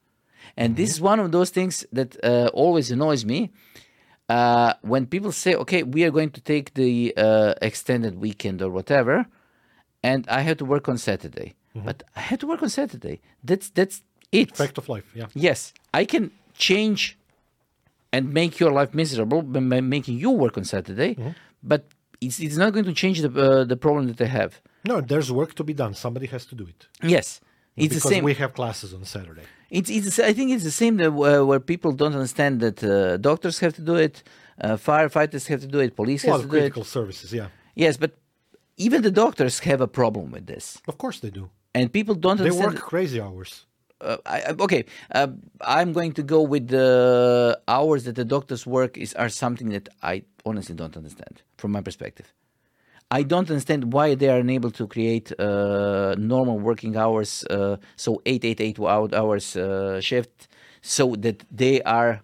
And 0.58 0.76
this 0.78 0.90
is 0.92 1.02
one 1.02 1.20
of 1.20 1.32
those 1.32 1.50
things 1.50 1.86
that 1.92 2.18
uh, 2.24 2.50
always 2.54 2.92
annoys 2.92 3.24
me. 3.26 3.52
Uh, 4.30 4.74
when 4.82 5.06
people 5.06 5.32
say, 5.32 5.54
okay, 5.54 5.84
we 5.84 6.04
are 6.06 6.12
going 6.12 6.32
to 6.32 6.42
take 6.42 6.74
the 6.74 7.14
uh, 7.18 7.54
extended 7.62 8.20
weekend 8.20 8.62
or 8.62 8.70
whatever, 8.70 9.26
and 10.02 10.28
I 10.28 10.42
have 10.42 10.58
to 10.58 10.66
work 10.66 10.88
on 10.88 10.98
Saturday. 10.98 11.56
But 11.76 12.04
I 12.16 12.22
had 12.30 12.40
to 12.42 12.48
work 12.48 12.62
on 12.62 12.70
Saturday. 12.70 13.20
That's 13.44 13.70
that's 13.70 14.02
it. 14.32 14.56
fact 14.56 14.78
of 14.78 14.88
life 14.90 15.08
yeah 15.16 15.28
Yes, 15.34 15.74
I 15.94 16.06
can 16.06 16.32
change 16.58 17.18
and 18.12 18.32
make 18.34 18.60
your 18.60 18.72
life 18.80 18.94
miserable 18.94 19.42
by 19.42 19.82
making 19.82 20.20
you 20.20 20.30
work 20.32 20.56
on 20.58 20.64
Saturday, 20.66 21.12
but 21.64 21.82
it's, 22.22 22.40
it's 22.40 22.58
not 22.58 22.72
going 22.74 22.86
to 22.86 22.94
change 22.94 23.18
the 23.26 23.32
uh, 23.32 23.64
the 23.72 23.76
problem 23.86 24.04
that 24.08 24.20
I 24.22 24.30
have. 24.40 24.52
no 24.92 24.96
there's 25.02 25.30
work 25.32 25.52
to 25.60 25.64
be 25.64 25.74
done 25.74 25.94
somebody 26.06 26.28
has 26.36 26.44
to 26.52 26.56
do 26.62 26.66
it 26.74 26.80
Yes. 27.16 27.28
It's 27.76 27.96
the 27.96 28.02
same. 28.14 28.24
we 28.24 28.36
have 28.44 28.54
classes 28.54 28.94
on 28.94 29.04
Saturday. 29.04 29.46
It's, 29.78 29.90
it's 29.90 30.20
I 30.20 30.34
think 30.38 30.52
it's 30.52 30.64
the 30.72 30.78
same 30.84 30.98
that, 30.98 31.12
uh, 31.12 31.44
where 31.50 31.60
people 31.60 31.92
don't 32.02 32.14
understand 32.14 32.54
that 32.66 32.78
uh, 32.84 33.18
doctors 33.18 33.58
have 33.64 33.74
to 33.80 33.82
do 33.82 33.96
it, 33.96 34.16
uh, 34.62 34.78
firefighters 34.90 35.48
have 35.48 35.62
to 35.62 35.70
do 35.76 35.80
it, 35.86 35.96
police 35.96 36.24
Well, 36.24 36.36
has 36.36 36.42
to 36.46 36.48
do 36.52 36.56
it. 36.58 36.60
critical 36.60 36.84
services, 36.84 37.34
yeah. 37.40 37.48
Yes, 37.84 37.98
but 37.98 38.12
even 38.86 39.02
the 39.02 39.10
doctors 39.24 39.56
have 39.70 39.82
a 39.82 39.88
problem 39.88 40.26
with 40.36 40.46
this, 40.54 40.66
Of 40.88 40.96
course 41.04 41.18
they 41.20 41.32
do. 41.32 41.50
And 41.74 41.92
people 41.92 42.16
don't 42.16 42.38
They 42.38 42.44
understand. 42.50 42.74
work 42.76 42.84
crazy 42.84 43.20
hours. 43.20 43.66
uh, 44.02 44.18
I, 44.26 44.54
okay, 44.60 44.84
uh, 45.16 45.28
I'm 45.62 45.94
going 45.94 46.14
to 46.14 46.24
go 46.24 46.42
with 46.42 46.68
the 46.68 47.60
hours 47.68 48.04
that 48.04 48.16
the 48.16 48.26
doctors 48.26 48.66
work 48.68 48.98
is 48.98 49.14
are 49.16 49.30
something 49.30 49.70
that 49.70 49.90
I 50.02 50.24
honestly 50.46 50.76
don't 50.76 50.96
understand 50.98 51.42
from 51.58 51.72
my 51.72 51.82
perspective. 51.82 52.28
I 53.12 53.24
don't 53.24 53.50
understand 53.50 53.94
why 53.94 54.16
they 54.16 54.30
are 54.30 54.40
unable 54.40 54.72
to 54.72 54.88
create 54.88 55.32
uh, 55.40 56.16
normal 56.18 56.58
working 56.60 56.98
hours, 56.98 57.46
uh, 57.50 57.78
so 57.96 58.22
eight, 58.26 58.44
eight, 58.44 58.60
eight 58.60 58.78
hou- 58.78 58.88
hours 59.14 59.56
uh, 59.56 60.02
shift, 60.02 60.48
so 60.82 61.16
that 61.18 61.44
they 61.52 61.82
are 61.84 62.22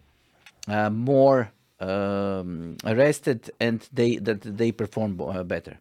uh, 0.67 0.89
more 0.89 1.51
um, 1.79 2.75
arrested 2.85 3.51
and 3.59 3.87
they 3.93 4.17
that 4.17 4.41
they 4.41 4.71
perform 4.71 5.15
better. 5.47 5.77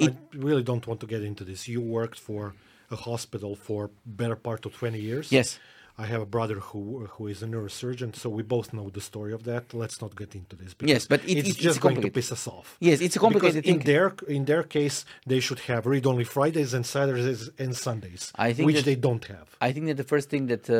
I 0.00 0.14
really 0.34 0.62
don't 0.62 0.86
want 0.86 1.00
to 1.00 1.06
get 1.06 1.22
into 1.22 1.44
this. 1.44 1.66
You 1.66 1.80
worked 1.80 2.18
for 2.18 2.54
a 2.90 2.96
hospital 2.96 3.54
for 3.56 3.90
better 4.04 4.36
part 4.36 4.66
of 4.66 4.72
20 4.74 4.98
years. 5.00 5.30
Yes. 5.32 5.58
I 5.98 6.06
have 6.06 6.22
a 6.22 6.26
brother 6.38 6.58
who 6.68 6.82
who 7.14 7.26
is 7.26 7.42
a 7.42 7.46
neurosurgeon, 7.46 8.10
so 8.16 8.26
we 8.38 8.42
both 8.42 8.68
know 8.72 8.86
the 8.98 9.02
story 9.10 9.32
of 9.38 9.42
that. 9.50 9.64
Let's 9.74 9.98
not 10.00 10.12
get 10.16 10.30
into 10.34 10.54
this. 10.56 10.72
Yes, 10.80 11.06
but 11.12 11.20
it- 11.24 11.38
it's 11.38 11.48
it's 11.50 11.58
just 11.68 11.80
going 11.84 12.00
to 12.00 12.10
piss 12.18 12.32
us 12.36 12.44
off. 12.56 12.68
Yes, 12.88 12.98
it's 13.06 13.16
a 13.16 13.18
complicated 13.26 13.62
because 13.64 13.70
in 13.74 13.78
thing. 13.80 13.86
their 13.92 14.06
in 14.36 14.42
their 14.50 14.62
case, 14.76 14.96
they 15.32 15.40
should 15.46 15.60
have 15.70 15.82
read 15.94 16.04
only 16.12 16.24
Fridays 16.36 16.72
and 16.76 16.84
Saturdays 16.86 17.42
and 17.62 17.70
Sundays, 17.86 18.22
I 18.48 18.50
think 18.54 18.64
which 18.66 18.76
that- 18.76 18.86
they 18.90 18.98
don't 19.08 19.24
have. 19.34 19.48
I 19.60 19.70
think 19.74 19.84
that 19.88 19.98
the 20.02 20.08
first 20.14 20.26
thing 20.32 20.44
that 20.52 20.64
uh, 20.70 20.78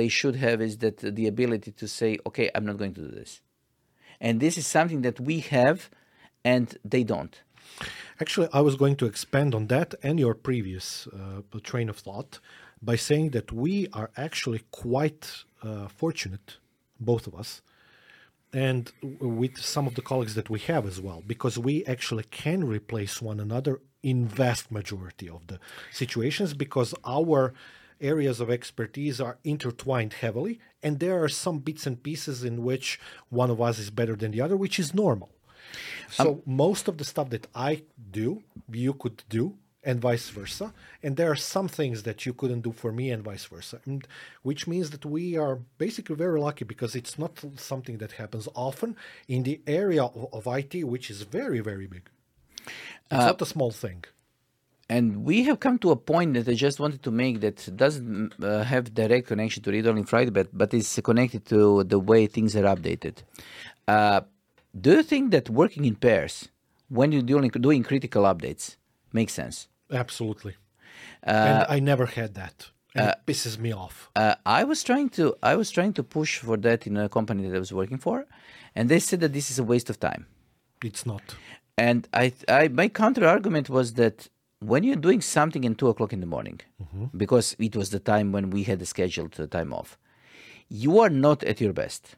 they 0.00 0.08
should 0.18 0.36
have 0.46 0.58
is 0.68 0.74
that 0.84 0.96
the 1.18 1.26
ability 1.34 1.70
to 1.80 1.86
say, 1.98 2.10
"Okay, 2.28 2.46
I'm 2.54 2.66
not 2.70 2.76
going 2.82 2.94
to 2.98 3.02
do 3.08 3.12
this," 3.20 3.32
and 4.24 4.32
this 4.44 4.54
is 4.60 4.66
something 4.76 5.00
that 5.06 5.16
we 5.28 5.36
have, 5.56 5.78
and 6.52 6.66
they 6.92 7.04
don't. 7.14 7.34
Actually, 8.18 8.48
I 8.52 8.62
was 8.62 8.76
going 8.76 8.96
to 8.96 9.06
expand 9.06 9.54
on 9.54 9.66
that 9.66 9.94
and 10.02 10.18
your 10.18 10.34
previous 10.34 11.06
uh, 11.08 11.42
train 11.62 11.90
of 11.90 11.98
thought 11.98 12.40
by 12.80 12.96
saying 12.96 13.30
that 13.30 13.52
we 13.52 13.88
are 13.92 14.10
actually 14.16 14.62
quite 14.70 15.44
uh, 15.62 15.88
fortunate, 15.88 16.56
both 16.98 17.26
of 17.26 17.34
us, 17.34 17.60
and 18.54 18.90
with 19.20 19.58
some 19.58 19.86
of 19.86 19.96
the 19.96 20.02
colleagues 20.02 20.34
that 20.34 20.48
we 20.48 20.60
have 20.60 20.86
as 20.86 20.98
well, 20.98 21.22
because 21.26 21.58
we 21.58 21.84
actually 21.84 22.24
can 22.24 22.64
replace 22.64 23.20
one 23.20 23.38
another 23.38 23.80
in 24.02 24.26
vast 24.26 24.72
majority 24.72 25.28
of 25.28 25.46
the 25.48 25.58
situations 25.92 26.54
because 26.54 26.94
our 27.04 27.52
areas 28.00 28.40
of 28.40 28.50
expertise 28.50 29.20
are 29.20 29.38
intertwined 29.44 30.14
heavily 30.14 30.58
and 30.82 31.00
there 31.00 31.22
are 31.22 31.28
some 31.28 31.58
bits 31.58 31.86
and 31.86 32.02
pieces 32.02 32.44
in 32.44 32.62
which 32.62 33.00
one 33.30 33.50
of 33.50 33.60
us 33.60 33.78
is 33.78 33.90
better 33.90 34.14
than 34.14 34.30
the 34.30 34.40
other 34.40 34.56
which 34.56 34.78
is 34.78 34.94
normal 34.94 35.30
so 36.10 36.42
most 36.46 36.88
of 36.88 36.98
the 36.98 37.04
stuff 37.04 37.30
that 37.30 37.46
I 37.54 37.82
do, 38.10 38.42
you 38.70 38.94
could 38.94 39.22
do, 39.28 39.54
and 39.86 40.00
vice 40.00 40.28
versa. 40.30 40.74
And 41.02 41.16
there 41.16 41.30
are 41.30 41.36
some 41.36 41.68
things 41.68 42.02
that 42.02 42.26
you 42.26 42.34
couldn't 42.34 42.62
do 42.62 42.72
for 42.72 42.92
me, 42.92 43.10
and 43.10 43.22
vice 43.22 43.44
versa. 43.44 43.80
And 43.86 44.06
which 44.42 44.66
means 44.66 44.90
that 44.90 45.04
we 45.06 45.36
are 45.36 45.60
basically 45.78 46.16
very 46.16 46.40
lucky 46.40 46.64
because 46.64 46.96
it's 46.96 47.18
not 47.18 47.32
something 47.56 47.98
that 47.98 48.12
happens 48.12 48.48
often 48.54 48.96
in 49.28 49.44
the 49.44 49.60
area 49.66 50.04
of, 50.04 50.26
of 50.32 50.46
IT, 50.46 50.84
which 50.84 51.10
is 51.10 51.22
very, 51.22 51.60
very 51.60 51.86
big. 51.86 52.10
It's 53.10 53.26
not 53.32 53.40
a 53.40 53.46
small 53.46 53.70
thing. 53.70 54.04
And 54.88 55.24
we 55.24 55.42
have 55.44 55.58
come 55.60 55.78
to 55.80 55.90
a 55.90 55.96
point 55.96 56.34
that 56.34 56.48
I 56.48 56.54
just 56.54 56.78
wanted 56.78 57.02
to 57.04 57.10
make 57.10 57.40
that 57.40 57.76
doesn't 57.76 58.34
uh, 58.42 58.62
have 58.62 58.94
direct 58.94 59.26
connection 59.28 59.62
to 59.64 59.70
Read 59.70 59.86
Only 59.86 60.04
Friday, 60.04 60.30
but, 60.30 60.48
but 60.56 60.72
is 60.74 61.00
connected 61.02 61.44
to 61.46 61.82
the 61.84 61.98
way 61.98 62.26
things 62.26 62.54
are 62.54 62.62
updated. 62.62 63.22
Uh, 63.88 64.20
do 64.80 64.90
you 64.92 65.02
think 65.02 65.30
that 65.30 65.48
working 65.50 65.84
in 65.84 65.96
pairs, 65.96 66.48
when 66.88 67.12
you're 67.12 67.22
doing, 67.22 67.48
doing 67.48 67.82
critical 67.82 68.24
updates, 68.24 68.76
makes 69.12 69.32
sense? 69.32 69.68
Absolutely. 69.90 70.54
and 71.22 71.64
I 71.68 71.80
never 71.80 72.06
had 72.06 72.34
that. 72.34 72.70
And 72.94 73.10
it 73.10 73.18
pisses 73.26 73.58
me 73.58 73.72
off. 73.72 74.10
Uh, 74.16 74.36
I 74.46 74.64
was 74.64 74.82
trying 74.82 75.10
to 75.10 75.34
I 75.42 75.54
was 75.54 75.70
trying 75.70 75.92
to 75.94 76.02
push 76.02 76.38
for 76.38 76.56
that 76.58 76.86
in 76.86 76.96
a 76.96 77.08
company 77.10 77.46
that 77.46 77.54
I 77.54 77.58
was 77.58 77.72
working 77.72 77.98
for, 77.98 78.24
and 78.74 78.88
they 78.88 79.00
said 79.00 79.20
that 79.20 79.34
this 79.34 79.50
is 79.50 79.58
a 79.58 79.64
waste 79.64 79.90
of 79.90 80.00
time. 80.00 80.26
It's 80.82 81.04
not. 81.04 81.22
And 81.76 82.08
I, 82.14 82.32
I 82.48 82.68
my 82.68 82.88
counter 82.88 83.26
argument 83.26 83.68
was 83.68 83.94
that 83.94 84.28
when 84.60 84.82
you're 84.82 84.96
doing 84.96 85.20
something 85.20 85.64
in 85.64 85.74
two 85.74 85.88
o'clock 85.88 86.14
in 86.14 86.20
the 86.20 86.26
morning, 86.26 86.60
because 87.14 87.54
it 87.58 87.76
was 87.76 87.90
the 87.90 87.98
time 87.98 88.32
when 88.32 88.48
we 88.48 88.62
had 88.62 88.78
the 88.78 88.86
scheduled 88.86 89.38
uh, 89.38 89.46
time 89.46 89.74
off, 89.74 89.98
you 90.70 90.98
are 91.00 91.10
not 91.10 91.44
at 91.44 91.60
your 91.60 91.74
best. 91.74 92.16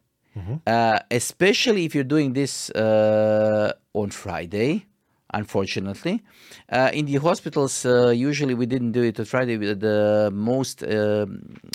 Uh, 0.67 0.99
especially 1.11 1.85
if 1.85 1.95
you're 1.95 2.05
doing 2.17 2.33
this 2.33 2.71
uh, 2.71 3.73
on 3.95 4.11
Friday, 4.11 4.87
unfortunately. 5.35 6.23
Uh, 6.71 6.91
in 6.93 7.07
the 7.07 7.17
hospitals, 7.17 7.85
uh, 7.85 8.09
usually 8.09 8.55
we 8.55 8.67
didn't 8.67 8.93
do 8.93 9.03
it 9.03 9.19
on 9.19 9.27
Friday. 9.27 9.57
The 9.57 10.31
most, 10.33 10.83
um 10.83 11.31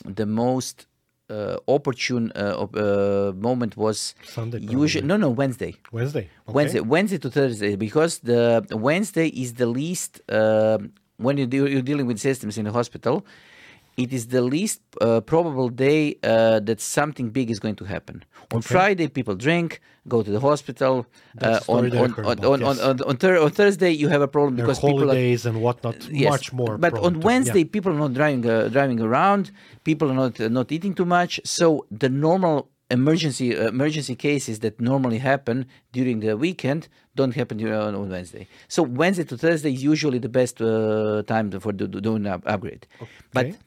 the 0.05 0.25
most 0.25 0.87
uh, 1.29 1.57
opportune 1.67 2.31
uh, 2.35 2.67
uh, 2.75 3.31
moment 3.35 3.75
was 3.77 4.15
Sunday, 4.25 4.59
Usually, 4.59 5.05
no, 5.05 5.17
no, 5.17 5.29
Wednesday. 5.29 5.75
Wednesday. 5.91 6.25
Okay. 6.47 6.53
Wednesday, 6.57 6.79
Wednesday 6.81 7.17
to 7.19 7.29
Thursday, 7.29 7.75
because 7.75 8.19
the 8.19 8.65
Wednesday 8.71 9.27
is 9.27 9.53
the 9.53 9.65
least 9.65 10.21
um 10.29 10.91
when 11.17 11.37
you 11.37 11.45
do, 11.45 11.65
you're 11.67 11.81
dealing 11.81 12.07
with 12.07 12.19
systems 12.19 12.57
in 12.57 12.67
a 12.67 12.71
hospital. 12.71 13.25
It 13.95 14.11
is 14.11 14.27
the 14.27 14.41
least 14.41 14.81
uh, 15.01 15.21
probable 15.21 15.69
day 15.69 16.17
uh, 16.23 16.59
that 16.61 16.81
something 16.81 17.29
big 17.29 17.51
is 17.51 17.59
going 17.59 17.75
to 17.75 17.85
happen. 17.85 18.23
On 18.51 18.61
Friday, 18.61 19.07
people 19.07 19.35
drink, 19.35 19.81
go 20.07 20.23
to 20.23 20.31
the 20.31 20.39
hospital. 20.39 21.05
Uh, 21.39 21.59
on 21.67 21.95
on 21.95 22.11
about, 22.19 22.43
on, 22.45 22.59
yes. 22.61 22.79
on, 22.79 23.01
on, 23.01 23.37
on 23.45 23.51
Thursday, 23.51 23.91
you 23.91 24.07
have 24.09 24.21
a 24.21 24.27
problem 24.27 24.55
There 24.55 24.65
because 24.65 24.79
people 24.79 25.03
are 25.03 25.05
holidays 25.07 25.45
and 25.45 25.61
whatnot, 25.61 26.07
Yes, 26.09 26.31
much 26.31 26.53
more. 26.53 26.77
But 26.77 26.93
on 26.97 27.13
to- 27.13 27.19
yeah. 27.19 27.25
Wednesday, 27.25 27.63
people 27.65 27.91
are 27.91 27.99
not 28.05 28.13
driving 28.13 28.43
uh, 28.49 28.67
driving 28.69 28.99
around. 28.99 29.51
People 29.83 30.09
are 30.11 30.15
not 30.15 30.39
uh, 30.39 30.47
not 30.49 30.71
eating 30.71 30.93
too 30.95 31.05
much. 31.05 31.39
So 31.43 31.85
the 31.91 32.09
normal 32.09 32.69
emergency 32.89 33.55
uh, 33.57 33.67
emergency 33.69 34.15
cases 34.15 34.59
that 34.59 34.79
normally 34.81 35.19
happen 35.19 35.65
during 35.91 36.19
the 36.19 36.35
weekend 36.35 36.87
don't 37.15 37.33
happen 37.35 37.57
during, 37.57 37.73
on, 37.73 37.93
on 37.95 38.09
Wednesday. 38.09 38.47
So 38.67 38.83
Wednesday 38.83 39.23
to 39.25 39.37
Thursday 39.37 39.71
is 39.73 39.83
usually 39.83 40.19
the 40.19 40.29
best 40.29 40.61
uh, 40.61 41.23
time 41.27 41.51
for 41.59 41.71
do- 41.71 41.87
doing 41.87 42.25
an 42.25 42.31
up- 42.33 42.43
upgrade. 42.45 42.85
But 43.33 43.45
Okay. 43.47 43.57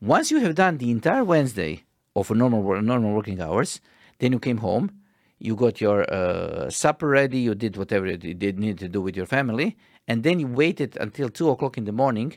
Once 0.00 0.30
you 0.30 0.38
have 0.40 0.54
done 0.54 0.78
the 0.78 0.90
entire 0.90 1.24
Wednesday 1.24 1.84
of 2.14 2.30
a 2.30 2.34
normal 2.34 2.62
normal 2.82 3.12
working 3.14 3.40
hours, 3.40 3.80
then 4.18 4.32
you 4.32 4.38
came 4.38 4.58
home, 4.58 4.90
you 5.38 5.54
got 5.56 5.80
your 5.80 5.98
uh, 6.12 6.70
supper 6.70 7.08
ready, 7.08 7.38
you 7.38 7.54
did 7.54 7.76
whatever 7.76 8.06
you 8.06 8.16
did 8.34 8.58
need 8.58 8.78
to 8.78 8.88
do 8.88 9.00
with 9.00 9.16
your 9.16 9.26
family, 9.26 9.76
and 10.08 10.22
then 10.22 10.40
you 10.40 10.46
waited 10.46 10.96
until 11.00 11.28
two 11.28 11.50
o'clock 11.50 11.76
in 11.76 11.84
the 11.84 11.92
morning. 11.92 12.36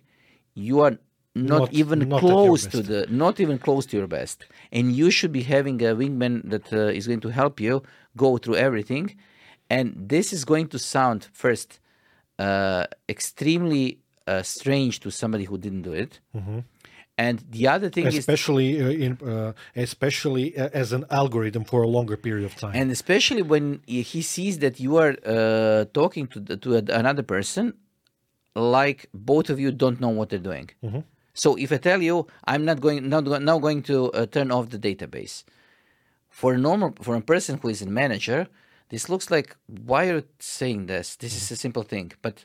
You 0.56 0.82
are 0.82 0.98
not, 1.36 1.60
Not- 1.60 1.74
even 1.74 2.00
not 2.10 2.20
close 2.20 2.66
to 2.68 2.82
the 2.82 3.08
not 3.10 3.40
even 3.40 3.58
close 3.60 3.86
to 3.88 3.98
your 3.98 4.08
best, 4.08 4.46
and 4.72 4.92
you 4.92 5.12
should 5.12 5.32
be 5.32 5.44
having 5.44 5.82
a 5.82 5.96
wingman 5.96 6.50
that 6.50 6.74
uh, 6.74 6.98
is 7.00 7.08
going 7.08 7.22
to 7.22 7.30
help 7.30 7.60
you 7.62 7.84
go 8.18 8.38
through 8.38 8.56
everything. 8.56 9.16
And 9.70 9.94
this 10.10 10.34
is 10.34 10.44
going 10.46 10.68
to 10.70 10.80
sound 10.80 11.28
first 11.32 11.80
uh, 12.40 12.86
extremely 13.08 14.00
uh, 14.28 14.42
strange 14.42 15.00
to 15.02 15.12
somebody 15.12 15.44
who 15.46 15.58
didn't 15.58 15.84
do 15.84 15.94
it. 15.94 16.20
And 17.26 17.38
the 17.58 17.66
other 17.76 17.90
thing 17.96 18.06
is, 18.08 18.16
especially 18.24 18.70
uh, 18.86 19.06
in 19.06 19.12
uh, 19.34 19.52
especially 19.88 20.46
uh, 20.58 20.82
as 20.82 20.88
an 20.98 21.04
algorithm 21.22 21.64
for 21.72 21.80
a 21.88 21.90
longer 21.98 22.18
period 22.26 22.46
of 22.50 22.54
time. 22.64 22.74
and 22.80 22.88
especially 22.98 23.44
when 23.54 23.66
he 24.12 24.22
sees 24.36 24.56
that 24.64 24.76
you 24.86 24.92
are 25.04 25.14
uh, 25.26 25.84
talking 26.00 26.26
to 26.34 26.40
the, 26.48 26.56
to 26.64 26.68
another 27.02 27.26
person, 27.36 27.66
like 28.56 29.00
both 29.32 29.48
of 29.54 29.58
you 29.64 29.70
don't 29.84 30.00
know 30.04 30.14
what 30.18 30.26
they're 30.30 30.48
doing. 30.52 30.68
So 31.44 31.48
if 31.66 31.70
I 31.78 31.80
tell 31.90 32.02
you 32.10 32.16
I'm 32.52 32.64
not 32.70 32.78
going 32.86 33.00
not 33.16 33.24
now 33.52 33.58
going 33.68 33.82
to 33.92 33.96
uh, 34.12 34.26
turn 34.36 34.50
off 34.56 34.66
the 34.76 34.82
database, 34.90 35.36
for 36.40 36.50
a 36.58 36.60
normal 36.70 36.90
for 37.06 37.14
a 37.16 37.26
person 37.34 37.54
who 37.60 37.68
is 37.76 37.82
a 37.82 37.90
manager, 38.02 38.42
this 38.94 39.04
looks 39.12 39.28
like 39.36 39.50
why 39.90 40.02
are 40.10 40.18
you 40.20 40.26
saying 40.58 40.82
this? 40.94 41.06
This 41.24 41.34
is 41.40 41.46
a 41.56 41.58
simple 41.66 41.84
thing, 41.94 42.08
but 42.26 42.36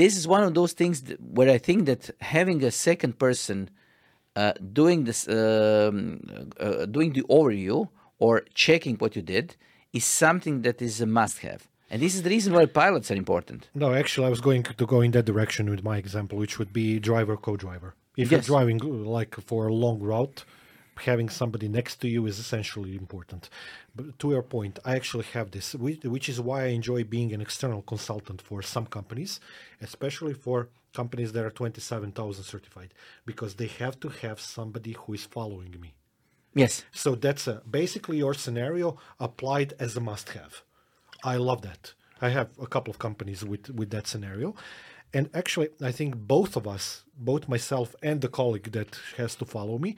this 0.00 0.12
is 0.16 0.24
one 0.36 0.44
of 0.48 0.52
those 0.58 0.72
things 0.80 0.96
where 1.36 1.50
I 1.56 1.58
think 1.66 1.80
that 1.90 2.02
having 2.36 2.58
a 2.62 2.72
second 2.88 3.14
person 3.26 3.58
doing 4.80 5.04
this, 5.08 5.20
um, 5.28 6.20
uh, 6.60 6.86
doing 6.96 7.10
the 7.18 7.22
overview 7.38 7.88
or 8.18 8.32
checking 8.54 8.96
what 9.02 9.12
you 9.16 9.22
did 9.22 9.56
is 9.92 10.04
something 10.04 10.62
that 10.62 10.80
is 10.82 11.00
a 11.00 11.06
must-have, 11.06 11.62
and 11.90 12.02
this 12.02 12.14
is 12.16 12.22
the 12.22 12.30
reason 12.36 12.52
why 12.52 12.66
pilots 12.66 13.10
are 13.10 13.18
important. 13.24 13.60
no, 13.74 13.88
actually, 14.02 14.26
I 14.26 14.30
was 14.30 14.40
going 14.48 14.62
to 14.80 14.86
go 14.94 14.98
in 15.06 15.10
that 15.12 15.24
direction 15.32 15.64
with 15.70 15.82
my 15.90 15.96
example, 16.04 16.36
which 16.42 16.54
would 16.58 16.72
be 16.72 16.86
driver 17.10 17.36
co-driver. 17.36 17.90
If 18.16 18.24
Yes. 18.24 18.30
you're 18.32 18.50
driving 18.56 18.78
uh, 18.82 18.88
like 19.18 19.32
for 19.50 19.60
a 19.72 19.74
long 19.84 19.98
route, 20.12 20.38
having 21.04 21.28
somebody 21.28 21.68
next 21.68 21.96
to 21.96 22.08
you 22.08 22.26
is 22.26 22.38
essentially 22.38 22.96
important. 22.96 23.48
But 23.94 24.18
to 24.18 24.30
your 24.30 24.42
point, 24.42 24.78
I 24.84 24.96
actually 24.96 25.24
have 25.32 25.50
this, 25.50 25.74
which, 25.74 26.04
which 26.04 26.28
is 26.28 26.40
why 26.40 26.64
I 26.64 26.68
enjoy 26.68 27.04
being 27.04 27.32
an 27.32 27.40
external 27.40 27.82
consultant 27.82 28.40
for 28.42 28.62
some 28.62 28.86
companies, 28.86 29.40
especially 29.80 30.34
for 30.34 30.68
companies 30.94 31.32
that 31.32 31.44
are 31.44 31.50
27,000 31.50 32.44
certified, 32.44 32.94
because 33.24 33.54
they 33.54 33.66
have 33.66 34.00
to 34.00 34.08
have 34.08 34.40
somebody 34.40 34.92
who 34.92 35.12
is 35.12 35.24
following 35.24 35.74
me. 35.80 35.94
Yes. 36.54 36.84
So 36.90 37.14
that's 37.14 37.46
a, 37.46 37.62
basically 37.70 38.16
your 38.16 38.32
scenario 38.32 38.96
applied 39.20 39.74
as 39.78 39.96
a 39.96 40.00
must 40.00 40.30
have. 40.30 40.62
I 41.22 41.36
love 41.36 41.60
that. 41.62 41.92
I 42.20 42.30
have 42.30 42.48
a 42.60 42.66
couple 42.66 42.90
of 42.90 42.98
companies 42.98 43.44
with, 43.44 43.68
with 43.70 43.90
that 43.90 44.06
scenario. 44.06 44.54
And 45.12 45.28
actually, 45.34 45.68
I 45.82 45.92
think 45.92 46.16
both 46.16 46.56
of 46.56 46.66
us, 46.66 47.04
both 47.16 47.48
myself 47.48 47.94
and 48.02 48.20
the 48.20 48.28
colleague 48.28 48.72
that 48.72 48.98
has 49.16 49.34
to 49.36 49.44
follow 49.44 49.78
me, 49.78 49.96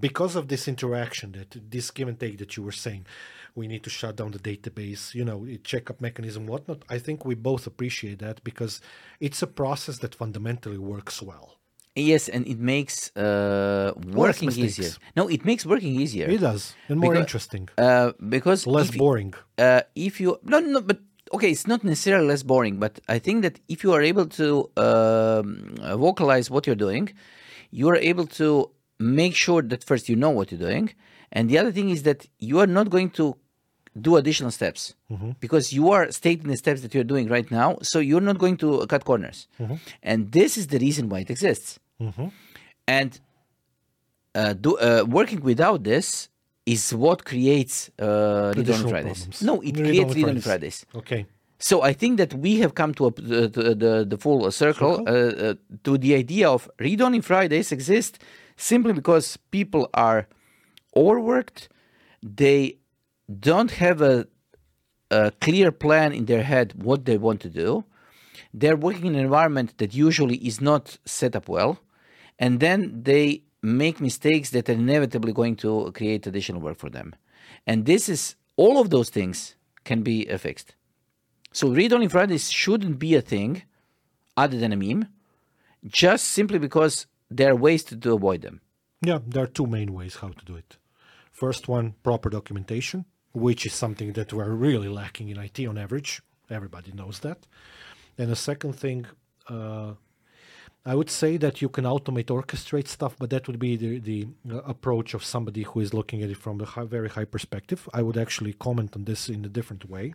because 0.00 0.36
of 0.36 0.48
this 0.48 0.68
interaction, 0.68 1.32
that 1.32 1.56
this 1.70 1.90
give 1.90 2.08
and 2.08 2.18
take 2.18 2.38
that 2.38 2.56
you 2.56 2.62
were 2.62 2.72
saying, 2.72 3.06
we 3.54 3.66
need 3.66 3.82
to 3.84 3.90
shut 3.90 4.16
down 4.16 4.30
the 4.32 4.38
database, 4.38 5.14
you 5.14 5.24
know, 5.24 5.46
checkup 5.64 6.00
mechanism, 6.00 6.46
whatnot. 6.46 6.82
I 6.88 6.98
think 6.98 7.24
we 7.24 7.34
both 7.34 7.66
appreciate 7.66 8.18
that 8.18 8.42
because 8.44 8.80
it's 9.20 9.40
a 9.42 9.46
process 9.46 9.98
that 9.98 10.14
fundamentally 10.14 10.78
works 10.78 11.22
well. 11.22 11.54
Yes, 11.94 12.28
and 12.28 12.46
it 12.46 12.58
makes 12.58 13.10
uh, 13.16 13.92
working 14.12 14.50
easier. 14.52 14.90
No, 15.16 15.28
it 15.28 15.46
makes 15.46 15.64
working 15.64 15.98
easier. 15.98 16.26
It 16.28 16.40
does, 16.40 16.74
and 16.88 17.00
more 17.00 17.12
Because- 17.12 17.22
interesting, 17.24 17.68
Uh, 17.78 18.12
because 18.28 18.66
less 18.66 18.90
if 18.90 18.98
boring. 18.98 19.32
uh, 19.58 19.80
if 19.94 20.20
you 20.20 20.38
no 20.44 20.60
no 20.60 20.82
but 20.82 20.98
okay 21.32 21.50
it's 21.50 21.66
not 21.66 21.82
necessarily 21.82 22.26
less 22.28 22.42
boring 22.44 22.78
but 22.78 23.00
i 23.08 23.18
think 23.18 23.42
that 23.42 23.58
if 23.74 23.78
you 23.84 23.90
are 23.96 24.02
able 24.10 24.26
to 24.26 24.46
um, 24.86 25.74
uh, 25.80 25.96
vocalize 25.96 26.46
what 26.54 26.66
you're 26.66 26.82
doing 26.88 27.08
you 27.72 27.88
are 27.88 27.96
able 28.10 28.26
to 28.26 28.70
make 28.98 29.34
sure 29.34 29.62
that 29.62 29.84
first 29.84 30.08
you 30.08 30.16
know 30.16 30.30
what 30.30 30.50
you're 30.50 30.60
doing 30.60 30.92
and 31.32 31.48
the 31.50 31.58
other 31.58 31.72
thing 31.72 31.90
is 31.90 32.02
that 32.04 32.26
you 32.38 32.58
are 32.60 32.66
not 32.66 32.90
going 32.90 33.10
to 33.10 33.36
do 34.00 34.16
additional 34.16 34.50
steps 34.50 34.94
because 35.40 35.72
you 35.72 35.90
are 35.90 36.10
stating 36.12 36.48
the 36.48 36.56
steps 36.56 36.82
that 36.82 36.94
you're 36.94 37.04
doing 37.04 37.28
right 37.28 37.50
now 37.50 37.78
so 37.82 37.98
you're 37.98 38.20
not 38.20 38.38
going 38.38 38.56
to 38.56 38.86
cut 38.86 39.04
corners 39.04 39.48
and 40.02 40.32
this 40.32 40.56
is 40.56 40.66
the 40.68 40.78
reason 40.78 41.08
why 41.08 41.20
it 41.20 41.30
exists 41.30 41.78
and 42.86 43.20
uh, 44.34 44.52
do, 44.52 44.76
uh, 44.78 45.04
working 45.08 45.40
without 45.40 45.84
this 45.84 46.28
is 46.66 46.92
what 46.94 47.24
creates 47.24 47.90
uh, 47.98 48.52
read-only 48.56 48.90
Fridays. 48.90 49.20
problems. 49.22 49.42
No, 49.42 49.60
it 49.62 49.74
creates 49.74 50.14
read-only 50.14 50.40
Fridays. 50.40 50.84
Fridays. 50.84 50.86
Okay. 50.94 51.26
So 51.58 51.80
I 51.82 51.92
think 51.94 52.18
that 52.18 52.34
we 52.34 52.58
have 52.58 52.74
come 52.74 52.92
to, 52.94 53.06
a, 53.06 53.12
to 53.12 53.22
the, 53.48 53.74
the 53.74 54.04
the 54.04 54.18
full 54.18 54.50
circle 54.50 55.02
uh, 55.06 55.10
uh, 55.10 55.54
to 55.84 55.96
the 55.96 56.14
idea 56.14 56.50
of 56.50 56.68
read-only 56.78 57.20
Fridays 57.22 57.72
exist 57.72 58.18
simply 58.56 58.92
because 58.92 59.36
people 59.50 59.88
are 59.94 60.28
overworked. 60.94 61.68
They 62.22 62.78
don't 63.40 63.70
have 63.72 64.00
a, 64.00 64.26
a 65.10 65.32
clear 65.40 65.70
plan 65.72 66.12
in 66.12 66.26
their 66.26 66.42
head 66.42 66.74
what 66.82 67.04
they 67.04 67.18
want 67.18 67.40
to 67.42 67.50
do. 67.50 67.84
They're 68.52 68.76
working 68.76 69.06
in 69.06 69.14
an 69.14 69.24
environment 69.24 69.76
that 69.78 69.94
usually 69.94 70.36
is 70.36 70.60
not 70.60 70.98
set 71.04 71.36
up 71.36 71.48
well, 71.48 71.78
and 72.38 72.60
then 72.60 73.02
they 73.02 73.42
make 73.62 74.00
mistakes 74.00 74.50
that 74.50 74.68
are 74.68 74.72
inevitably 74.72 75.32
going 75.32 75.56
to 75.56 75.90
create 75.92 76.26
additional 76.26 76.60
work 76.60 76.78
for 76.78 76.88
them. 76.88 77.14
And 77.66 77.84
this 77.84 78.08
is 78.08 78.36
all 78.56 78.80
of 78.80 78.90
those 78.90 79.10
things 79.10 79.56
can 79.84 80.02
be 80.02 80.24
fixed. 80.38 80.74
So 81.52 81.68
read 81.68 81.92
only 81.92 82.08
Fridays 82.08 82.50
shouldn't 82.50 82.98
be 82.98 83.14
a 83.14 83.22
thing 83.22 83.62
other 84.36 84.58
than 84.58 84.72
a 84.72 84.76
meme, 84.76 85.08
just 85.86 86.26
simply 86.26 86.58
because 86.58 87.06
there 87.30 87.52
are 87.52 87.56
ways 87.56 87.84
to, 87.84 87.96
to 87.96 88.14
avoid 88.14 88.42
them. 88.42 88.60
Yeah, 89.02 89.18
there 89.26 89.44
are 89.44 89.48
two 89.48 89.66
main 89.66 89.92
ways 89.92 90.16
how 90.16 90.28
to 90.28 90.44
do 90.44 90.56
it. 90.56 90.78
First 91.30 91.68
one, 91.68 91.94
proper 92.02 92.30
documentation, 92.30 93.04
which 93.32 93.66
is 93.66 93.74
something 93.74 94.12
that 94.14 94.32
we're 94.32 94.50
really 94.50 94.88
lacking 94.88 95.28
in 95.28 95.38
IT 95.38 95.66
on 95.66 95.76
average. 95.76 96.22
Everybody 96.48 96.92
knows 96.92 97.20
that. 97.20 97.46
And 98.16 98.30
the 98.30 98.36
second 98.36 98.74
thing, 98.74 99.06
uh, 99.48 99.92
I 100.86 100.94
would 100.94 101.10
say 101.10 101.36
that 101.38 101.60
you 101.60 101.68
can 101.68 101.84
automate, 101.84 102.26
orchestrate 102.26 102.88
stuff, 102.88 103.16
but 103.18 103.30
that 103.30 103.46
would 103.48 103.58
be 103.58 103.76
the, 103.76 103.98
the 103.98 104.28
uh, 104.50 104.58
approach 104.58 105.14
of 105.14 105.24
somebody 105.24 105.64
who 105.64 105.80
is 105.80 105.92
looking 105.92 106.22
at 106.22 106.30
it 106.30 106.36
from 106.36 106.60
a 106.60 106.64
high, 106.64 106.84
very 106.84 107.08
high 107.08 107.24
perspective. 107.24 107.88
I 107.92 108.02
would 108.02 108.16
actually 108.16 108.52
comment 108.54 108.96
on 108.96 109.04
this 109.04 109.28
in 109.28 109.44
a 109.44 109.48
different 109.48 109.90
way. 109.90 110.14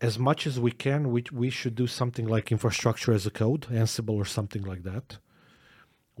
As 0.00 0.18
much 0.18 0.46
as 0.46 0.58
we 0.58 0.72
can, 0.72 1.10
we, 1.12 1.24
we 1.30 1.50
should 1.50 1.74
do 1.74 1.86
something 1.86 2.26
like 2.26 2.50
infrastructure 2.50 3.12
as 3.12 3.26
a 3.26 3.30
code, 3.30 3.66
Ansible 3.70 4.14
or 4.14 4.24
something 4.24 4.62
like 4.62 4.82
that 4.84 5.18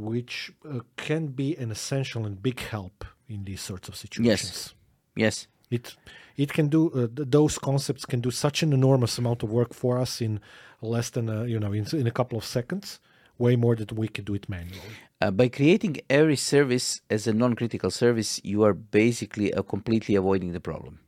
which 0.00 0.52
uh, 0.68 0.80
can 0.96 1.28
be 1.28 1.56
an 1.56 1.70
essential 1.70 2.24
and 2.26 2.42
big 2.42 2.58
help 2.60 3.04
in 3.28 3.44
these 3.44 3.60
sorts 3.60 3.88
of 3.88 3.94
situations. 3.94 4.74
Yes. 5.16 5.46
Yes. 5.46 5.46
It 5.70 5.96
it 6.36 6.52
can 6.52 6.68
do 6.68 6.90
uh, 6.90 7.06
th- 7.14 7.28
those 7.30 7.58
concepts 7.58 8.04
can 8.06 8.20
do 8.20 8.30
such 8.30 8.62
an 8.62 8.72
enormous 8.72 9.18
amount 9.18 9.42
of 9.42 9.50
work 9.50 9.72
for 9.74 9.98
us 9.98 10.20
in 10.20 10.40
less 10.80 11.10
than 11.10 11.28
a, 11.28 11.46
you 11.46 11.60
know 11.60 11.72
in, 11.72 11.86
in 11.92 12.06
a 12.06 12.10
couple 12.10 12.38
of 12.38 12.44
seconds, 12.44 12.98
way 13.38 13.56
more 13.56 13.76
than 13.76 13.86
we 13.96 14.08
could 14.08 14.24
do 14.24 14.34
it 14.34 14.48
manually. 14.48 14.94
Uh, 15.20 15.30
by 15.30 15.48
creating 15.48 15.98
every 16.08 16.36
service 16.36 17.02
as 17.10 17.26
a 17.26 17.32
non-critical 17.32 17.90
service, 17.90 18.40
you 18.42 18.64
are 18.64 18.74
basically 18.74 19.52
uh, 19.54 19.62
completely 19.62 20.14
avoiding 20.16 20.52
the 20.52 20.60
problem, 20.60 20.98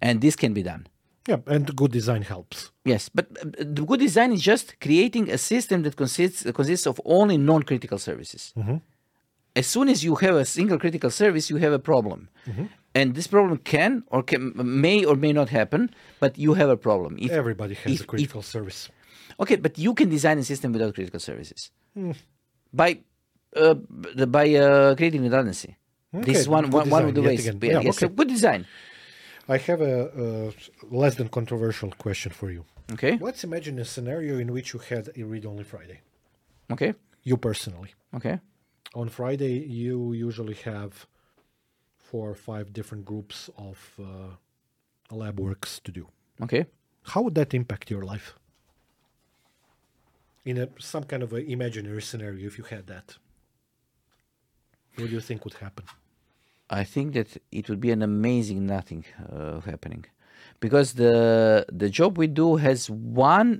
and 0.00 0.20
this 0.20 0.36
can 0.36 0.54
be 0.54 0.62
done. 0.62 0.86
Yeah, 1.28 1.36
and 1.46 1.74
good 1.76 1.92
design 1.92 2.22
helps. 2.22 2.72
Yes, 2.84 3.08
but 3.14 3.26
uh, 3.40 3.44
the 3.58 3.82
good 3.86 4.00
design 4.00 4.32
is 4.32 4.42
just 4.42 4.80
creating 4.80 5.30
a 5.30 5.38
system 5.38 5.82
that 5.82 5.94
consists 5.96 6.42
consists 6.52 6.86
of 6.86 7.00
only 7.04 7.36
non-critical 7.38 7.98
services. 7.98 8.52
As 9.54 9.66
soon 9.66 9.88
as 9.88 10.02
you 10.02 10.14
have 10.16 10.34
a 10.34 10.44
single 10.44 10.78
critical 10.78 11.10
service, 11.10 11.50
you 11.52 11.58
have 11.58 11.72
a 11.72 11.78
problem, 11.78 12.28
and 12.94 13.14
this 13.14 13.26
problem 13.28 13.58
can 13.58 14.02
or 14.08 14.22
can, 14.24 14.52
may 14.56 15.04
or 15.04 15.14
may 15.16 15.32
not 15.32 15.48
happen, 15.50 15.90
but 16.20 16.36
you 16.38 16.54
have 16.54 16.70
a 16.70 16.76
problem. 16.76 17.16
If, 17.20 17.30
Everybody 17.30 17.74
has 17.74 17.92
if- 17.92 18.00
a 18.00 18.02
if- 18.02 18.08
critical 18.08 18.42
service. 18.42 18.88
Okay, 19.38 19.56
but 19.56 19.78
you 19.78 19.94
can 19.94 20.08
design 20.10 20.38
a 20.38 20.44
system 20.44 20.72
without 20.72 20.94
critical 20.94 21.20
services 21.20 21.70
by 22.72 22.98
uh, 23.56 23.74
by 24.26 24.54
uh, 24.54 24.94
creating 24.96 25.22
redundancy. 25.22 25.76
This 26.12 26.38
is 26.40 26.46
Okay, 26.46 26.50
one, 26.56 26.70
one, 26.70 26.90
one 26.90 27.04
of 27.08 27.14
the 27.14 27.22
ways. 27.22 27.46
again. 27.46 27.58
Yeah, 27.62 27.72
Yeah, 27.72 27.80
yes, 27.86 27.98
so 27.98 28.06
okay. 28.06 28.14
good 28.14 28.28
design. 28.28 28.66
I 29.48 29.58
have 29.58 29.80
a, 29.80 29.94
a 30.26 30.52
less 30.90 31.16
than 31.16 31.28
controversial 31.28 31.90
question 31.98 32.32
for 32.32 32.50
you. 32.50 32.64
Okay, 32.92 33.16
Let's 33.20 33.44
imagine 33.44 33.78
a 33.78 33.84
scenario 33.84 34.38
in 34.38 34.52
which 34.52 34.72
you 34.74 34.80
had 34.80 35.08
a 35.16 35.22
read-only 35.24 35.64
Friday. 35.64 36.00
okay, 36.70 36.94
You 37.22 37.36
personally. 37.36 37.90
okay. 38.14 38.38
on 38.94 39.08
Friday 39.08 39.54
you 39.82 40.12
usually 40.12 40.54
have 40.72 41.06
four 41.96 42.28
or 42.30 42.34
five 42.34 42.72
different 42.72 43.04
groups 43.04 43.48
of 43.56 43.78
uh, 43.98 45.14
lab 45.22 45.40
works 45.40 45.80
to 45.84 45.90
do. 45.92 46.04
Okay. 46.42 46.66
How 47.12 47.22
would 47.22 47.34
that 47.34 47.54
impact 47.54 47.90
your 47.90 48.02
life? 48.02 48.34
In 50.44 50.58
a 50.58 50.68
some 50.78 51.04
kind 51.04 51.22
of 51.22 51.32
a 51.32 51.40
imaginary 51.56 52.02
scenario, 52.02 52.46
if 52.46 52.58
you 52.58 52.64
had 52.64 52.86
that, 52.88 53.16
what 54.96 55.06
do 55.08 55.12
you 55.14 55.20
think 55.20 55.44
would 55.44 55.54
happen? 55.54 55.84
I 56.80 56.84
think 56.84 57.12
that 57.12 57.28
it 57.58 57.68
would 57.68 57.80
be 57.86 57.90
an 57.90 58.02
amazing 58.02 58.66
nothing 58.66 59.04
uh, 59.30 59.60
happening, 59.70 60.04
because 60.64 60.88
the 61.02 61.16
the 61.82 61.90
job 61.98 62.10
we 62.18 62.28
do 62.42 62.56
has 62.56 62.78
one 62.88 63.50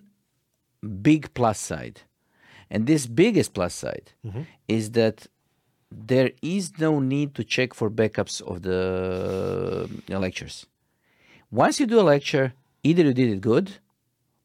big 1.08 1.22
plus 1.34 1.58
side, 1.70 1.96
and 2.70 2.86
this 2.86 3.06
biggest 3.06 3.50
plus 3.52 3.74
side 3.74 4.08
is 4.66 4.84
that 4.92 5.16
there 6.10 6.30
is 6.40 6.64
no 6.78 7.00
need 7.00 7.28
to 7.34 7.42
check 7.44 7.74
for 7.74 7.90
backups 7.90 8.40
of 8.50 8.56
the 8.62 8.80
uh, 10.10 10.18
lectures. 10.18 10.66
Once 11.50 11.74
you 11.80 11.86
do 11.86 12.00
a 12.00 12.06
lecture, 12.14 12.46
either 12.82 13.02
you 13.08 13.14
did 13.20 13.28
it 13.28 13.40
good, 13.42 13.66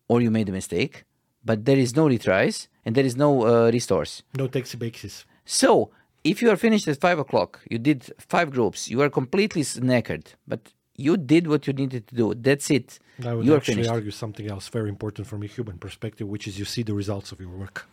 or 0.09 0.22
you 0.22 0.30
made 0.30 0.49
a 0.49 0.51
mistake, 0.51 1.05
but 1.45 1.57
there 1.63 1.80
is 1.86 1.95
no 1.95 2.05
retries 2.13 2.68
and 2.84 2.95
there 2.95 3.05
is 3.05 3.15
no 3.15 3.30
uh, 3.47 3.72
restores. 3.72 4.24
No 4.38 4.47
taxi 4.47 4.78
basis. 4.78 5.26
So, 5.45 5.91
if 6.24 6.41
you 6.41 6.49
are 6.49 6.57
finished 6.57 6.88
at 6.88 6.99
five 6.99 7.20
o'clock, 7.20 7.59
you 7.70 7.78
did 7.78 8.11
five 8.18 8.51
groups, 8.51 8.89
you 8.89 9.01
are 9.01 9.09
completely 9.09 9.61
knackered, 9.63 10.26
but 10.47 10.74
you 10.95 11.15
did 11.18 11.47
what 11.47 11.68
you 11.68 11.74
needed 11.74 12.07
to 12.07 12.15
do. 12.15 12.34
That's 12.34 12.70
it. 12.72 12.99
I 13.24 13.34
would 13.34 13.45
you 13.45 13.55
actually 13.55 13.76
finished. 13.76 13.91
argue 13.91 14.11
something 14.11 14.49
else 14.49 14.68
very 14.68 14.89
important 14.89 15.28
from 15.28 15.43
a 15.43 15.47
human 15.47 15.78
perspective, 15.78 16.28
which 16.28 16.47
is 16.47 16.59
you 16.59 16.65
see 16.65 16.84
the 16.84 16.93
results 16.93 17.32
of 17.32 17.39
your 17.39 17.49
work. 17.49 17.88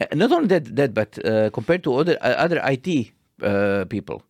Uh, 0.00 0.06
Not 0.14 0.32
only 0.32 0.48
that, 0.48 0.76
that 0.76 0.94
but 0.94 1.24
uh, 1.24 1.50
compared 1.50 1.82
to 1.84 1.94
other 1.94 2.18
uh, 2.20 2.34
other 2.44 2.60
IT 2.64 3.12
uh, 3.42 3.84
people, 3.86 4.22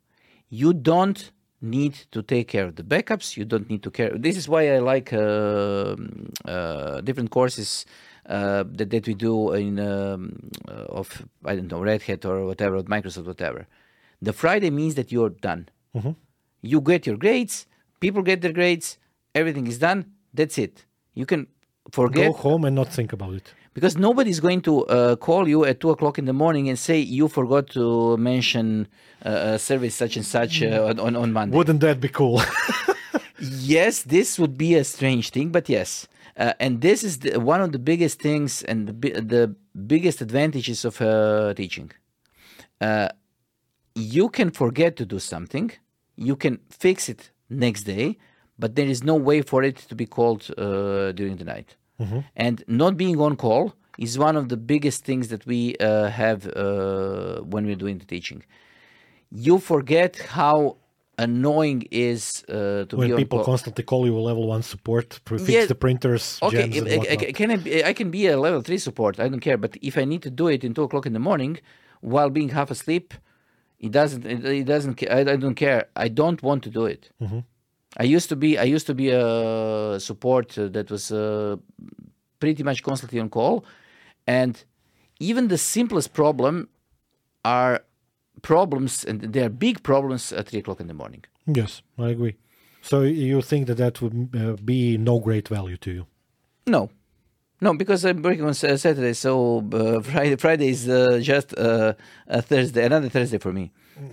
you 0.49 0.73
don't 0.73 1.33
need 1.61 1.95
to 2.13 2.23
take 2.23 2.49
care 2.49 2.67
of 2.67 2.77
the 2.77 2.83
backups. 2.83 3.37
You 3.37 3.45
don't 3.45 3.69
need 3.69 3.83
to 3.83 3.91
care. 3.91 4.11
This 4.17 4.37
is 4.37 4.49
why 4.49 4.75
I 4.75 4.79
like 4.79 5.13
uh, 5.13 5.97
uh, 6.45 7.01
different 7.01 7.31
courses 7.31 7.87
that 8.27 8.91
that 8.91 9.07
we 9.07 9.15
do 9.15 9.53
in 9.53 9.79
um, 9.81 10.51
uh, 10.69 10.99
of 11.01 11.25
I 11.45 11.57
don't 11.57 11.71
know 11.71 11.81
Red 11.81 12.03
Hat 12.03 12.25
or 12.25 12.45
whatever, 12.47 12.83
Microsoft, 12.83 13.27
whatever. 13.27 13.67
The 14.23 14.33
Friday 14.33 14.71
means 14.71 14.95
that 14.95 15.13
you're 15.13 15.31
done. 15.31 15.69
You 16.63 16.81
get 16.81 17.07
your 17.07 17.17
grades. 17.17 17.67
People 18.01 18.23
get 18.23 18.41
their 18.41 18.53
grades. 18.53 18.99
Everything 19.35 19.67
is 19.67 19.79
done. 19.79 20.01
That's 20.35 20.59
it. 20.59 20.85
You 21.15 21.27
can 21.27 21.47
forget 21.93 22.33
Go 22.33 22.37
home 22.37 22.65
and 22.65 22.75
not 22.75 22.89
think 22.93 23.13
about 23.13 23.35
it. 23.35 23.55
because 23.75 23.97
nobody's 23.97 24.41
going 24.41 24.61
to 24.63 24.85
uh, 24.87 25.17
call 25.17 25.47
you 25.49 25.65
at 25.65 25.81
two 25.81 25.91
o'clock 25.91 26.19
in 26.19 26.25
the 26.25 26.33
morning 26.33 26.69
and 26.69 26.79
say 26.79 26.99
you 26.99 27.29
forgot 27.29 27.69
to 27.71 28.17
mention 28.17 28.89
uh, 29.25 29.55
a 29.55 29.59
service 29.59 29.95
such 29.95 30.17
and 30.17 30.27
such 30.27 30.63
uh, 30.63 30.95
on 31.07 31.15
on 31.17 31.33
Monday. 31.33 31.57
Wouldn't 31.57 31.81
that 31.81 32.01
be 32.01 32.09
cool? 32.09 32.43
yes, 33.41 34.03
this 34.03 34.39
would 34.39 34.57
be 34.59 34.75
a 34.75 34.85
strange 34.85 35.31
thing, 35.31 35.51
but 35.51 35.69
yes. 35.69 36.09
Uh, 36.37 36.53
and 36.61 36.81
this 36.83 37.03
is 37.03 37.21
the, 37.21 37.41
one 37.41 37.63
of 37.63 37.73
the 37.73 37.79
biggest 37.79 38.21
things 38.21 38.63
and 38.65 38.89
the, 38.89 38.93
the 39.21 39.55
biggest 39.87 40.21
advantages 40.21 40.85
of 40.85 41.01
uh, 41.01 41.55
teaching. 41.55 41.91
Uh, 42.81 43.09
you 43.95 44.29
can 44.29 44.51
forget 44.51 44.97
to 44.97 45.07
do 45.07 45.19
something, 45.19 45.71
you 46.17 46.37
can 46.37 46.59
fix 46.71 47.09
it 47.09 47.31
next 47.49 47.85
day, 47.85 48.19
but 48.59 48.75
there 48.75 48.87
is 48.87 49.03
no 49.03 49.15
way 49.15 49.41
for 49.43 49.63
it 49.63 49.77
to 49.77 49.95
be 49.95 50.07
called 50.07 50.51
uh, 50.59 51.13
during 51.13 51.37
the 51.37 51.45
night. 51.45 51.77
And 52.37 52.63
not 52.69 52.97
being 52.99 53.19
on 53.21 53.37
call 53.37 53.75
is 53.99 54.19
one 54.19 54.37
of 54.37 54.51
the 54.51 54.57
biggest 54.59 55.05
things 55.05 55.29
that 55.29 55.47
we 55.47 55.77
uh, 55.81 56.09
have 56.11 56.47
uh, 56.49 57.41
when 57.41 57.65
we're 57.65 57.77
doing 57.77 57.97
the 57.99 58.05
teaching. 58.05 58.43
You 59.31 59.59
forget 59.59 60.17
how 60.17 60.77
annoying 61.19 61.83
is 61.91 62.45
uh, 62.49 62.85
to 62.89 62.97
when 62.97 63.17
people 63.17 63.43
constantly 63.45 63.85
call 63.85 64.05
you 64.07 64.19
level 64.19 64.47
one 64.47 64.63
support, 64.63 65.21
fix 65.27 65.49
Yeah. 65.49 65.67
the 65.67 65.75
printers, 65.75 66.39
Okay, 66.43 66.65
I- 66.65 67.13
I- 67.29 67.33
can 67.33 67.51
I, 67.51 67.57
be, 67.57 67.85
I 67.85 67.93
can 67.93 68.11
be 68.11 68.27
a 68.27 68.37
level 68.39 68.61
three 68.63 68.79
support. 68.79 69.19
I 69.19 69.29
don't 69.29 69.41
care. 69.41 69.57
But 69.59 69.77
if 69.83 69.97
I 69.97 70.05
need 70.05 70.23
to 70.23 70.31
do 70.31 70.49
it 70.49 70.63
in 70.65 70.75
two 70.75 70.83
o'clock 70.83 71.07
in 71.07 71.13
the 71.13 71.19
morning, 71.31 71.59
while 72.01 72.31
being 72.31 72.51
half 72.51 72.71
asleep, 72.71 73.15
it 73.81 73.93
doesn't. 73.93 74.25
It, 74.27 74.45
it 74.45 74.65
doesn't. 74.65 75.03
I, 75.11 75.21
I 75.21 75.37
don't 75.37 75.55
care. 75.55 75.89
I 75.97 76.09
don't 76.09 76.43
want 76.43 76.63
to 76.65 76.71
do 76.71 76.85
it. 76.87 77.11
I 77.99 78.05
used 78.17 78.29
to 78.29 78.37
be. 78.37 78.59
I 78.59 78.65
used 78.65 78.87
to 78.87 78.95
be 78.95 79.09
a 79.11 79.99
support 79.99 80.59
uh, 80.59 80.69
that 80.69 80.91
was 80.91 81.11
uh, 81.11 81.57
pretty 82.41 82.63
much 82.63 82.83
constantly 82.83 83.21
on 83.21 83.29
call, 83.31 83.65
and 84.27 84.63
even 85.19 85.49
the 85.49 85.59
simplest 85.59 86.13
problem 86.13 86.69
are 87.45 87.81
problems, 88.43 89.05
and 89.05 89.21
they 89.21 89.43
are 89.43 89.49
big 89.51 89.83
problems 89.83 90.33
at 90.33 90.49
three 90.49 90.61
o'clock 90.61 90.81
in 90.81 90.87
the 90.87 90.95
morning. 90.95 91.25
Yes, 91.47 91.83
I 91.99 92.09
agree. 92.11 92.37
So 92.83 93.03
you 93.03 93.43
think 93.43 93.67
that 93.67 93.77
that 93.79 94.01
would 94.01 94.29
uh, 94.35 94.57
be 94.65 94.97
no 94.99 95.19
great 95.21 95.49
value 95.49 95.77
to 95.79 95.91
you? 95.91 96.07
No, 96.67 96.91
no, 97.61 97.75
because 97.75 98.05
I'm 98.05 98.23
working 98.23 98.45
on 98.45 98.55
Saturday, 98.55 99.13
so 99.15 99.65
uh, 99.73 100.01
Friday 100.03 100.37
Friday 100.37 100.69
is 100.69 100.89
uh, 100.89 101.19
just 101.23 101.57
uh, 101.59 101.95
a 102.29 102.43
Thursday, 102.43 102.85
another 102.85 103.09
Thursday 103.09 103.39
for 103.39 103.53
me. 103.53 103.71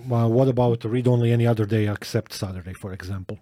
Well, 0.08 0.32
what 0.32 0.48
about 0.48 0.84
read 0.84 1.06
only 1.06 1.30
any 1.32 1.46
other 1.46 1.66
day 1.66 1.88
except 1.88 2.32
Saturday, 2.32 2.72
for 2.72 2.92
example? 2.92 3.38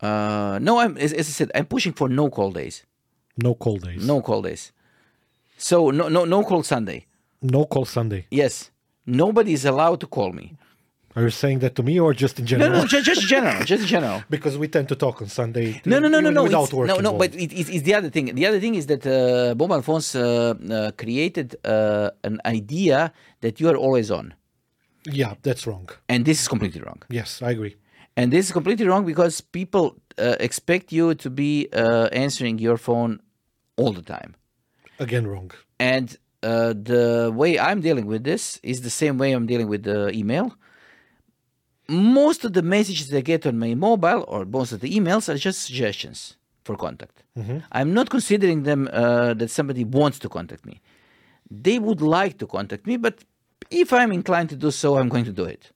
Uh, 0.00 0.58
no, 0.60 0.78
I'm 0.78 0.96
as, 0.96 1.12
as 1.12 1.28
I 1.28 1.32
said, 1.32 1.50
I'm 1.54 1.66
pushing 1.66 1.92
for 1.92 2.08
no 2.08 2.28
call 2.30 2.50
days, 2.52 2.84
No 3.36 3.54
call 3.54 3.76
days. 3.78 4.04
no 4.06 4.20
call 4.20 4.42
days. 4.42 4.72
So 5.58 5.90
no, 5.90 6.08
no, 6.08 6.24
no 6.24 6.42
call 6.42 6.62
Sunday. 6.62 7.06
No 7.40 7.64
call 7.66 7.84
Sunday. 7.84 8.26
Yes, 8.30 8.70
nobody 9.06 9.52
is 9.52 9.64
allowed 9.64 10.00
to 10.00 10.06
call 10.06 10.32
me. 10.32 10.56
Are 11.14 11.22
you 11.22 11.30
saying 11.30 11.58
that 11.58 11.74
to 11.74 11.82
me 11.82 12.00
or 12.00 12.14
just 12.14 12.38
in 12.38 12.46
general? 12.46 12.70
no, 12.70 12.86
just, 12.86 13.04
just 13.04 13.28
general, 13.28 13.62
just 13.64 13.86
general. 13.86 14.24
because 14.30 14.56
we 14.56 14.66
tend 14.66 14.88
to 14.88 14.94
talk 14.96 15.20
on 15.20 15.28
Sunday. 15.28 15.82
No, 15.84 15.98
no, 15.98 16.08
no, 16.08 16.20
no, 16.20 16.30
no. 16.30 16.44
Without 16.44 16.64
It's, 16.64 16.72
work 16.72 16.88
no, 16.88 16.96
no. 16.96 17.12
But 17.12 17.34
it, 17.34 17.52
it's, 17.52 17.68
it's 17.68 17.82
the 17.82 17.94
other 17.94 18.08
thing. 18.08 18.34
The 18.34 18.46
other 18.46 18.58
thing 18.60 18.76
is 18.76 18.86
that 18.86 19.06
uh, 19.06 19.54
mobile 19.54 19.82
phones 19.82 20.14
uh, 20.16 20.54
uh, 20.70 20.92
created 20.92 21.56
uh, 21.64 22.10
an 22.24 22.40
idea 22.46 23.12
that 23.42 23.60
you 23.60 23.68
are 23.68 23.76
always 23.76 24.10
on, 24.10 24.32
yeah, 25.04 25.34
that's 25.42 25.66
wrong. 25.66 25.90
and 26.08 26.24
this 26.24 26.40
is 26.40 26.48
completely 26.48 26.80
wrong. 26.80 27.02
Yes, 27.10 27.42
I 27.42 27.50
agree. 27.50 27.76
And 28.16 28.32
this 28.32 28.46
is 28.46 28.52
completely 28.52 28.86
wrong 28.86 29.04
because 29.04 29.40
people 29.40 29.96
uh, 30.18 30.36
expect 30.40 30.92
you 30.92 31.14
to 31.14 31.30
be 31.30 31.68
uh, 31.72 32.08
answering 32.12 32.58
your 32.58 32.76
phone 32.76 33.20
all 33.76 33.92
the 33.92 34.02
time. 34.02 34.34
Again, 34.98 35.26
wrong. 35.26 35.50
And 35.78 36.16
uh, 36.42 36.72
the 36.72 37.30
way 37.34 37.58
I'm 37.58 37.80
dealing 37.80 38.06
with 38.06 38.24
this 38.24 38.58
is 38.62 38.82
the 38.82 38.90
same 38.90 39.18
way 39.18 39.32
I'm 39.32 39.46
dealing 39.46 39.68
with 39.68 39.82
the 39.84 40.10
email. 40.16 40.56
Most 41.88 42.44
of 42.44 42.52
the 42.52 42.62
messages 42.62 43.12
I 43.12 43.20
get 43.20 43.46
on 43.46 43.58
my 43.58 43.74
mobile 43.74 44.24
or 44.28 44.44
most 44.44 44.72
of 44.72 44.80
the 44.80 44.90
emails 44.94 45.28
are 45.28 45.36
just 45.36 45.62
suggestions 45.62 46.36
for 46.64 46.76
contact. 46.76 47.22
I'm 47.72 47.92
not 47.92 48.08
considering 48.08 48.62
them 48.62 48.88
uh, 48.92 49.34
that 49.34 49.50
somebody 49.50 49.84
wants 49.84 50.18
to 50.20 50.28
contact 50.28 50.64
me. 50.64 50.80
They 51.50 51.78
would 51.78 52.00
like 52.00 52.38
to 52.38 52.46
contact 52.46 52.86
me, 52.86 52.96
but 52.96 53.24
if 53.70 53.92
I'm 53.92 54.12
inclined 54.12 54.50
to 54.50 54.56
do 54.56 54.70
so, 54.70 54.96
I'm 54.96 55.08
going 55.08 55.24
to 55.24 55.32
do 55.32 55.44
it. 55.44 55.71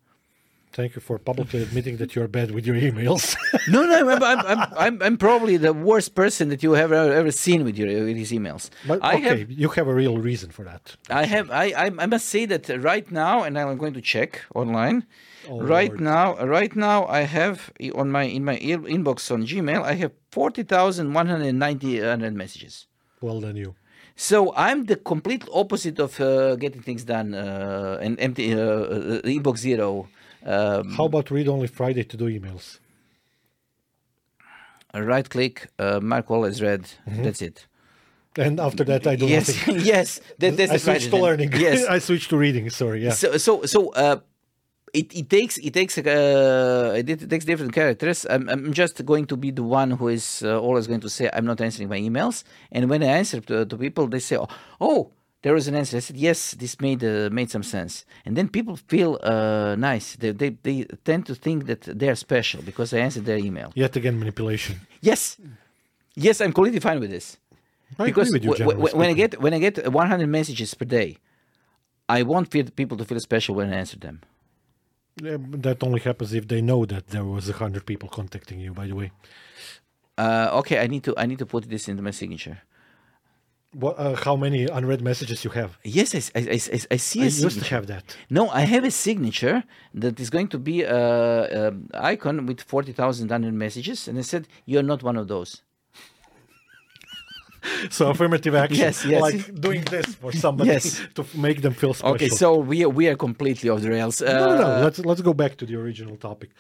Thank 0.77 0.95
you 0.95 1.01
for 1.01 1.19
publicly 1.19 1.63
admitting 1.63 1.97
that 1.97 2.15
you're 2.15 2.29
bad 2.29 2.51
with 2.51 2.67
your 2.67 2.77
emails. 2.77 3.35
No, 3.69 3.85
no, 3.85 3.97
I'm, 3.97 4.23
I'm, 4.23 4.61
I'm, 4.77 5.03
I'm, 5.03 5.17
probably 5.17 5.57
the 5.57 5.73
worst 5.73 6.15
person 6.15 6.51
that 6.51 6.63
you 6.63 6.73
have 6.73 6.93
ever, 6.93 7.13
ever 7.13 7.33
seen 7.33 7.65
with 7.65 7.77
your 7.79 7.89
with 7.89 8.15
these 8.21 8.31
emails. 8.31 8.69
but 8.87 9.03
okay, 9.03 9.41
have, 9.41 9.51
you 9.51 9.69
have 9.71 9.89
a 9.89 9.95
real 9.95 10.19
reason 10.19 10.51
for 10.51 10.65
that. 10.65 10.95
I 11.09 11.25
have, 11.25 11.51
I, 11.51 11.67
I, 11.85 11.87
I 12.05 12.07
must 12.07 12.27
say 12.29 12.45
that 12.53 12.69
right 12.93 13.11
now, 13.11 13.43
and 13.43 13.59
I'm 13.59 13.79
going 13.79 13.95
to 13.95 14.03
check 14.03 14.45
online. 14.55 15.07
Oh, 15.49 15.63
right 15.63 15.89
Lord. 15.89 16.01
now, 16.13 16.27
right 16.45 16.77
now, 16.77 17.07
I 17.07 17.23
have 17.23 17.73
on 17.95 18.11
my 18.11 18.25
in 18.25 18.45
my 18.45 18.59
inbox 18.59 19.31
on 19.31 19.47
Gmail, 19.47 19.83
I 19.83 19.95
have 19.95 20.13
forty 20.31 20.63
thousand 20.63 21.15
one 21.15 21.27
hundred 21.27 21.55
ninety 21.55 21.93
messages. 22.43 22.87
Well 23.23 23.41
done, 23.41 23.57
you. 23.57 23.75
So 24.17 24.55
I'm 24.57 24.85
the 24.85 24.97
complete 24.97 25.45
opposite 25.53 25.99
of 25.99 26.19
uh, 26.21 26.57
getting 26.57 26.83
things 26.83 27.05
done 27.05 27.35
uh, 27.35 27.99
and 28.01 28.19
empty 28.19 28.55
uh, 28.55 28.59
uh, 28.59 29.21
inbox 29.23 29.59
zero. 29.59 30.09
Um, 30.47 30.93
How 30.93 31.07
about 31.07 31.31
read 31.31 31.49
only 31.49 31.67
Friday 31.67 32.05
to 32.05 32.17
do 32.17 32.27
emails? 32.27 32.79
right 34.95 35.29
click, 35.29 35.69
uh, 35.79 36.01
mark 36.01 36.31
all 36.31 36.45
as 36.45 36.63
read. 36.63 36.83
Mm-hmm. 36.83 37.23
That's 37.23 37.43
it. 37.43 37.67
And 38.39 38.61
after 38.61 38.85
that, 38.85 39.07
I 39.07 39.17
do 39.17 39.27
yes, 39.27 39.49
nothing. 39.49 39.81
yes. 39.85 40.21
That, 40.39 40.57
that's 40.57 40.73
I 40.73 40.77
switched 40.77 41.11
to 41.11 41.17
learning. 41.17 41.53
Yes. 41.57 41.87
I 41.87 41.99
switched 41.99 42.31
to 42.31 42.37
reading. 42.37 42.69
Sorry. 42.71 43.03
Yeah. 43.03 43.13
So 43.13 43.39
so 43.39 43.65
so 43.65 43.93
uh, 43.93 44.21
it, 44.93 45.15
it 45.15 45.31
takes 45.31 45.57
it 45.59 45.73
takes 45.73 45.97
uh, 45.99 46.95
it, 46.97 47.31
takes 47.31 47.45
different 47.45 47.73
characters. 47.73 48.27
I'm 48.29 48.49
I'm 48.49 48.73
just 48.73 49.05
going 49.07 49.27
to 49.27 49.37
be 49.37 49.51
the 49.51 49.63
one 49.63 49.93
who 49.93 50.09
is 50.09 50.43
uh, 50.45 50.61
always 50.61 50.87
going 50.87 51.01
to 51.01 51.09
say 51.09 51.31
I'm 51.33 51.47
not 51.47 51.61
answering 51.61 51.89
my 51.89 51.99
emails. 51.99 52.45
And 52.71 52.91
when 52.91 53.03
I 53.03 53.07
answer 53.07 53.41
to, 53.41 53.65
to 53.65 53.77
people, 53.77 54.07
they 54.07 54.21
say, 54.21 54.39
oh, 54.81 55.11
there 55.43 55.55
was 55.55 55.69
an 55.69 55.75
answer. 55.75 55.97
I 55.97 56.01
said 56.01 56.17
yes, 56.17 56.55
this 56.59 56.81
made 56.81 57.05
uh, 57.05 57.29
made 57.31 57.51
some 57.51 57.63
sense. 57.63 58.05
And 58.25 58.37
then 58.37 58.49
people 58.49 58.77
feel 58.77 59.19
uh, 59.23 59.77
nice. 59.77 60.17
They, 60.17 60.33
they 60.33 60.51
they 60.63 60.87
tend 61.05 61.27
to 61.27 61.35
think 61.35 61.67
that 61.67 61.83
they're 61.99 62.17
special 62.17 62.63
because 62.63 62.97
I 62.97 62.99
answered 62.99 63.25
their 63.27 63.39
email. 63.39 63.71
Yet 63.75 63.97
again, 63.97 64.19
manipulation. 64.19 64.75
Yes, 65.01 65.37
yes, 66.15 66.41
I'm 66.41 66.53
completely 66.53 66.81
fine 66.81 67.01
with 67.01 67.11
this 67.11 67.39
I 67.99 68.05
because 68.07 68.29
agree 68.35 68.49
with 68.49 68.59
you, 68.59 68.65
w- 68.67 68.79
w- 68.87 68.97
when 69.01 69.11
I 69.11 69.15
get 69.15 69.41
when 69.41 69.55
I 69.55 69.59
get 69.59 69.77
100 69.93 70.27
messages 70.29 70.75
per 70.75 70.87
day, 70.87 71.17
I 72.09 72.23
want 72.23 72.51
people 72.77 72.97
to 72.99 73.05
feel 73.05 73.21
special 73.21 73.55
when 73.55 73.73
I 73.73 73.77
answer 73.77 73.99
them. 73.99 74.21
Yeah, 75.23 75.39
that 75.63 75.83
only 75.83 76.01
happens 76.01 76.33
if 76.35 76.47
they 76.47 76.61
know 76.61 76.85
that 76.87 77.07
there 77.09 77.25
was 77.25 77.49
a 77.49 77.53
hundred 77.53 77.85
people 77.87 78.09
contacting 78.09 78.61
you. 78.61 78.73
By 78.75 78.87
the 78.87 78.95
way, 78.95 79.11
Uh, 80.19 80.49
okay, 80.61 80.79
I 80.85 80.87
need 80.89 81.03
to 81.05 81.13
I 81.23 81.27
need 81.27 81.39
to 81.39 81.47
put 81.47 81.65
this 81.69 81.89
into 81.89 82.03
my 82.03 82.13
signature. 82.13 82.59
What, 83.83 83.95
uh, 83.99 84.15
how 84.27 84.37
many 84.37 84.61
unread 84.79 85.01
messages 85.11 85.39
you 85.45 85.51
have? 85.61 85.71
Yes, 85.99 86.15
I, 86.15 86.21
I, 86.41 86.41
I, 86.77 86.79
I- 86.95 86.99
see 87.09 87.21
I 87.21 87.25
a 87.25 87.29
used 87.47 87.59
to 87.65 87.69
have 87.75 87.85
that. 87.93 88.05
No, 88.39 88.43
I 88.61 88.63
have 88.75 88.85
a 88.85 88.91
signature 88.91 89.59
that 90.03 90.15
is 90.21 90.29
going 90.31 90.49
to 90.55 90.59
be 90.59 90.77
a, 90.83 91.69
a 91.69 91.73
icon 92.13 92.47
with 92.49 92.61
forty 92.73 92.93
thousand 92.93 93.31
unread 93.37 93.55
messages, 93.67 94.09
and 94.09 94.19
I 94.19 94.23
said 94.33 94.43
you're 94.71 94.89
not 94.93 95.01
one 95.03 95.17
of 95.23 95.27
those. 95.35 95.51
So 97.91 98.11
affirmative 98.11 98.55
action, 98.55 98.79
Yes, 98.79 99.05
yes. 99.05 99.21
like 99.21 99.61
doing 99.61 99.83
this 99.91 100.07
for 100.23 100.33
somebody 100.33 100.71
Yes. 100.71 101.01
to 101.15 101.25
make 101.35 101.63
them 101.63 101.73
feel 101.75 101.95
special. 101.95 102.15
Okay, 102.15 102.29
so 102.29 102.57
we 102.59 102.85
are, 102.85 102.89
we 102.89 103.09
are 103.09 103.17
completely 103.17 103.69
off 103.71 103.81
the 103.81 103.91
rails. 103.91 104.23
Uh, 104.23 104.33
no, 104.33 104.47
no, 104.55 104.57
no. 104.63 104.85
Let's 104.85 104.99
let's 105.11 105.21
go 105.23 105.35
back 105.35 105.57
to 105.59 105.67
the 105.67 105.75
original 105.75 106.17
topic. 106.17 106.51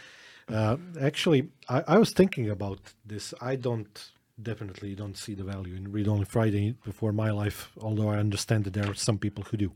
Uh, 0.48 0.76
actually, 1.00 1.40
I, 1.68 1.78
I 1.94 1.98
was 1.98 2.10
thinking 2.12 2.50
about 2.50 2.80
this. 3.04 3.34
I 3.40 3.54
don't 3.56 3.94
definitely 4.40 4.94
don't 4.94 5.16
see 5.16 5.34
the 5.34 5.44
value 5.44 5.74
in 5.74 5.92
read 5.92 6.08
only 6.08 6.24
Friday 6.24 6.74
before 6.84 7.12
my 7.12 7.30
life. 7.30 7.70
Although 7.80 8.10
I 8.10 8.18
understand 8.18 8.64
that 8.64 8.74
there 8.74 8.90
are 8.90 8.94
some 8.94 9.18
people 9.18 9.44
who 9.44 9.56
do, 9.56 9.72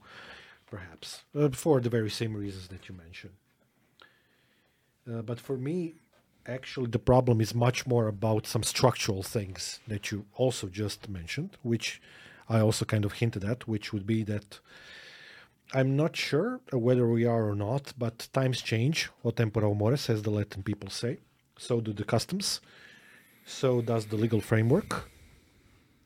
perhaps 0.71 1.25
uh, 1.39 1.49
for 1.51 1.81
the 1.81 1.91
very 1.91 2.11
same 2.11 2.35
reasons 2.37 2.69
that 2.69 2.89
you 2.89 2.95
mentioned. 2.95 3.35
Uh, 5.11 5.23
but 5.23 5.41
for 5.41 5.57
me, 5.57 5.95
actually, 6.47 6.91
the 6.91 6.99
problem 6.99 7.41
is 7.41 7.55
much 7.55 7.87
more 7.87 8.07
about 8.07 8.47
some 8.47 8.63
structural 8.63 9.23
things 9.23 9.81
that 9.89 10.11
you 10.11 10.27
also 10.35 10.69
just 10.69 11.09
mentioned, 11.09 11.57
which 11.63 12.01
I 12.49 12.61
also 12.61 12.85
kind 12.85 13.05
of 13.05 13.15
hinted 13.15 13.45
at, 13.45 13.67
which 13.67 13.93
would 13.93 14.07
be 14.07 14.23
that 14.25 14.61
I'm 15.73 15.97
not 15.97 16.17
sure 16.17 16.61
whether 16.73 17.09
we 17.09 17.25
are 17.25 17.49
or 17.49 17.55
not, 17.55 17.93
but 17.97 18.29
times 18.33 18.61
change. 18.61 19.09
O 19.25 19.31
tempora 19.31 19.73
mores, 19.73 20.11
as 20.11 20.23
the 20.23 20.31
Latin 20.31 20.63
people 20.63 20.91
say. 20.91 21.19
So 21.57 21.81
do 21.81 21.93
the 21.93 22.05
customs. 22.05 22.61
So 23.51 23.83
does 23.83 24.07
the 24.07 24.17
legal 24.17 24.41
framework. 24.41 25.11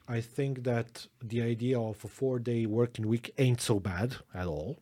I 0.08 0.20
think 0.20 0.64
that 0.64 1.06
the 1.22 1.42
idea 1.42 1.78
of 1.78 2.02
a 2.04 2.08
four 2.08 2.38
day 2.38 2.66
working 2.66 3.06
week 3.06 3.32
ain't 3.38 3.60
so 3.60 3.78
bad 3.78 4.16
at 4.34 4.46
all. 4.46 4.78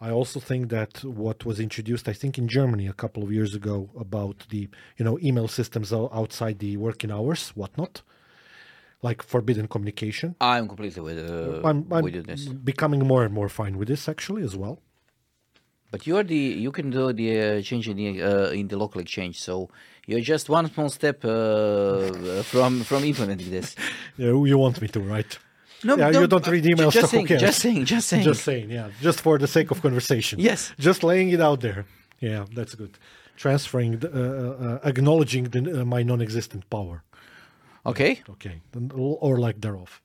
I 0.00 0.10
also 0.10 0.38
think 0.40 0.68
that 0.70 1.02
what 1.04 1.44
was 1.44 1.58
introduced, 1.58 2.08
I 2.08 2.12
think 2.12 2.38
in 2.38 2.48
Germany 2.48 2.86
a 2.86 2.92
couple 2.92 3.22
of 3.24 3.32
years 3.32 3.54
ago, 3.54 3.90
about 3.98 4.46
the 4.50 4.68
you 4.96 5.04
know 5.04 5.18
email 5.20 5.48
systems 5.48 5.92
outside 5.92 6.60
the 6.60 6.76
working 6.76 7.10
hours, 7.10 7.50
whatnot. 7.60 8.02
like 9.02 9.22
forbidden 9.22 9.66
communication. 9.68 10.28
I'm 10.40 10.66
completely 10.68 11.02
with, 11.02 11.18
uh, 11.18 11.60
I'm, 11.68 11.86
I'm 11.92 12.04
with 12.04 12.26
this. 12.26 12.46
becoming 12.46 13.00
more 13.12 13.22
and 13.24 13.34
more 13.34 13.48
fine 13.48 13.76
with 13.78 13.88
this 13.88 14.08
actually 14.08 14.42
as 14.42 14.54
well. 14.56 14.80
But 15.90 16.06
you're 16.06 16.24
the 16.24 16.36
you 16.64 16.72
can 16.72 16.90
do 16.90 17.12
the 17.12 17.40
uh, 17.40 17.62
change 17.62 17.88
in 17.88 17.96
the 17.96 18.22
uh, 18.22 18.50
in 18.50 18.68
the 18.68 18.76
local 18.76 19.00
exchange. 19.00 19.40
So 19.40 19.68
you're 20.06 20.20
just 20.20 20.48
one 20.48 20.72
small 20.72 20.88
step 20.88 21.24
uh, 21.24 22.42
from 22.42 22.82
from 22.82 23.04
implementing 23.04 23.50
this. 23.50 23.74
Yeah, 24.18 24.28
you 24.50 24.58
want 24.58 24.80
me 24.80 24.88
to, 24.88 25.00
right? 25.00 25.38
No, 25.84 25.96
yeah, 25.96 26.10
you 26.10 26.26
don't 26.26 26.46
read 26.46 26.64
emails, 26.64 26.92
Just 26.92 27.10
so 27.10 27.20
who 27.20 27.26
saying, 27.26 27.40
just 27.40 27.58
saying, 27.58 27.84
just 27.84 28.08
saying. 28.08 28.24
Just 28.24 28.42
saying, 28.44 28.70
yeah, 28.70 28.88
just 29.02 29.20
for 29.20 29.38
the 29.38 29.46
sake 29.46 29.70
of 29.70 29.82
conversation. 29.82 30.38
Yes. 30.40 30.72
just 30.78 31.04
laying 31.04 31.30
it 31.30 31.40
out 31.40 31.60
there. 31.60 31.84
Yeah, 32.20 32.46
that's 32.54 32.74
good. 32.74 32.98
Transferring, 33.36 33.98
the, 33.98 34.08
uh, 34.10 34.64
uh, 34.66 34.88
acknowledging 34.88 35.44
the, 35.44 35.82
uh, 35.82 35.84
my 35.84 36.02
non-existent 36.02 36.68
power. 36.70 37.04
Okay. 37.84 38.22
Okay, 38.30 38.62
or 38.94 39.38
like 39.38 39.60
thereof. 39.60 40.00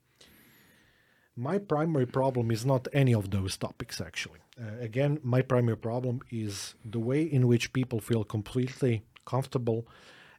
My 1.38 1.58
primary 1.58 2.06
problem 2.06 2.52
is 2.52 2.66
not 2.66 2.88
any 2.94 3.14
of 3.14 3.32
those 3.32 3.56
topics, 3.58 4.02
actually. 4.02 4.42
Uh, 4.62 4.78
again, 4.80 5.20
my 5.24 5.42
primary 5.42 5.78
problem 5.78 6.22
is 6.30 6.76
the 6.86 7.00
way 7.00 7.24
in 7.24 7.48
which 7.48 7.74
people 7.74 8.00
feel 8.00 8.24
completely 8.24 9.04
comfortable 9.26 9.88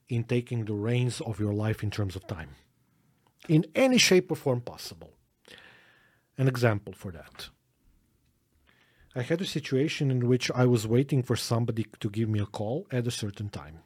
in 0.08 0.22
taking 0.22 0.64
the 0.64 0.74
reins 0.74 1.20
of 1.22 1.40
your 1.40 1.52
life 1.52 1.82
in 1.82 1.90
terms 1.90 2.14
of 2.14 2.26
time, 2.26 2.50
in 3.48 3.66
any 3.74 3.98
shape 3.98 4.30
or 4.30 4.36
form 4.36 4.60
possible. 4.60 5.12
An 6.38 6.46
example 6.46 6.92
for 6.92 7.10
that. 7.12 7.48
I 9.14 9.22
had 9.22 9.40
a 9.40 9.46
situation 9.46 10.10
in 10.10 10.28
which 10.28 10.50
I 10.54 10.66
was 10.66 10.86
waiting 10.86 11.22
for 11.22 11.36
somebody 11.36 11.86
to 12.00 12.08
give 12.08 12.28
me 12.28 12.40
a 12.40 12.46
call 12.46 12.86
at 12.90 13.06
a 13.06 13.10
certain 13.10 13.48
time. 13.48 13.80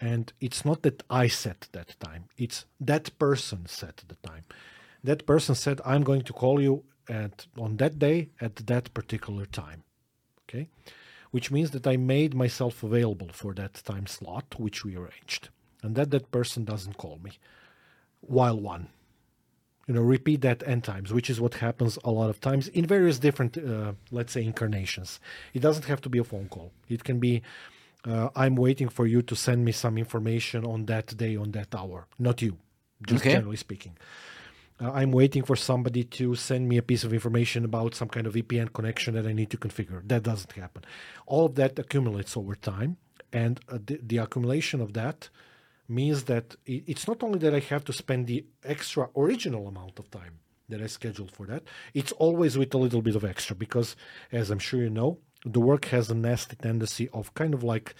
And 0.00 0.32
it's 0.40 0.64
not 0.64 0.82
that 0.82 1.02
I 1.08 1.28
set 1.28 1.68
that 1.72 1.96
time, 2.00 2.24
it's 2.36 2.66
that 2.80 3.18
person 3.18 3.66
set 3.66 4.04
the 4.08 4.16
time. 4.28 4.44
That 5.02 5.26
person 5.26 5.54
said, 5.54 5.80
I'm 5.84 6.02
going 6.02 6.22
to 6.22 6.32
call 6.32 6.60
you 6.60 6.84
at 7.08 7.46
on 7.58 7.76
that 7.78 7.98
day 7.98 8.30
at 8.40 8.56
that 8.56 8.92
particular 8.94 9.46
time. 9.46 9.84
Okay? 10.48 10.68
Which 11.30 11.50
means 11.50 11.70
that 11.70 11.86
I 11.86 11.96
made 11.96 12.34
myself 12.34 12.82
available 12.82 13.30
for 13.32 13.54
that 13.54 13.74
time 13.74 14.06
slot 14.06 14.54
which 14.58 14.84
we 14.84 14.96
arranged. 14.96 15.48
And 15.82 15.96
that 15.96 16.10
that 16.10 16.30
person 16.30 16.64
doesn't 16.64 16.98
call 16.98 17.18
me 17.22 17.32
while 18.20 18.58
one. 18.58 18.88
You 19.88 19.94
know, 19.94 20.02
repeat 20.02 20.42
that 20.42 20.62
n 20.66 20.80
times, 20.80 21.12
which 21.12 21.28
is 21.28 21.40
what 21.40 21.54
happens 21.54 21.98
a 22.04 22.10
lot 22.10 22.30
of 22.30 22.40
times 22.40 22.68
in 22.68 22.86
various 22.86 23.18
different, 23.18 23.58
uh, 23.58 23.94
let's 24.12 24.32
say, 24.32 24.44
incarnations. 24.44 25.18
It 25.54 25.60
doesn't 25.60 25.86
have 25.86 26.00
to 26.02 26.08
be 26.08 26.18
a 26.18 26.24
phone 26.24 26.48
call. 26.48 26.70
It 26.88 27.02
can 27.02 27.18
be, 27.18 27.42
uh, 28.04 28.28
I'm 28.36 28.54
waiting 28.54 28.88
for 28.88 29.06
you 29.06 29.22
to 29.22 29.34
send 29.34 29.64
me 29.64 29.72
some 29.72 29.98
information 29.98 30.64
on 30.64 30.86
that 30.86 31.16
day, 31.16 31.34
on 31.36 31.50
that 31.52 31.74
hour. 31.74 32.06
Not 32.16 32.40
you, 32.42 32.58
just 33.04 33.22
Okay. 33.22 33.32
generally 33.32 33.56
speaking. 33.56 33.96
Uh, 34.82 34.90
I'm 34.92 35.12
waiting 35.12 35.44
for 35.44 35.54
somebody 35.56 36.04
to 36.04 36.34
send 36.34 36.68
me 36.68 36.76
a 36.76 36.82
piece 36.82 37.04
of 37.04 37.12
information 37.12 37.64
about 37.64 37.94
some 37.94 38.08
kind 38.08 38.26
of 38.26 38.34
VPN 38.34 38.72
connection 38.72 39.14
that 39.14 39.26
I 39.26 39.32
need 39.32 39.50
to 39.50 39.56
configure. 39.56 40.06
That 40.08 40.22
doesn't 40.24 40.52
happen. 40.52 40.82
All 41.26 41.46
of 41.46 41.54
that 41.56 41.78
accumulates 41.78 42.36
over 42.36 42.54
time, 42.56 42.96
and 43.32 43.60
uh, 43.68 43.78
the, 43.86 44.00
the 44.02 44.18
accumulation 44.18 44.80
of 44.80 44.94
that 44.94 45.28
means 45.88 46.24
that 46.24 46.56
i- 46.68 46.82
it's 46.86 47.06
not 47.06 47.22
only 47.22 47.38
that 47.40 47.54
I 47.54 47.60
have 47.60 47.84
to 47.84 47.92
spend 47.92 48.26
the 48.26 48.44
extra 48.64 49.08
original 49.16 49.68
amount 49.68 49.98
of 49.98 50.10
time 50.10 50.34
that 50.68 50.82
I 50.82 50.86
scheduled 50.86 51.30
for 51.30 51.46
that, 51.46 51.62
it's 51.94 52.12
always 52.12 52.58
with 52.58 52.74
a 52.74 52.78
little 52.78 53.02
bit 53.02 53.14
of 53.16 53.24
extra 53.24 53.54
because, 53.54 53.94
as 54.32 54.50
I'm 54.50 54.58
sure 54.58 54.80
you 54.80 54.90
know, 54.90 55.18
the 55.44 55.60
work 55.60 55.86
has 55.86 56.10
a 56.10 56.14
nasty 56.14 56.56
tendency 56.56 57.08
of 57.10 57.34
kind 57.34 57.54
of 57.54 57.62
like, 57.62 57.94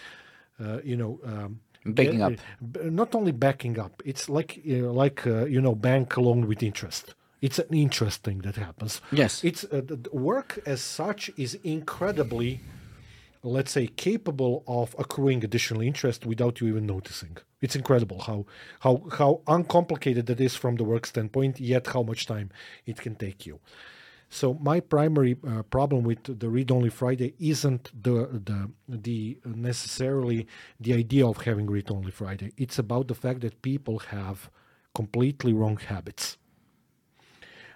uh, 0.61 0.81
you 0.83 0.97
know, 0.97 1.21
um, 1.25 1.61
Backing 1.85 2.19
get- 2.19 2.33
up. 2.33 2.85
not 2.85 3.15
only 3.15 3.33
backing 3.33 3.79
up 3.79 4.03
it's 4.05 4.29
like 4.29 4.51
you 4.65 4.83
know, 4.83 4.93
like 4.93 5.27
uh, 5.27 5.45
you 5.47 5.61
know 5.61 5.75
bank 5.75 6.17
loan 6.17 6.47
with 6.47 6.63
interest 6.63 7.15
it's 7.41 7.59
an 7.59 7.75
interest 7.75 8.23
thing 8.23 8.39
that 8.47 8.57
happens 8.57 9.01
Yes. 9.11 9.43
it's 9.43 9.65
uh, 9.65 9.83
work 10.13 10.61
as 10.65 10.81
such 10.81 11.31
is 11.37 11.55
incredibly 11.65 12.61
let's 13.43 13.73
say 13.73 13.89
capable 13.89 14.63
of 14.69 14.95
accruing 14.99 15.43
additional 15.45 15.83
interest 15.83 16.25
without 16.25 16.61
you 16.61 16.69
even 16.69 16.87
noticing 16.87 17.37
it's 17.61 17.75
incredible 17.75 18.21
how 18.29 18.47
how 18.85 18.95
how 19.19 19.41
uncomplicated 19.49 20.27
that 20.27 20.41
is 20.41 20.55
from 20.55 20.77
the 20.77 20.85
work 20.85 21.05
standpoint 21.07 21.59
yet 21.59 21.85
how 21.89 22.03
much 22.05 22.27
time 22.27 22.49
it 22.87 22.97
can 23.05 23.15
take 23.17 23.45
you 23.45 23.59
so 24.33 24.55
my 24.55 24.81
primary 24.81 25.37
uh, 25.47 25.63
problem 25.65 26.05
with 26.05 26.41
the 26.41 26.49
read-only 26.49 26.89
Friday 26.89 27.35
isn't 27.39 27.91
the 28.03 28.17
the 28.49 28.71
the 28.89 29.37
necessarily 29.45 30.47
the 30.81 30.95
idea 30.95 31.27
of 31.27 31.43
having 31.43 31.67
read-only 31.67 32.11
Friday. 32.11 32.51
It's 32.57 32.79
about 32.79 33.09
the 33.09 33.15
fact 33.15 33.43
that 33.43 33.61
people 33.61 33.99
have 33.99 34.51
completely 34.95 35.53
wrong 35.53 35.77
habits, 35.77 36.39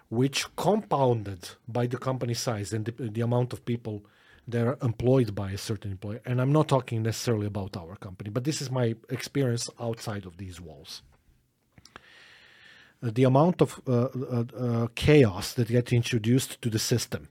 which 0.09 0.47
compounded 0.57 1.51
by 1.69 1.87
the 1.87 1.99
company 1.99 2.33
size 2.33 2.73
and 2.73 2.87
the, 2.87 3.11
the 3.17 3.21
amount 3.21 3.53
of 3.53 3.67
people 3.67 4.07
that 4.49 4.67
are 4.67 4.79
employed 4.81 5.35
by 5.35 5.51
a 5.51 5.59
certain 5.59 5.91
employer. 5.91 6.23
And 6.25 6.41
I'm 6.41 6.53
not 6.53 6.69
talking 6.69 7.03
necessarily 7.03 7.47
about 7.47 7.77
our 7.77 7.97
company, 7.97 8.31
but 8.31 8.45
this 8.45 8.63
is 8.63 8.71
my 8.71 8.97
experience 9.11 9.69
outside 9.79 10.25
of 10.25 10.39
these 10.39 10.59
walls 10.59 11.03
the 13.15 13.25
amount 13.25 13.61
of 13.63 13.81
uh, 13.87 13.93
uh, 13.93 14.45
uh, 14.59 14.87
chaos 14.95 15.53
that 15.55 15.69
gets 15.69 15.93
introduced 15.93 16.61
to 16.63 16.71
the 16.71 16.79
system 16.79 17.29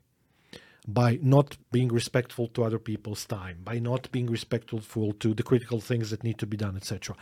by 0.87 1.17
not 1.21 1.57
being 1.71 1.87
respectful 1.89 2.47
to 2.49 2.63
other 2.63 2.77
people's 2.77 3.25
time, 3.25 3.57
by 3.63 3.79
not 3.79 4.11
being 4.11 4.27
respectful 4.27 5.13
to 5.13 5.33
the 5.33 5.43
critical 5.43 5.81
things 5.81 6.11
that 6.11 6.23
need 6.23 6.37
to 6.37 6.45
be 6.45 6.57
done, 6.57 6.77
etc. 6.77 7.15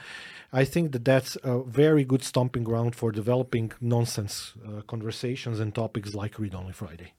I 0.51 0.65
think 0.65 0.91
that 0.91 1.05
that's 1.05 1.37
a 1.43 1.63
very 1.63 2.03
good 2.03 2.23
stomping 2.23 2.63
ground 2.63 2.95
for 2.95 3.11
developing 3.11 3.71
nonsense 3.79 4.53
uh, 4.67 4.81
conversations 4.81 5.59
and 5.59 5.73
topics 5.73 6.13
like 6.13 6.37
Read 6.37 6.53
Only 6.53 6.73
Friday. 6.73 7.13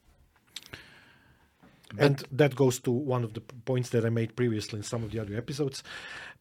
And 1.99 2.23
that 2.31 2.55
goes 2.55 2.79
to 2.79 2.91
one 2.91 3.23
of 3.23 3.33
the 3.33 3.41
points 3.41 3.89
that 3.89 4.05
I 4.05 4.09
made 4.09 4.35
previously 4.35 4.77
in 4.79 4.83
some 4.83 5.03
of 5.03 5.11
the 5.11 5.19
other 5.19 5.35
episodes. 5.35 5.83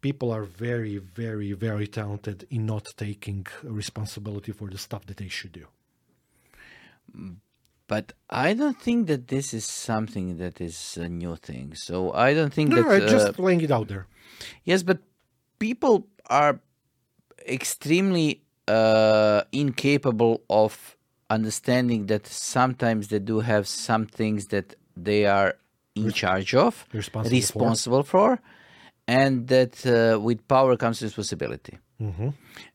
People 0.01 0.31
are 0.33 0.45
very, 0.45 0.99
very, 0.99 1.53
very 1.53 1.87
talented 1.87 2.47
in 2.51 2.67
not 2.67 2.93
taking 2.97 3.47
responsibility 3.63 4.53
for 4.53 4.69
the 4.69 4.79
stuff 4.79 5.07
that 5.07 5.17
they 5.17 5.29
should 5.29 5.53
do. 5.53 5.67
But 7.87 8.13
I 8.31 8.55
don't 8.55 8.81
think 8.81 9.07
that 9.09 9.29
this 9.29 9.53
is 9.53 9.65
something 9.65 10.39
that 10.39 10.61
is 10.61 10.97
a 10.97 11.09
new 11.09 11.37
thing. 11.37 11.75
So 11.75 12.13
I 12.13 12.35
don't 12.35 12.53
think 12.53 12.71
No, 12.71 12.77
that. 12.77 12.87
right, 12.87 13.03
uh, 13.03 13.09
just 13.09 13.39
laying 13.39 13.61
it 13.61 13.71
out 13.71 13.89
there. 13.89 14.07
Yes, 14.65 14.83
but 14.83 14.99
people 15.59 16.07
are 16.27 16.61
extremely 17.47 18.43
uh, 18.69 19.43
incapable 19.53 20.43
of 20.49 20.97
understanding 21.31 22.07
that 22.07 22.27
sometimes 22.27 23.09
they 23.09 23.19
do 23.19 23.41
have 23.41 23.67
some 23.69 24.07
things 24.07 24.47
that 24.47 24.75
they 24.97 25.26
are 25.26 25.55
in 25.95 26.11
charge 26.12 26.55
of, 26.55 26.86
Responsible 26.92 27.30
for. 27.30 27.36
responsible 27.36 28.03
for, 28.03 28.40
and 29.07 29.49
that 29.49 29.84
uh, 29.86 30.18
with 30.20 30.47
power 30.49 30.76
comes 30.76 31.03
responsibility. 31.03 31.78
Mm-hmm. 32.01 32.30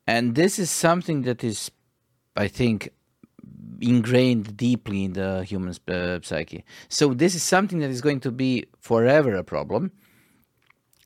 And 0.08 0.36
this 0.36 0.60
is 0.60 0.70
something 0.70 1.24
that 1.24 1.44
is, 1.44 1.72
I 2.36 2.48
think, 2.48 2.90
ingrained 3.82 4.58
deeply 4.58 5.06
in 5.06 5.14
the 5.14 5.44
human 5.44 5.74
uh, 5.88 6.20
psyche. 6.22 6.64
So 6.90 7.14
this 7.14 7.36
is 7.36 7.44
something 7.44 7.80
that 7.80 7.90
is 7.90 8.02
going 8.02 8.20
to 8.22 8.32
be 8.32 8.66
forever 8.80 9.36
a 9.36 9.44
problem. 9.44 9.92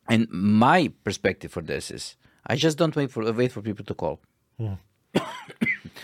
And 0.09 0.27
my 0.31 0.91
perspective 1.03 1.51
for 1.51 1.61
this 1.61 1.89
is, 1.89 2.15
I 2.45 2.55
just 2.55 2.77
don't 2.77 2.95
wait 2.95 3.11
for 3.11 3.31
wait 3.31 3.51
for 3.51 3.61
people 3.61 3.85
to 3.85 3.93
call. 3.93 4.19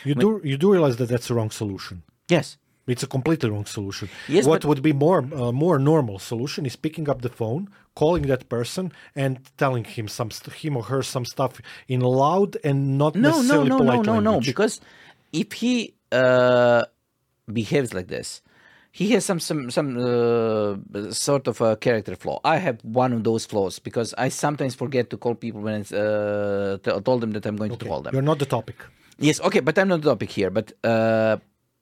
You 0.05 0.15
do 0.15 0.41
you 0.43 0.57
do 0.57 0.71
realize 0.71 0.95
that 0.97 1.09
that's 1.09 1.27
the 1.27 1.33
wrong 1.33 1.51
solution. 1.51 2.03
Yes, 2.29 2.57
It's 2.89 3.03
a 3.03 3.07
completely 3.07 3.49
wrong 3.49 3.65
solution. 3.65 4.09
Yes, 4.27 4.45
what 4.45 4.65
would 4.65 4.81
be 4.81 4.93
more 4.93 5.19
uh, 5.19 5.51
more 5.51 5.79
normal 5.79 6.19
solution 6.19 6.65
is 6.65 6.75
picking 6.75 7.09
up 7.09 7.21
the 7.21 7.29
phone, 7.29 7.69
calling 7.95 8.23
that 8.23 8.49
person, 8.49 8.91
and 9.15 9.39
telling 9.57 9.83
him 9.83 10.07
some 10.07 10.31
st- 10.31 10.55
him 10.55 10.77
or 10.77 10.83
her 10.83 11.01
some 11.03 11.25
stuff 11.25 11.61
in 11.87 12.01
loud 12.01 12.57
and 12.63 12.97
not 12.97 13.15
no, 13.15 13.21
no, 13.21 13.29
necessarily 13.29 13.69
no, 13.69 13.77
no, 13.77 13.83
polite 13.83 14.05
no, 14.05 14.19
no. 14.19 14.31
language. 14.31 14.45
Because 14.47 14.81
if 15.31 15.51
he 15.53 15.93
uh, 16.11 16.83
behaves 17.51 17.93
like 17.93 18.07
this, 18.07 18.41
he 18.91 19.11
has 19.11 19.25
some 19.25 19.39
some 19.39 19.69
some 19.69 19.97
uh, 19.97 21.11
sort 21.11 21.47
of 21.47 21.61
a 21.61 21.75
character 21.75 22.15
flaw. 22.15 22.39
I 22.43 22.57
have 22.57 22.79
one 22.83 23.13
of 23.13 23.23
those 23.23 23.45
flaws 23.45 23.79
because 23.79 24.13
I 24.17 24.29
sometimes 24.29 24.75
forget 24.75 25.09
to 25.11 25.17
call 25.17 25.35
people 25.35 25.61
when 25.61 25.75
I 25.75 25.95
uh, 25.95 26.77
t- 26.77 27.01
told 27.01 27.21
them 27.21 27.31
that 27.31 27.45
I'm 27.45 27.55
going 27.55 27.75
to 27.75 27.85
call 27.85 28.01
them. 28.01 28.13
You're 28.13 28.23
not 28.23 28.39
the 28.39 28.45
topic. 28.45 28.77
Yes, 29.19 29.39
okay, 29.41 29.59
but 29.59 29.77
I'm 29.77 29.89
not 29.89 30.01
the 30.01 30.09
topic 30.09 30.31
here. 30.31 30.49
But 30.49 30.73
uh, 30.83 31.37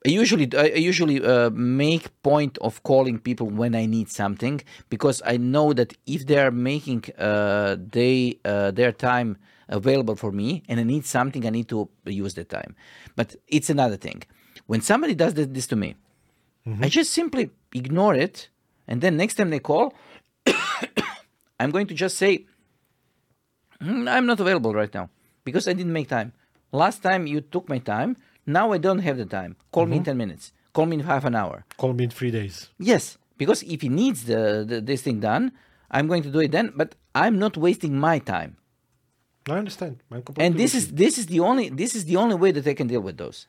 I 0.06 0.10
usually 0.10 0.48
I 0.56 0.76
usually 0.76 1.20
uh, 1.24 1.50
make 1.50 2.22
point 2.22 2.56
of 2.58 2.82
calling 2.84 3.18
people 3.18 3.48
when 3.48 3.74
I 3.74 3.84
need 3.86 4.08
something 4.10 4.60
because 4.88 5.20
I 5.26 5.36
know 5.38 5.72
that 5.72 5.92
if 6.06 6.26
they 6.26 6.38
are 6.38 6.52
making 6.52 7.04
uh, 7.18 7.76
they 7.90 8.38
uh, 8.44 8.70
their 8.70 8.92
time 8.92 9.38
available 9.68 10.14
for 10.14 10.30
me 10.30 10.62
and 10.68 10.78
I 10.78 10.84
need 10.84 11.04
something, 11.04 11.44
I 11.44 11.50
need 11.50 11.68
to 11.68 11.88
use 12.06 12.34
that 12.34 12.48
time. 12.48 12.76
But 13.16 13.34
it's 13.48 13.70
another 13.70 13.96
thing. 13.96 14.22
When 14.66 14.80
somebody 14.82 15.14
does 15.14 15.34
this, 15.34 15.66
to 15.66 15.76
me, 15.76 15.96
I 16.80 16.88
just 16.88 17.12
simply 17.12 17.50
ignore 17.74 18.14
it, 18.14 18.50
and 18.86 19.00
then 19.00 19.16
next 19.16 19.34
time 19.34 19.50
they 19.50 19.58
call, 19.58 19.94
I'm 21.60 21.70
going 21.70 21.86
to 21.88 21.94
just 21.94 22.16
say, 22.18 22.46
"Hmm, 23.80 24.06
I'm 24.06 24.26
not 24.26 24.38
available 24.38 24.74
right 24.74 24.92
now 24.94 25.10
because 25.44 25.66
I 25.66 25.72
didn't 25.72 25.92
make 25.92 26.08
time. 26.08 26.32
Last 26.70 27.02
time 27.02 27.26
you 27.26 27.40
took 27.40 27.68
my 27.68 27.78
time. 27.78 28.16
Now 28.48 28.72
I 28.72 28.78
don't 28.78 29.00
have 29.00 29.18
the 29.18 29.26
time. 29.26 29.56
Call 29.72 29.84
me 29.86 29.98
in 29.98 30.04
ten 30.04 30.16
minutes. 30.16 30.52
Call 30.72 30.86
me 30.86 30.94
in 30.98 31.04
half 31.12 31.24
an 31.30 31.34
hour. 31.34 31.56
Call 31.76 31.92
me 31.92 32.04
in 32.04 32.10
three 32.18 32.30
days. 32.30 32.54
Yes, 32.78 33.18
because 33.36 33.62
if 33.74 33.82
he 33.82 33.90
needs 34.02 34.24
the, 34.24 34.64
the 34.70 34.80
this 34.80 35.02
thing 35.02 35.20
done, 35.20 35.52
I'm 35.90 36.06
going 36.08 36.22
to 36.22 36.30
do 36.30 36.40
it 36.40 36.50
then. 36.56 36.72
But 36.74 36.94
I'm 37.14 37.38
not 37.38 37.56
wasting 37.66 37.94
my 38.08 38.18
time. 38.34 38.56
I 39.48 39.58
understand. 39.62 39.94
And 40.44 40.56
this 40.62 40.72
is 40.74 40.84
this 40.92 41.18
is 41.20 41.26
the 41.26 41.40
only 41.40 41.68
this 41.82 41.94
is 41.98 42.02
the 42.10 42.16
only 42.16 42.36
way 42.42 42.50
that 42.56 42.66
I 42.66 42.74
can 42.80 42.86
deal 42.86 43.02
with 43.08 43.16
those. 43.18 43.46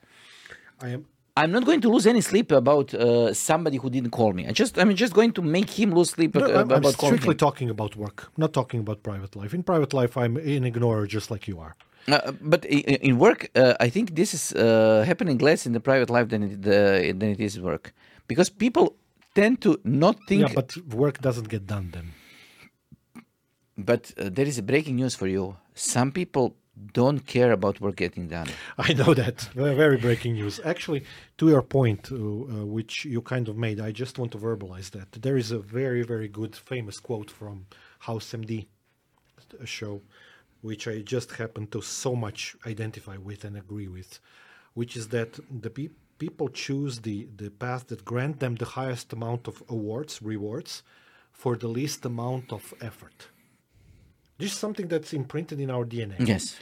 I 0.86 0.88
am. 0.90 1.06
I'm 1.36 1.52
not 1.52 1.64
going 1.64 1.80
to 1.82 1.88
lose 1.88 2.06
any 2.06 2.20
sleep 2.20 2.50
about 2.52 2.92
uh, 2.92 3.32
somebody 3.32 3.76
who 3.78 3.88
didn't 3.88 4.10
call 4.10 4.32
me. 4.38 4.42
I 4.50 4.52
just 4.52 4.78
I'm 4.78 4.94
just 5.04 5.14
going 5.14 5.32
to 5.38 5.42
make 5.42 5.70
him 5.70 5.94
lose 5.94 6.10
sleep 6.10 6.34
No, 6.34 6.44
uh, 6.44 6.60
I'm, 6.60 6.70
I'm 6.72 6.84
strictly 6.84 7.36
talking 7.46 7.70
about 7.70 7.96
work, 7.96 8.30
not 8.36 8.52
talking 8.52 8.80
about 8.80 9.02
private 9.02 9.34
life. 9.36 9.54
In 9.54 9.62
private 9.62 9.92
life, 9.94 10.16
I'm 10.22 10.36
an 10.36 10.64
ignorer 10.64 11.06
just 11.06 11.30
like 11.30 11.48
you 11.48 11.58
are. 11.60 11.74
Uh, 12.08 12.32
but 12.40 12.64
i- 12.64 12.84
i- 12.92 12.98
in 13.02 13.18
work, 13.18 13.50
uh, 13.54 13.74
I 13.86 13.90
think 13.90 14.14
this 14.14 14.32
is 14.34 14.52
uh, 14.52 15.04
happening 15.06 15.38
less 15.38 15.66
in 15.66 15.72
the 15.72 15.80
private 15.80 16.10
life 16.10 16.28
than 16.28 16.42
it, 16.42 16.52
uh, 16.66 17.18
than 17.18 17.30
it 17.30 17.40
is 17.40 17.58
work, 17.60 17.92
because 18.26 18.50
people 18.50 18.96
tend 19.34 19.60
to 19.62 19.78
not 19.84 20.16
think. 20.26 20.40
Yeah, 20.42 20.54
but 20.54 20.76
work 20.94 21.20
doesn't 21.20 21.48
get 21.48 21.66
done 21.66 21.90
then. 21.92 22.12
but 23.76 24.12
uh, 24.18 24.28
there 24.30 24.46
is 24.46 24.58
a 24.58 24.62
breaking 24.62 24.96
news 24.96 25.14
for 25.14 25.26
you. 25.26 25.56
Some 25.74 26.12
people 26.12 26.54
don't 26.92 27.26
care 27.26 27.52
about 27.52 27.80
work 27.80 27.96
getting 27.96 28.28
done. 28.28 28.48
I 28.78 28.92
know 28.92 29.14
that. 29.14 29.48
Very 29.54 29.96
breaking 29.96 30.34
news. 30.34 30.60
Actually, 30.64 31.04
to 31.38 31.48
your 31.48 31.62
point, 31.62 32.10
uh, 32.12 32.16
uh, 32.16 32.64
which 32.76 33.04
you 33.04 33.20
kind 33.22 33.48
of 33.48 33.56
made, 33.56 33.80
I 33.80 33.92
just 33.92 34.18
want 34.18 34.32
to 34.32 34.38
verbalize 34.38 34.90
that. 34.90 35.12
There 35.12 35.36
is 35.36 35.50
a 35.50 35.58
very, 35.58 36.02
very 36.02 36.28
good, 36.28 36.54
famous 36.56 37.00
quote 37.00 37.30
from 37.30 37.66
House 38.00 38.32
MD 38.32 38.66
uh, 39.60 39.64
show, 39.64 40.00
which 40.62 40.86
I 40.88 41.00
just 41.00 41.32
happen 41.32 41.66
to 41.68 41.80
so 41.82 42.14
much 42.14 42.56
identify 42.66 43.16
with 43.16 43.44
and 43.44 43.56
agree 43.56 43.88
with, 43.88 44.20
which 44.74 44.96
is 44.96 45.08
that 45.08 45.38
the 45.50 45.70
pe- 45.70 45.88
people 46.18 46.48
choose 46.48 47.00
the, 47.00 47.28
the 47.36 47.50
path 47.50 47.86
that 47.88 48.04
grant 48.04 48.40
them 48.40 48.54
the 48.56 48.66
highest 48.66 49.12
amount 49.12 49.48
of 49.48 49.62
awards, 49.68 50.20
rewards, 50.22 50.82
for 51.32 51.56
the 51.56 51.68
least 51.68 52.04
amount 52.04 52.52
of 52.52 52.74
effort. 52.82 53.28
This 54.38 54.52
is 54.52 54.58
something 54.58 54.88
that's 54.88 55.12
imprinted 55.12 55.60
in 55.60 55.70
our 55.70 55.84
DNA 55.84 56.16
Yes. 56.26 56.56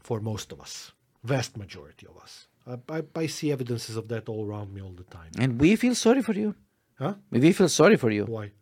for 0.00 0.20
most 0.20 0.52
of 0.52 0.60
us, 0.60 0.92
vast 1.22 1.56
majority 1.56 2.06
of 2.06 2.16
us. 2.22 2.48
I, 2.66 2.78
I, 2.98 3.02
I 3.14 3.26
see 3.26 3.52
evidences 3.52 3.96
of 3.96 4.08
that 4.08 4.28
all 4.28 4.46
around 4.46 4.72
me 4.74 4.80
all 4.80 4.92
the 4.92 5.04
time. 5.04 5.30
And 5.38 5.60
we 5.60 5.76
feel 5.76 5.94
sorry 5.94 6.22
for 6.22 6.32
you. 6.32 6.54
Huh? 6.98 7.14
We 7.30 7.52
feel 7.52 7.68
sorry 7.68 7.96
for 7.96 8.10
you 8.10 8.24
Why? 8.24 8.52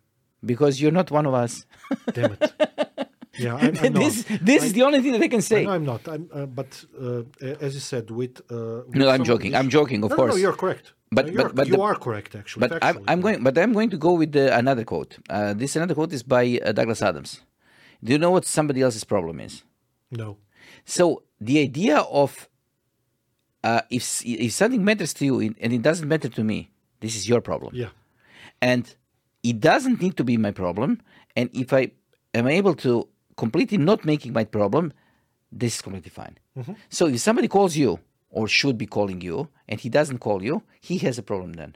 because 0.44 0.80
you're 0.80 0.90
not 0.92 1.10
one 1.10 1.26
of 1.26 1.34
us. 1.34 1.66
Damn 2.12 2.32
it. 2.32 2.52
Yeah, 3.38 3.54
I'm, 3.60 3.76
I'm 3.78 3.92
this 3.94 4.28
not. 4.28 4.40
this 4.44 4.62
I- 4.62 4.66
is 4.66 4.72
the 4.74 4.82
only 4.82 5.00
thing 5.00 5.12
that 5.12 5.22
I 5.22 5.28
can 5.28 5.42
say. 5.42 5.64
know 5.64 5.72
I'm 5.72 5.84
not. 5.84 6.06
I'm, 6.08 6.28
uh, 6.32 6.46
but 6.46 6.84
uh, 7.00 7.22
as 7.60 7.74
you 7.74 7.80
said, 7.80 8.10
with, 8.10 8.40
uh, 8.50 8.82
with 8.86 8.94
No, 8.96 9.08
I'm 9.08 9.24
joking. 9.24 9.54
I'm 9.54 9.68
joking, 9.70 10.04
of 10.04 10.10
no, 10.10 10.16
course. 10.16 10.32
No, 10.34 10.36
you're 10.36 10.52
correct. 10.64 10.92
But- 11.10 11.26
Uh, 11.26 11.32
you're, 11.32 11.42
but- 11.48 11.54
but 11.56 11.66
you 11.68 11.76
the- 11.76 11.82
are 11.82 11.94
correct, 11.94 12.34
actually. 12.34 12.68
But 12.68 12.82
I'm, 12.84 12.98
I'm 13.08 13.20
going. 13.20 13.42
But 13.42 13.56
I'm 13.58 13.72
going 13.72 13.90
to 13.90 13.96
go 13.98 14.12
with 14.14 14.32
the, 14.32 14.54
another 14.56 14.84
quote. 14.84 15.18
Uh, 15.30 15.52
this 15.54 15.76
another 15.76 15.94
quote 15.94 16.12
is 16.12 16.22
by 16.22 16.44
uh, 16.58 16.72
Douglas 16.72 17.00
Adams. 17.02 17.40
Do 18.04 18.12
you 18.12 18.18
know 18.18 18.30
what 18.36 18.44
somebody 18.44 18.80
else's 18.82 19.04
problem 19.04 19.38
is? 19.40 19.62
No. 20.10 20.36
So 20.84 21.22
the 21.40 21.60
idea 21.60 21.98
of 22.22 22.48
uh, 23.64 23.80
if 23.90 24.22
if 24.26 24.52
something 24.52 24.84
matters 24.84 25.12
to 25.14 25.24
you 25.24 25.40
and 25.40 25.72
it 25.72 25.82
doesn't 25.82 26.08
matter 26.08 26.28
to 26.28 26.42
me, 26.44 26.70
this 27.00 27.14
is 27.16 27.28
your 27.28 27.40
problem. 27.40 27.72
Yeah. 27.74 27.90
And 28.60 28.84
it 29.42 29.60
doesn't 29.60 30.00
need 30.02 30.16
to 30.16 30.24
be 30.24 30.36
my 30.36 30.50
problem. 30.52 31.00
And 31.36 31.48
if 31.52 31.72
I 31.72 31.92
am 32.34 32.46
able 32.48 32.74
to 32.86 33.08
completely 33.42 33.78
not 33.90 34.00
making 34.12 34.32
my 34.38 34.44
problem, 34.58 34.84
this 35.60 35.72
is 35.76 35.80
completely 35.86 36.12
fine. 36.20 36.36
So 36.96 37.02
if 37.14 37.20
somebody 37.28 37.48
calls 37.56 37.72
you 37.82 37.90
or 38.36 38.44
should 38.58 38.76
be 38.84 38.88
calling 38.96 39.20
you 39.28 39.36
and 39.68 39.76
he 39.84 39.88
doesn't 39.98 40.20
call 40.26 40.38
you, 40.48 40.54
he 40.88 40.96
has 41.06 41.14
a 41.22 41.24
problem 41.30 41.52
then. 41.60 41.72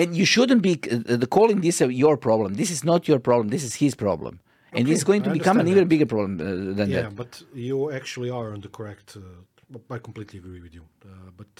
And 0.00 0.08
you 0.20 0.26
shouldn't 0.34 0.62
be 0.68 0.74
uh, 0.90 1.16
the 1.24 1.30
calling 1.36 1.58
this 1.66 1.76
uh, 1.82 1.88
your 2.04 2.16
problem. 2.28 2.50
This 2.62 2.70
is 2.76 2.82
not 2.90 3.00
your 3.10 3.20
problem. 3.28 3.46
This 3.56 3.64
is 3.68 3.74
his 3.84 3.94
problem. 4.06 4.34
And 4.74 4.82
Okay, 4.84 4.92
it's 4.92 5.04
going 5.10 5.22
to 5.26 5.30
I 5.30 5.38
become 5.38 5.56
an 5.58 5.66
understand 5.66 5.76
even 5.76 5.88
bigger 5.92 6.08
problem 6.14 6.32
uh, 6.40 6.44
than 6.78 6.86
Yeah, 6.90 6.96
that. 6.96 7.04
Yeah, 7.08 7.10
but 7.22 7.32
you 7.68 7.76
actually 8.00 8.30
are 8.38 8.48
on 8.54 8.60
the 8.66 8.70
correct. 8.78 9.08
Uh, 9.16 9.96
I 9.96 9.98
completely 10.08 10.38
agree 10.42 10.62
with 10.66 10.74
you. 10.78 10.84
Uh, 11.04 11.30
but 11.40 11.52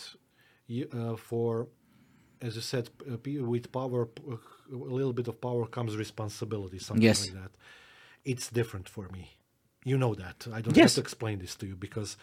you, 0.75 0.85
uh, 1.01 1.17
for, 1.29 1.51
as 2.43 2.57
you 2.57 2.63
said, 2.63 2.91
uh, 3.11 3.17
with 3.55 3.73
power, 3.73 4.09
uh, 4.31 4.37
a 4.73 4.77
little 4.99 5.13
bit 5.13 5.29
of 5.29 5.41
power 5.41 5.67
comes 5.67 5.97
responsibility. 5.97 6.79
Something 6.79 7.03
Yes. 7.05 7.21
like 7.21 7.35
that. 7.43 7.53
It's 8.25 8.51
different 8.51 8.89
for 8.89 9.09
me. 9.09 9.25
You 9.85 9.97
know 9.99 10.15
that. 10.15 10.47
I 10.53 10.61
don't 10.61 10.77
Yes. 10.77 10.91
have 10.91 10.95
to 10.95 11.01
explain 11.01 11.39
this 11.41 11.55
to 11.57 11.67
you 11.67 11.77
because, 11.77 12.17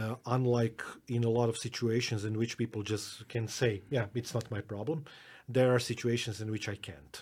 uh, 0.00 0.16
unlike 0.26 0.82
in 1.08 1.24
a 1.24 1.30
lot 1.30 1.48
of 1.48 1.56
situations 1.58 2.24
in 2.24 2.36
which 2.38 2.56
people 2.56 2.82
just 2.82 3.26
can 3.28 3.48
say, 3.48 3.82
"Yeah, 3.90 4.06
it's 4.14 4.34
not 4.34 4.50
my 4.50 4.60
problem," 4.60 5.04
there 5.48 5.70
are 5.74 5.80
situations 5.80 6.40
in 6.40 6.50
which 6.50 6.68
I 6.68 6.76
can't 6.76 7.16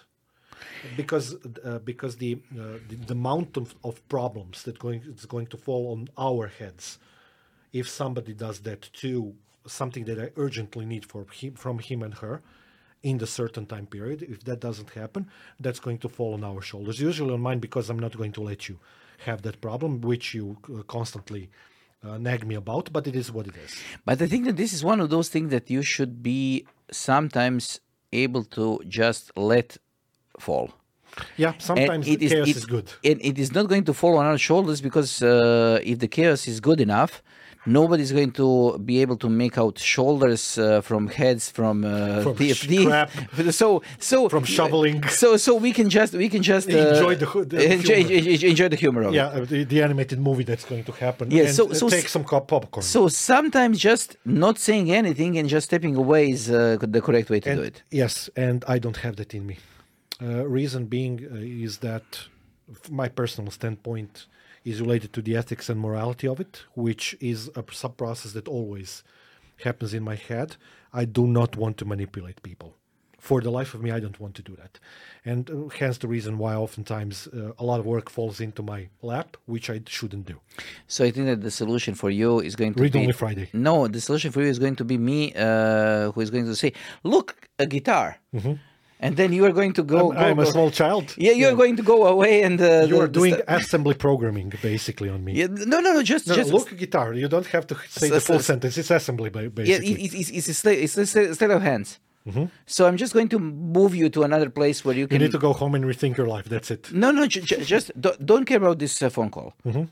because 0.97 1.37
uh, 1.65 1.79
because 1.79 2.17
the, 2.17 2.33
uh, 2.59 2.79
the 2.89 2.97
the 2.97 3.13
amount 3.15 3.57
of, 3.57 3.75
of 3.85 4.07
problems 4.09 4.63
that 4.65 4.79
going 4.79 5.03
is 5.17 5.27
going 5.27 5.47
to 5.49 5.57
fall 5.57 5.93
on 5.93 6.09
our 6.19 6.49
heads 6.49 6.99
if 7.73 7.89
somebody 7.89 8.35
does 8.35 8.61
that 8.61 8.83
to 8.93 9.35
something 9.67 10.05
that 10.05 10.19
I 10.19 10.31
urgently 10.37 10.85
need 10.85 11.05
for 11.07 11.27
him 11.33 11.55
from 11.55 11.79
him 11.79 12.03
and 12.03 12.15
her 12.15 12.43
in 13.03 13.19
the 13.19 13.27
certain 13.27 13.67
time 13.67 13.87
period. 13.87 14.23
If 14.23 14.45
that 14.45 14.61
doesn't 14.61 14.91
happen 14.91 15.29
that's 15.59 15.81
going 15.81 15.99
to 15.99 16.09
fall 16.09 16.35
on 16.35 16.45
our 16.45 16.61
shoulders. 16.63 17.01
Usually 17.01 17.33
on 17.35 17.41
mine 17.41 17.59
because 17.59 17.91
I'm 17.91 17.99
not 17.99 18.17
going 18.17 18.33
to 18.33 18.43
let 18.43 18.69
you 18.69 18.79
have 19.27 19.43
that 19.43 19.61
problem 19.61 20.01
which 20.01 20.35
you 20.35 20.57
uh, 20.65 20.83
constantly 20.83 21.51
uh, 22.05 22.19
nag 22.19 22.47
me 22.47 22.55
about 22.57 22.93
but 22.93 23.07
it 23.07 23.17
is 23.17 23.31
what 23.33 23.47
it 23.47 23.57
is. 23.57 23.73
But 24.05 24.21
I 24.23 24.27
think 24.27 24.45
that 24.47 24.57
this 24.57 24.73
is 24.73 24.83
one 24.85 25.01
of 25.01 25.11
those 25.11 25.29
things 25.29 25.51
that 25.51 25.71
you 25.71 25.83
should 25.83 26.23
be 26.23 26.67
sometimes 26.91 27.81
able 28.13 28.45
to 28.45 28.81
just 28.89 29.25
let 29.37 29.79
fall. 30.39 30.71
yeah 31.37 31.53
And 31.53 31.61
sometimes 31.61 32.09
it 32.09 32.23
is, 32.23 32.33
chaos 32.33 32.49
it- 32.49 32.57
is 32.57 32.67
good. 32.67 32.89
And 33.05 33.19
it 33.31 33.39
is 33.39 33.53
not 33.53 33.69
going 33.69 33.85
to 33.85 33.95
fall 33.95 34.17
on 34.21 34.27
our 34.27 34.39
shoulders 34.39 34.81
because 34.81 35.23
uh, 35.23 35.81
if 35.93 35.99
the 35.99 36.09
chaos 36.09 36.47
is 36.53 36.61
good 36.61 36.81
enough, 36.81 37.13
nobody's 37.67 38.13
going 38.13 38.33
to 38.33 38.79
be 38.79 39.01
able 39.03 39.17
to 39.17 39.29
make 39.29 39.57
out 39.59 39.79
shoulders 39.79 40.59
uh, 40.59 40.81
from 40.81 41.09
heads 41.09 41.51
from, 41.51 41.85
uh, 41.85 42.23
From 42.23 42.35
TFD. 42.37 43.53
So 43.53 43.83
so 43.99 44.29
From 44.29 44.45
shoveling. 44.45 45.03
So 45.23 45.37
so 45.37 45.55
we 45.55 45.73
can 45.73 45.89
just 45.89 46.13
we 46.15 46.29
can 46.29 46.43
just 46.43 46.69
uh, 46.69 46.77
Enjoy 46.77 47.15
the 47.15 47.27
the 47.53 47.73
enjoy, 47.73 48.03
humor. 48.05 48.31
enjoy- 48.31 48.49
enjoy 48.53 48.69
the 48.69 48.77
humor 48.85 49.03
of 49.03 49.15
yeah 49.15 49.27
uh, 49.37 49.45
the, 49.53 49.65
the 49.65 49.83
animated 49.83 50.19
movie 50.19 50.45
that's 50.51 50.65
going 50.65 50.85
to 50.85 50.93
happen 50.93 51.31
Yeah, 51.31 51.45
and, 51.47 51.55
so- 51.55 51.73
so 51.73 51.89
take 51.89 52.09
some 52.09 52.25
popcorn 52.25 52.83
So 52.83 53.09
sometimes 53.09 53.79
just 53.91 54.17
not 54.25 54.59
saying 54.59 54.91
anything 54.91 55.39
and 55.39 55.49
just 55.49 55.65
stepping 55.71 55.95
away 55.97 56.31
is 56.31 56.51
uh, 56.51 56.77
the 56.97 57.01
correct 57.01 57.29
way 57.31 57.41
to 57.41 57.51
And- 57.51 57.59
do 57.61 57.65
it. 57.71 57.77
Yes, 57.91 58.31
and 58.37 58.59
I 58.75 58.79
don't 58.85 58.99
have 59.05 59.15
that 59.17 59.33
in 59.35 59.43
me. 59.51 59.57
Uh, 60.21 60.47
reason 60.61 60.87
being 60.87 61.15
uh, 61.25 61.65
is 61.67 61.79
that 61.79 62.05
my 62.91 63.09
personal 63.09 63.51
standpoint 63.51 64.27
is 64.65 64.81
related 64.81 65.13
to 65.15 65.23
the 65.23 65.37
ethics 65.37 65.69
and 65.69 65.81
morality 65.81 66.27
of 66.29 66.41
it, 66.41 66.65
which 66.75 67.17
is 67.21 67.51
a 67.57 67.65
sub 67.73 67.97
process 67.97 68.33
that 68.33 68.49
always 68.49 69.03
happens 69.65 69.95
in 69.95 70.03
my 70.03 70.15
head. 70.15 70.57
I 70.93 71.05
do 71.05 71.27
not 71.27 71.57
want 71.57 71.79
to 71.79 71.85
manipulate 71.85 72.43
people. 72.43 72.77
For 73.19 73.41
the 73.41 73.51
life 73.51 73.73
of 73.73 73.81
me, 73.81 73.93
I 73.93 74.01
don't 74.01 74.19
want 74.19 74.35
to 74.35 74.43
do 74.43 74.57
that. 74.57 74.81
And 75.25 75.49
uh, 75.49 75.69
hence 75.69 75.99
the 75.99 76.09
reason 76.09 76.39
why 76.39 76.57
oftentimes 76.57 77.29
uh, 77.29 77.53
a 77.57 77.65
lot 77.65 77.79
of 77.79 77.87
work 77.87 78.11
falls 78.11 78.41
into 78.41 78.65
my 78.65 78.89
lap, 79.01 79.37
which 79.47 79.71
I 79.71 79.81
shouldn't 79.87 80.27
do. 80.27 80.41
So 80.89 81.05
I 81.05 81.13
think 81.13 81.27
that 81.27 81.41
the 81.41 81.53
solution 81.53 81.95
for 81.95 82.11
you 82.11 82.41
is 82.41 82.57
going 82.57 82.75
to 82.75 82.83
Read 82.83 82.95
be 82.95 82.99
only 82.99 83.13
Friday. 83.13 83.49
No, 83.53 83.87
the 83.87 84.01
solution 84.01 84.33
for 84.33 84.41
you 84.43 84.49
is 84.49 84.59
going 84.59 84.75
to 84.75 84.85
be 84.85 84.99
me, 84.99 85.33
uh, 85.37 86.11
who 86.11 86.21
is 86.21 86.31
going 86.31 86.47
to 86.47 86.57
say, 86.57 86.73
"Look, 87.05 87.49
a 87.61 87.67
guitar," 87.67 88.17
and 89.05 89.17
then 89.17 89.33
you 89.37 89.45
are 89.49 89.53
going 89.61 89.73
to 89.75 89.83
go. 89.95 90.01
I'm, 90.13 90.17
go, 90.17 90.25
I'm 90.31 90.39
a 90.39 90.45
go- 90.45 90.51
small 90.55 90.71
child. 90.71 91.07
Yeah, 91.27 91.33
you 91.41 91.47
are 91.51 91.57
going 91.63 91.77
to 91.77 91.83
go 91.83 91.99
away 92.15 92.43
and 92.47 92.61
uh, 92.61 92.87
You 92.91 93.01
are 93.05 93.09
doing 93.21 93.35
stu- 93.35 93.45
assembly 93.59 93.95
programming 94.07 94.49
basically 94.63 95.09
on 95.15 95.21
me. 95.27 95.33
Yeah, 95.41 95.49
no, 95.73 95.81
no, 95.81 95.91
no. 95.97 96.03
Just, 96.03 96.27
No, 96.29 96.35
just 96.41 96.51
look 96.53 96.69
guitar. 96.85 97.09
You 97.23 97.29
don't 97.35 97.47
have 97.57 97.67
to 97.71 97.75
say 97.89 98.09
So- 98.09 98.15
the 98.15 98.21
full 98.29 98.39
so- 98.41 98.53
sentence. 98.53 98.75
It's 98.81 98.91
assembly, 98.91 99.31
ba- 99.31 99.51
Yeah, 99.71 99.77
it, 99.77 99.83
it, 100.05 100.15
it's 100.21 100.31
it's 100.39 100.49
a 100.49 100.55
state, 100.63 100.79
it's 100.85 100.97
a 100.97 101.05
state 101.07 101.35
state 101.35 101.51
of 101.59 101.63
hands. 101.63 101.99
Mm-hmm. 102.29 102.45
So 102.67 102.81
I'm 102.89 102.97
just 102.97 103.13
going 103.15 103.29
to 103.35 103.39
move 103.79 103.93
you 104.01 104.09
to 104.17 104.21
another 104.23 104.49
place 104.59 104.79
where 104.85 104.97
you 105.01 105.07
can. 105.09 105.15
you 105.21 105.25
need 105.27 105.33
to 105.33 105.45
go 105.49 105.53
home 105.53 105.75
and 105.77 105.85
rethink 105.85 106.17
your 106.17 106.29
life. 106.37 106.47
That's 106.55 106.71
it. 106.71 106.83
No, 106.93 107.11
no, 107.11 107.27
ju- 107.27 107.41
just 107.75 107.87
don't, 108.01 108.19
don't 108.31 108.45
care 108.51 108.59
about 108.65 108.79
this 108.79 109.03
uh, 109.03 109.11
phone 109.17 109.31
call. 109.37 109.49
Mm-hmm. 109.67 109.85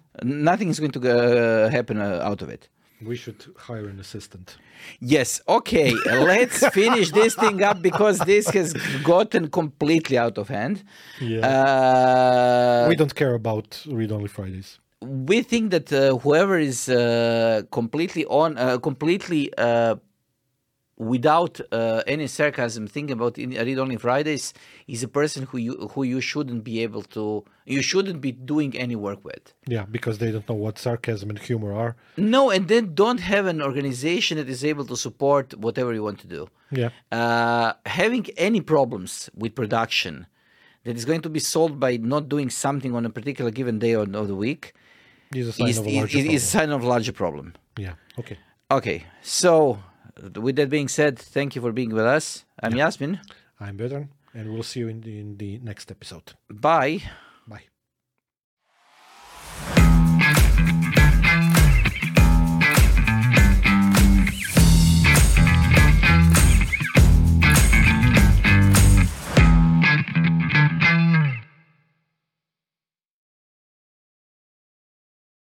Nothing 0.51 0.69
is 0.73 0.79
going 0.79 0.93
to 0.93 1.01
uh, 1.01 1.71
happen 1.77 1.97
uh, 2.01 2.21
out 2.31 2.41
of 2.45 2.49
it. 2.57 2.69
We 3.03 3.16
should 3.16 3.44
hire 3.57 3.86
an 3.88 3.98
assistant. 3.98 4.57
Yes, 5.01 5.40
okay, 5.48 5.92
let's 6.07 6.66
finish 6.80 7.11
this 7.11 7.34
thing 7.34 7.62
up 7.62 7.80
because 7.80 8.18
this 8.18 8.48
has 8.51 8.74
gotten 9.03 9.48
completely 9.51 10.18
out 10.18 10.36
of 10.38 10.48
hand. 10.48 10.84
Yeah. 11.20 11.40
Uh, 12.84 12.86
we 12.88 12.96
don't 12.96 13.14
care 13.14 13.34
about 13.34 13.82
read 13.88 14.12
only 14.12 14.28
Fridays. 14.28 14.78
we 15.03 15.42
think 15.42 15.70
that 15.70 15.90
uh, 15.92 16.18
whoever 16.18 16.59
is 16.59 16.88
uh, 16.88 17.62
completely 17.70 18.24
on, 18.26 18.59
uh, 18.59 18.78
completely 18.78 19.51
uh, 19.57 19.96
without 21.01 21.61
uh, 21.72 22.03
any 22.07 22.26
sarcasm, 22.26 22.86
thinking 22.86 23.14
about 23.14 23.38
in, 23.38 23.51
read 23.51 23.78
only 23.78 23.96
Fridays 23.96 24.53
is 24.86 25.03
a 25.03 25.09
person 25.09 25.46
who 25.46 25.57
you 25.57 25.74
who 25.92 26.03
you 26.03 26.20
shouldn't 26.20 26.62
be 26.62 26.82
able 26.82 27.03
to 27.16 27.42
you 27.64 27.80
shouldn't 27.80 28.20
be 28.20 28.32
doing 28.32 28.76
any 28.76 28.96
work 28.96 29.24
with. 29.24 29.55
Yeah, 29.66 29.86
because 29.96 30.18
they 30.18 30.30
don't 30.30 30.46
know 30.48 30.61
what 30.66 30.78
sarcasm 30.78 31.30
and 31.30 31.38
humor 31.38 31.72
are. 31.72 31.96
No, 32.18 32.51
and 32.51 32.68
then 32.68 32.94
don't 32.94 33.20
have 33.20 33.46
an 33.46 33.62
organization 33.62 34.36
that 34.36 34.48
is 34.51 34.62
able 34.62 34.84
to 34.92 34.96
support 34.96 35.55
whatever 35.55 35.94
you 35.94 36.03
want 36.03 36.18
to 36.20 36.26
do. 36.26 36.48
Yeah. 36.70 36.90
Uh, 37.11 37.72
having 37.86 38.26
any 38.36 38.61
problems 38.61 39.30
with 39.34 39.55
production 39.55 40.26
that 40.84 40.96
is 40.96 41.05
going 41.07 41.22
to 41.22 41.30
be 41.30 41.40
solved 41.40 41.80
by 41.80 41.96
not 41.96 42.28
doing 42.28 42.51
something 42.51 42.94
on 42.94 43.07
a 43.07 43.11
particular 43.11 43.51
given 43.51 43.78
day 43.78 43.94
or 43.94 44.03
of 44.03 44.28
the 44.28 44.34
week 44.34 44.74
Is 45.34 45.48
a 45.48 45.53
sign 45.53 45.68
is, 45.68 45.78
of 45.78 45.86
a 45.86 45.96
larger 45.96 46.18
is 46.18 46.24
problem. 46.24 46.36
a 46.36 46.40
sign 46.40 46.70
of 46.70 46.82
a 46.82 46.86
larger 46.86 47.12
problem. 47.12 47.55
Yeah. 47.78 47.94
Okay. 48.18 48.38
Okay, 48.70 48.98
so 49.22 49.80
with 50.37 50.57
that 50.57 50.71
being 50.71 50.89
said, 50.89 51.19
thank 51.19 51.55
you 51.55 51.63
for 51.63 51.73
being 51.73 51.91
with 51.91 52.05
us. 52.05 52.45
I'm 52.63 52.75
Yasmin. 52.75 53.21
I'm 53.59 53.77
Vedran, 53.77 54.09
and 54.35 54.53
we'll 54.53 54.63
see 54.63 54.81
you 54.81 54.89
in 54.89 55.01
the, 55.03 55.19
in 55.19 55.37
the 55.37 55.59
next 55.59 55.91
episode. 55.91 56.35
Bye. 56.49 57.03